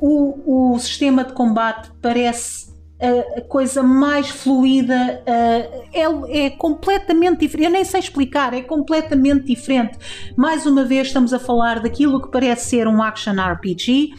O, 0.00 0.74
o 0.74 0.78
sistema 0.78 1.24
de 1.24 1.32
combate 1.32 1.90
parece 2.00 2.68
a 3.00 3.40
coisa 3.42 3.80
mais 3.80 4.28
fluida 4.28 5.22
é, 5.24 6.46
é, 6.46 6.50
completamente 6.50 7.40
diferente. 7.40 7.66
Eu 7.66 7.70
nem 7.70 7.84
sei 7.84 8.00
explicar, 8.00 8.52
é 8.52 8.60
completamente 8.60 9.46
diferente. 9.46 9.96
Mais 10.36 10.66
uma 10.66 10.84
vez, 10.84 11.06
estamos 11.06 11.32
a 11.32 11.38
falar 11.38 11.80
daquilo 11.80 12.20
que 12.20 12.28
parece 12.28 12.70
ser 12.70 12.88
um 12.88 13.00
action 13.00 13.34
RPG 13.34 14.10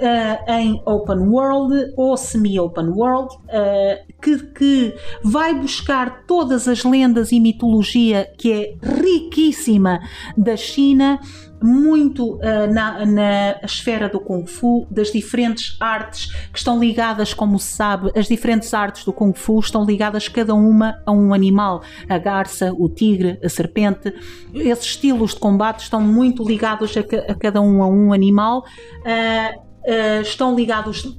uh, 0.00 0.52
em 0.52 0.82
open 0.84 1.28
world 1.28 1.92
ou 1.96 2.16
semi-open 2.16 2.88
world, 2.88 3.32
uh, 3.34 4.12
que, 4.20 4.38
que 4.52 4.94
vai 5.22 5.54
buscar 5.54 6.24
todas 6.26 6.66
as 6.66 6.82
lendas 6.82 7.30
e 7.30 7.38
mitologia 7.38 8.28
que 8.36 8.52
é 8.52 8.74
riquíssima 8.82 10.00
da 10.36 10.56
China 10.56 11.20
muito 11.64 12.34
uh, 12.34 12.70
na, 12.70 13.06
na 13.06 13.60
esfera 13.62 14.06
do 14.06 14.20
Kung 14.20 14.46
Fu, 14.46 14.86
das 14.90 15.10
diferentes 15.10 15.76
artes 15.80 16.26
que 16.52 16.58
estão 16.58 16.78
ligadas, 16.78 17.32
como 17.32 17.58
se 17.58 17.72
sabe, 17.72 18.12
as 18.14 18.26
diferentes 18.26 18.74
artes 18.74 19.04
do 19.04 19.12
Kung 19.12 19.32
Fu 19.32 19.58
estão 19.60 19.84
ligadas 19.84 20.28
cada 20.28 20.54
uma 20.54 21.00
a 21.06 21.10
um 21.10 21.32
animal. 21.32 21.82
A 22.06 22.18
garça, 22.18 22.70
o 22.76 22.86
tigre, 22.88 23.38
a 23.42 23.48
serpente. 23.48 24.12
Esses 24.52 24.84
estilos 24.84 25.32
de 25.32 25.40
combate 25.40 25.84
estão 25.84 26.02
muito 26.02 26.44
ligados 26.44 26.94
a, 26.96 27.00
a 27.32 27.34
cada 27.34 27.62
um 27.62 27.82
a 27.82 27.88
um 27.88 28.12
animal. 28.12 28.64
Uh, 29.00 29.58
uh, 29.58 30.20
estão 30.20 30.54
ligados 30.54 31.18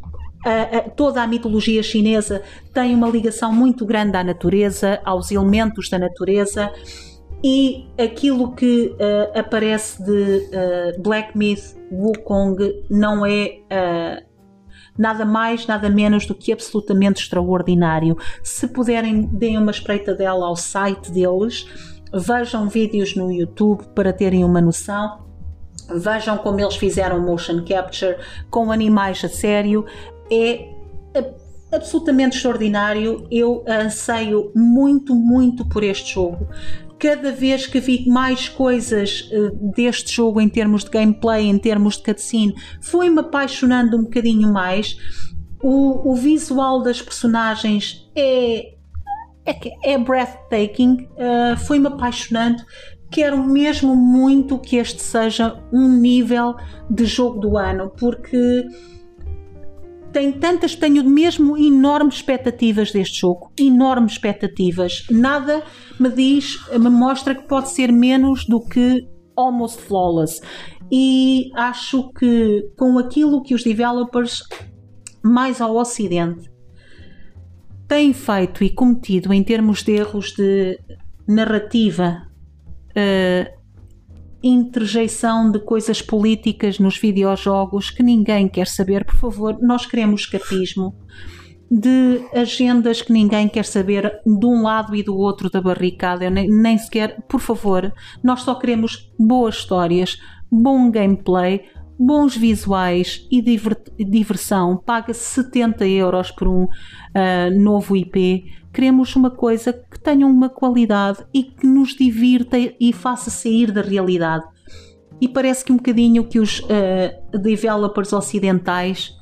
toda 0.96 1.24
a 1.24 1.26
mitologia 1.26 1.82
chinesa 1.82 2.44
tem 2.72 2.94
uma 2.94 3.10
ligação 3.10 3.52
muito 3.52 3.84
grande 3.84 4.16
à 4.16 4.24
natureza, 4.24 5.02
aos 5.04 5.32
elementos 5.32 5.90
da 5.90 5.98
natureza 5.98 6.72
e 7.48 7.86
aquilo 8.04 8.54
que 8.54 8.88
uh, 8.88 9.38
aparece 9.40 10.04
de 10.04 10.50
uh, 10.50 11.00
Black 11.00 11.38
Myth 11.38 11.78
Wukong 11.92 12.58
não 12.90 13.24
é 13.24 13.60
uh, 13.70 14.26
nada 14.98 15.24
mais, 15.24 15.68
nada 15.68 15.88
menos 15.88 16.26
do 16.26 16.34
que 16.34 16.52
absolutamente 16.52 17.22
extraordinário. 17.22 18.18
Se 18.42 18.68
puderem, 18.68 19.28
deem 19.28 19.60
uma 19.60 19.70
espreita 19.70 20.16
dela 20.16 20.48
ao 20.48 20.56
site 20.56 21.12
deles, 21.12 21.68
vejam 22.12 22.68
vídeos 22.68 23.16
no 23.16 23.32
YouTube 23.32 23.84
para 23.94 24.12
terem 24.12 24.44
uma 24.44 24.60
noção. 24.60 25.24
Vejam 25.88 26.40
como 26.40 26.60
eles 26.60 26.76
fizeram 26.76 27.20
motion 27.20 27.64
capture 27.64 28.18
com 28.50 28.72
animais 28.72 29.24
a 29.24 29.30
sério. 29.30 29.86
É 30.32 30.68
absolutamente 31.72 32.38
extraordinário. 32.38 33.28
Eu 33.30 33.64
anseio 33.68 34.52
muito, 34.56 35.14
muito 35.14 35.64
por 35.64 35.84
este 35.84 36.16
jogo 36.16 36.48
cada 37.00 37.32
vez 37.32 37.68
que 37.68 37.80
vi 37.80 38.08
mais 38.08 38.48
coisas 38.48 39.30
uh, 39.32 39.74
deste 39.76 40.14
jogo 40.14 40.40
em 40.40 40.50
termos 40.50 40.84
de 40.84 40.90
gameplay, 40.90 41.46
em 41.46 41.58
termos 41.58 41.98
de 41.98 42.04
cutscene, 42.04 42.54
foi-me 42.82 43.20
apaixonando 43.20 43.98
um 43.98 44.04
bocadinho 44.04 44.52
mais. 44.52 44.98
O, 45.62 46.12
o 46.12 46.16
visual 46.16 46.82
das 46.82 47.02
personagens 47.02 48.10
é, 48.16 48.76
é, 49.46 49.94
é 49.94 49.98
breathtaking, 49.98 51.08
uh, 51.12 51.58
foi-me 51.66 51.88
apaixonando. 51.88 52.64
Quero 53.12 53.44
mesmo 53.44 53.96
muito 53.96 54.58
que 54.58 54.78
este 54.78 55.02
seja 55.02 55.62
um 55.72 55.88
nível 55.88 56.56
de 56.90 57.06
jogo 57.06 57.40
do 57.40 57.58
ano, 57.58 57.92
porque 57.98 58.66
tenho 60.16 60.32
tantas, 60.40 60.74
tenho 60.74 61.04
mesmo 61.04 61.58
enormes 61.58 62.16
expectativas 62.16 62.90
deste 62.90 63.20
jogo, 63.20 63.52
enormes 63.60 64.14
expectativas. 64.14 65.06
Nada 65.12 65.62
me 66.00 66.10
diz, 66.10 66.58
me 66.72 66.90
mostra 66.90 67.36
que 67.36 67.46
pode 67.46 67.70
ser 67.72 67.92
menos 67.92 68.46
do 68.46 68.62
que 68.62 69.06
almost 69.36 69.82
flawless. 69.82 70.42
E 70.90 71.52
acho 71.54 72.14
que 72.14 72.64
com 72.78 72.98
aquilo 72.98 73.44
que 73.44 73.54
os 73.54 73.62
developers 73.62 74.42
mais 75.22 75.60
ao 75.60 75.76
ocidente 75.76 76.50
têm 77.86 78.14
feito 78.14 78.64
e 78.64 78.70
cometido 78.70 79.34
em 79.34 79.44
termos 79.44 79.84
de 79.84 79.98
erros 79.98 80.32
de 80.32 80.80
narrativa, 81.28 82.22
uh, 82.92 83.55
interjeição 84.48 85.52
de 85.52 85.60
coisas 85.60 86.02
políticas 86.02 86.78
nos 86.78 86.98
videojogos 86.98 87.90
que 87.90 88.04
ninguém 88.04 88.48
quer 88.48 88.68
saber. 88.68 89.04
Por 89.04 89.16
favor, 89.16 89.58
nós 89.60 89.86
queremos 89.86 90.22
escapismo 90.22 90.96
de 91.70 92.22
agendas 92.32 93.02
que 93.02 93.12
ninguém 93.12 93.50
quer 93.50 93.66
saber 93.66 94.22
de 94.24 94.46
um 94.46 94.62
lado 94.62 94.96
e 94.96 95.02
do 95.02 95.18
outro 95.18 95.50
da 95.50 95.60
barricada. 95.60 96.30
Nem, 96.30 96.48
nem 96.48 96.78
sequer, 96.78 97.24
por 97.28 97.40
favor, 97.40 97.92
nós 98.24 98.42
só 98.42 98.54
queremos 98.54 99.12
boas 99.18 99.56
histórias, 99.56 100.20
bom 100.52 100.92
gameplay, 100.92 101.66
bons 101.98 102.38
visuais 102.38 103.28
e 103.32 103.42
diversão. 103.98 104.78
Paga-se 104.78 105.42
70 105.44 105.88
euros 105.88 106.30
por 106.30 106.48
um 106.48 106.66
uh, 106.66 107.60
novo 107.60 107.96
IP 107.96 108.46
Queremos 108.76 109.16
uma 109.16 109.32
coisa 109.32 109.72
que 109.72 109.98
tenha 109.98 110.28
uma 110.28 110.50
qualidade 110.50 111.26
e 111.34 111.44
que 111.44 111.66
nos 111.66 111.96
divirta 111.96 112.58
e 112.58 112.92
faça 112.92 113.30
sair 113.30 113.72
da 113.72 113.82
realidade. 113.82 114.44
E 115.22 115.30
parece 115.30 115.64
que 115.64 115.72
um 115.72 115.78
bocadinho 115.78 116.26
que 116.26 116.40
os 116.40 116.60
uh, 116.60 117.40
developers 117.40 118.12
ocidentais, 118.12 119.18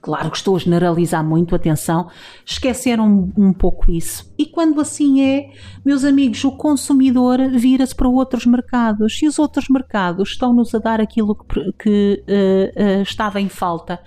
claro 0.00 0.30
que 0.30 0.38
estou 0.38 0.56
a 0.56 0.58
generalizar 0.58 1.22
muito, 1.22 1.54
atenção, 1.54 2.08
esqueceram 2.46 3.30
um, 3.36 3.52
pouco 3.52 3.92
isso. 3.92 4.32
E 4.38 4.46
quando 4.46 4.80
assim 4.80 5.20
é, 5.20 5.50
meus 5.84 6.02
amigos, 6.02 6.42
o 6.44 6.52
consumidor 6.52 7.46
vira-se 7.50 7.94
para 7.94 8.08
outros 8.08 8.46
mercados 8.46 9.20
e 9.22 9.28
os 9.28 9.38
outros 9.38 9.68
mercados 9.68 10.30
estão-nos 10.30 10.74
a 10.74 10.78
dar 10.78 10.98
aquilo 10.98 11.34
que, 11.34 11.72
que 11.78 12.24
uh, 12.26 13.00
uh, 13.00 13.02
estava 13.02 13.38
em 13.38 13.50
falta. 13.50 14.00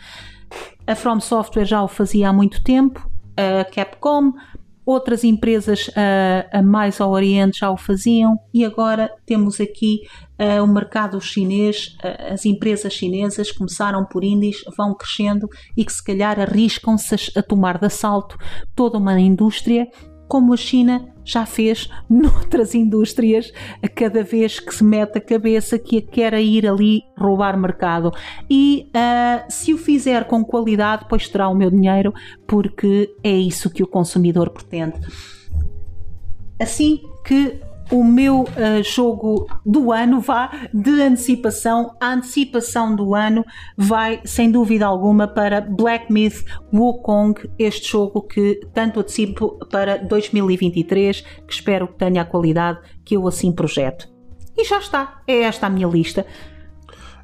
A 0.88 0.95
From 0.95 1.19
Software 1.19 1.65
já 1.65 1.84
o 1.84 1.88
fazia 1.88 2.29
há 2.29 2.34
muito 2.34 2.63
tempo, 2.63 3.07
a 3.38 3.63
Capcom 3.63 4.34
outras 4.91 5.23
empresas 5.23 5.87
uh, 5.87 5.91
a 6.51 6.61
mais 6.61 6.99
ao 6.99 7.11
Oriente 7.11 7.59
já 7.59 7.71
o 7.71 7.77
faziam. 7.77 8.37
E 8.53 8.65
agora 8.65 9.09
temos 9.25 9.59
aqui 9.59 10.01
uh, 10.39 10.63
o 10.63 10.67
mercado 10.67 11.19
chinês, 11.21 11.95
uh, 12.03 12.33
as 12.33 12.45
empresas 12.45 12.93
chinesas 12.93 13.51
começaram 13.51 14.05
por 14.05 14.23
indies, 14.23 14.57
vão 14.77 14.93
crescendo 14.93 15.47
e 15.75 15.85
que 15.85 15.93
se 15.93 16.03
calhar 16.03 16.39
arriscam-se 16.39 17.37
a 17.37 17.41
tomar 17.41 17.77
de 17.77 17.85
assalto 17.85 18.37
toda 18.75 18.97
uma 18.97 19.19
indústria 19.19 19.87
como 20.32 20.53
a 20.53 20.57
China 20.57 21.13
já 21.25 21.45
fez 21.45 21.89
noutras 22.09 22.73
indústrias, 22.73 23.51
a 23.84 23.89
cada 23.89 24.23
vez 24.23 24.61
que 24.61 24.73
se 24.73 24.82
mete 24.82 25.17
a 25.17 25.21
cabeça 25.21 25.77
que 25.77 26.01
quer 26.01 26.34
ir 26.36 26.65
ali 26.65 27.03
roubar 27.17 27.57
mercado. 27.57 28.13
E 28.49 28.89
uh, 28.95 29.51
se 29.51 29.73
o 29.73 29.77
fizer 29.77 30.23
com 30.23 30.41
qualidade, 30.45 31.05
pois 31.09 31.27
terá 31.27 31.49
o 31.49 31.53
meu 31.53 31.69
dinheiro, 31.69 32.13
porque 32.47 33.13
é 33.21 33.34
isso 33.34 33.69
que 33.69 33.84
o 33.84 33.88
consumidor 33.88 34.51
pretende. 34.51 35.01
Assim 36.57 37.01
que 37.25 37.59
o 37.91 38.03
meu 38.03 38.43
uh, 38.43 38.83
jogo 38.83 39.47
do 39.65 39.91
ano 39.91 40.19
vá 40.19 40.69
de 40.73 41.01
antecipação. 41.01 41.95
A 41.99 42.13
antecipação 42.13 42.95
do 42.95 43.13
ano 43.13 43.45
vai, 43.77 44.21
sem 44.23 44.49
dúvida 44.49 44.85
alguma, 44.85 45.27
para 45.27 45.61
Black 45.61 46.11
Myth 46.11 46.43
Wukong, 46.73 47.35
este 47.59 47.91
jogo 47.91 48.21
que 48.21 48.61
tanto 48.73 49.01
antecipo 49.01 49.59
para 49.69 49.97
2023, 49.97 51.21
que 51.21 51.53
espero 51.53 51.87
que 51.87 51.95
tenha 51.95 52.21
a 52.21 52.25
qualidade 52.25 52.79
que 53.03 53.15
eu 53.15 53.27
assim 53.27 53.51
projeto. 53.51 54.09
E 54.57 54.63
já 54.63 54.79
está, 54.79 55.21
é 55.27 55.41
esta 55.41 55.67
a 55.67 55.69
minha 55.69 55.87
lista. 55.87 56.25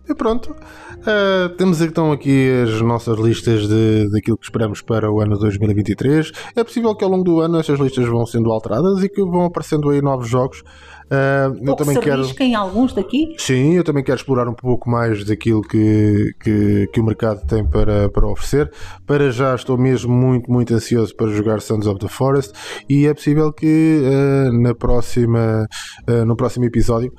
E 0.10 0.16
pronto, 0.16 0.52
uh, 0.52 1.50
temos 1.58 1.82
então 1.82 2.12
aqui 2.12 2.50
as 2.64 2.82
nossas 2.82 3.20
listas 3.20 3.68
de, 3.68 4.10
daquilo 4.10 4.38
que 4.38 4.46
esperamos 4.46 4.82
para 4.82 5.12
o 5.12 5.20
ano 5.20 5.38
2023. 5.38 6.32
É 6.56 6.64
possível 6.64 6.96
que 6.96 7.04
ao 7.04 7.10
longo 7.10 7.24
do 7.24 7.42
ano 7.42 7.60
estas 7.60 7.80
listas 7.80 8.06
vão 8.06 8.26
sendo 8.26 8.52
alteradas 8.52 9.04
e 9.04 9.10
que 9.10 9.22
vão 9.22 9.46
aparecendo 9.46 9.90
aí 9.90 10.02
novos 10.02 10.30
jogos. 10.30 10.64
Uh, 11.08 11.56
eu 11.66 11.76
também 11.76 11.98
quero 12.02 12.26
em 12.40 12.54
alguns 12.54 12.94
daqui? 12.94 13.34
Sim, 13.38 13.76
eu 13.76 13.84
também 13.84 14.04
quero 14.04 14.18
explorar 14.18 14.48
um 14.50 14.54
pouco 14.54 14.90
mais 14.90 15.24
daquilo 15.24 15.62
que, 15.62 16.34
que, 16.38 16.88
que, 16.92 17.00
o 17.00 17.04
mercado 17.04 17.46
tem 17.48 17.66
para, 17.66 18.10
para 18.10 18.28
oferecer. 18.28 18.70
Para 19.06 19.32
já 19.32 19.56
estou 19.56 19.78
mesmo 19.78 20.14
muito, 20.14 20.52
muito 20.52 20.74
ansioso 20.74 21.16
para 21.16 21.28
jogar 21.28 21.62
Sons 21.62 21.88
of 21.88 22.00
the 22.00 22.10
Forest 22.10 22.52
e 22.90 23.08
é 23.08 23.14
possível 23.14 23.54
que 23.54 24.02
uh, 24.04 24.62
na 24.62 24.76
próxima, 24.76 25.66
uh, 26.10 26.26
no 26.26 26.36
próximo 26.36 26.66
episódio 26.66 27.14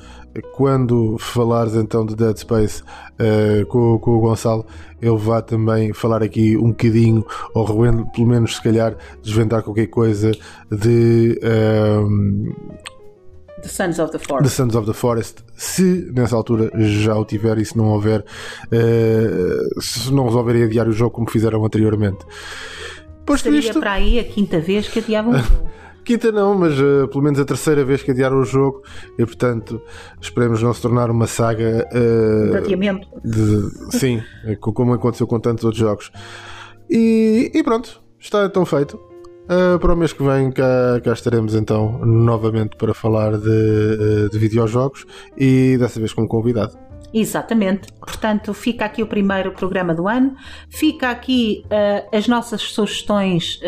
quando 0.53 1.17
falares 1.19 1.75
então 1.75 2.05
de 2.05 2.15
Dead 2.15 2.37
Space 2.37 2.83
uh, 2.83 3.67
com, 3.67 3.99
com, 3.99 4.13
o 4.13 4.21
Gonçalo, 4.21 4.67
ele 5.01 5.17
vá 5.17 5.41
também 5.43 5.93
falar 5.93 6.23
aqui 6.23 6.57
um 6.57 6.71
bocadinho, 6.71 7.25
ou 7.55 7.67
pelo 7.67 8.27
menos 8.27 8.57
se 8.57 8.63
calhar 8.63 8.97
desvendar 9.23 9.63
qualquer 9.63 9.87
coisa 9.87 10.33
de. 10.71 11.39
Um, 11.43 12.53
The 13.63 13.69
Sons 13.69 13.99
of 13.99 14.13
the 14.13 14.19
Forest. 14.19 14.45
The 14.45 14.63
Sons 14.63 14.75
of 14.77 14.87
the 14.87 14.93
Forest, 14.93 15.45
se 15.57 16.13
nessa 16.13 16.37
altura 16.37 16.71
já 16.77 17.17
o 17.17 17.25
tiver 17.25 17.59
e 17.59 17.65
se 17.65 17.77
não 17.77 17.87
houver, 17.87 18.21
uh, 18.21 19.81
se 19.81 20.13
não 20.13 20.27
resolverem 20.27 20.63
adiar 20.63 20.89
o 20.89 20.93
jogo 20.93 21.11
como 21.11 21.29
fizeram 21.29 21.65
anteriormente. 21.65 22.25
Posto 23.27 23.45
Seria 23.45 23.59
isto... 23.59 23.81
para 23.81 23.93
aí 23.93 24.19
a 24.19 24.25
quinta 24.25 24.61
vez 24.61 24.89
que 24.89 25.01
adiavam 25.01 25.33
o 25.33 25.39
jogo. 25.39 25.71
Quinta 26.09 26.33
não, 26.33 26.55
mas 26.55 26.73
uh, 26.81 27.07
pelo 27.09 27.23
menos 27.23 27.39
a 27.39 27.45
terceira 27.45 27.85
vez 27.85 28.03
que 28.03 28.13
adiaram 28.13 28.41
o 28.41 28.43
jogo 28.43 28.83
e 29.19 29.27
portanto 29.27 29.79
esperemos 30.19 30.63
não 30.63 30.73
se 30.73 30.81
tornar 30.81 31.11
uma 31.11 31.27
saga 31.27 31.87
uh, 31.93 32.51
de 32.51 32.57
adiamento. 32.57 33.07
De, 33.23 33.95
sim, 33.99 34.23
como 34.59 34.95
aconteceu 34.95 35.27
com 35.27 35.39
tantos 35.39 35.65
outros 35.65 35.83
jogos. 35.83 36.11
E, 36.89 37.51
e 37.55 37.63
pronto, 37.63 38.01
está 38.19 38.47
então 38.47 38.65
feito. 38.65 38.95
Uh, 38.97 39.79
para 39.79 39.93
o 39.93 39.97
mês 39.99 40.15
que 40.15 40.23
vem 40.23 40.51
cá, 40.51 40.99
cá, 41.05 41.13
estaremos 41.13 41.55
então 41.55 41.99
novamente 41.99 42.79
para 42.79 42.95
falar 42.95 43.37
de, 43.37 43.47
uh, 43.47 44.31
de 44.31 44.39
videojogos 44.39 45.05
e 45.37 45.77
dessa 45.79 46.01
vez 46.01 46.15
como 46.15 46.27
convidado. 46.27 46.73
Exatamente. 47.13 47.93
Portanto, 48.01 48.55
fica 48.55 48.87
aqui 48.87 49.03
o 49.03 49.07
primeiro 49.07 49.53
programa 49.53 49.95
do 49.95 50.09
ano. 50.09 50.35
Fica 50.71 51.11
aqui 51.11 51.65
uh, 51.67 52.17
as 52.17 52.27
nossas 52.27 52.63
sugestões 52.63 53.61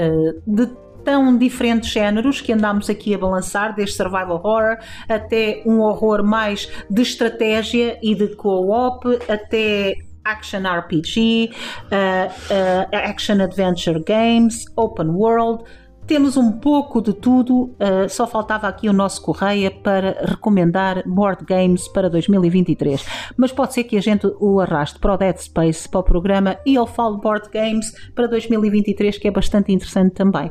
de 0.46 0.66
tão 1.04 1.36
diferentes 1.36 1.90
géneros 1.90 2.40
que 2.40 2.52
andamos 2.52 2.88
aqui 2.90 3.14
a 3.14 3.18
balançar, 3.18 3.74
desde 3.74 3.96
survival 3.96 4.36
horror 4.36 4.78
até 5.08 5.62
um 5.66 5.80
horror 5.80 6.22
mais 6.24 6.68
de 6.90 7.02
estratégia 7.02 7.98
e 8.02 8.14
de 8.14 8.34
co-op, 8.36 9.06
até 9.28 9.94
action 10.24 10.62
RPG, 10.62 11.50
uh, 11.50 11.92
uh, 11.92 12.88
action 12.92 13.40
adventure 13.40 14.02
games, 14.04 14.64
open 14.76 15.10
world. 15.10 15.64
Temos 16.06 16.36
um 16.36 16.50
pouco 16.50 17.00
de 17.00 17.12
tudo, 17.12 17.76
uh, 17.78 18.08
só 18.08 18.26
faltava 18.26 18.66
aqui 18.66 18.88
o 18.88 18.92
nosso 18.92 19.22
Correia 19.22 19.70
para 19.70 20.24
recomendar 20.26 21.04
board 21.06 21.44
games 21.44 21.86
para 21.86 22.10
2023. 22.10 23.06
Mas 23.36 23.52
pode 23.52 23.74
ser 23.74 23.84
que 23.84 23.96
a 23.96 24.00
gente 24.00 24.26
o 24.40 24.60
arraste 24.60 24.98
para 24.98 25.14
o 25.14 25.16
Dead 25.16 25.36
Space, 25.36 25.88
para 25.88 26.00
o 26.00 26.02
programa, 26.02 26.58
e 26.66 26.76
ele 26.76 26.86
fale 26.86 27.16
board 27.18 27.48
games 27.52 27.92
para 28.12 28.26
2023, 28.26 29.18
que 29.18 29.28
é 29.28 29.30
bastante 29.30 29.72
interessante 29.72 30.14
também. 30.14 30.50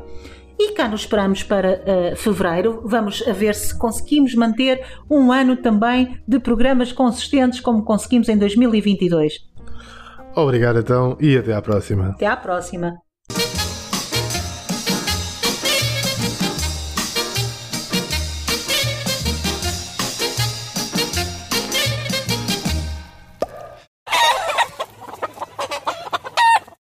E 0.60 0.74
cá 0.74 0.90
nos 0.90 1.02
esperamos 1.02 1.42
para 1.42 1.82
uh, 1.82 2.16
fevereiro. 2.18 2.82
Vamos 2.84 3.24
a 3.26 3.32
ver 3.32 3.56
se 3.56 3.78
conseguimos 3.78 4.36
manter 4.36 4.86
um 5.10 5.32
ano 5.32 5.56
também 5.56 6.20
de 6.28 6.38
programas 6.38 6.92
consistentes 6.92 7.62
como 7.62 7.84
conseguimos 7.86 8.28
em 8.28 8.38
2022. 8.38 9.48
Obrigado 10.36 10.80
então 10.80 11.18
e 11.20 11.38
até 11.38 11.54
à 11.54 11.62
próxima. 11.62 12.10
Até 12.10 12.26
à 12.26 12.36
próxima. 12.36 13.09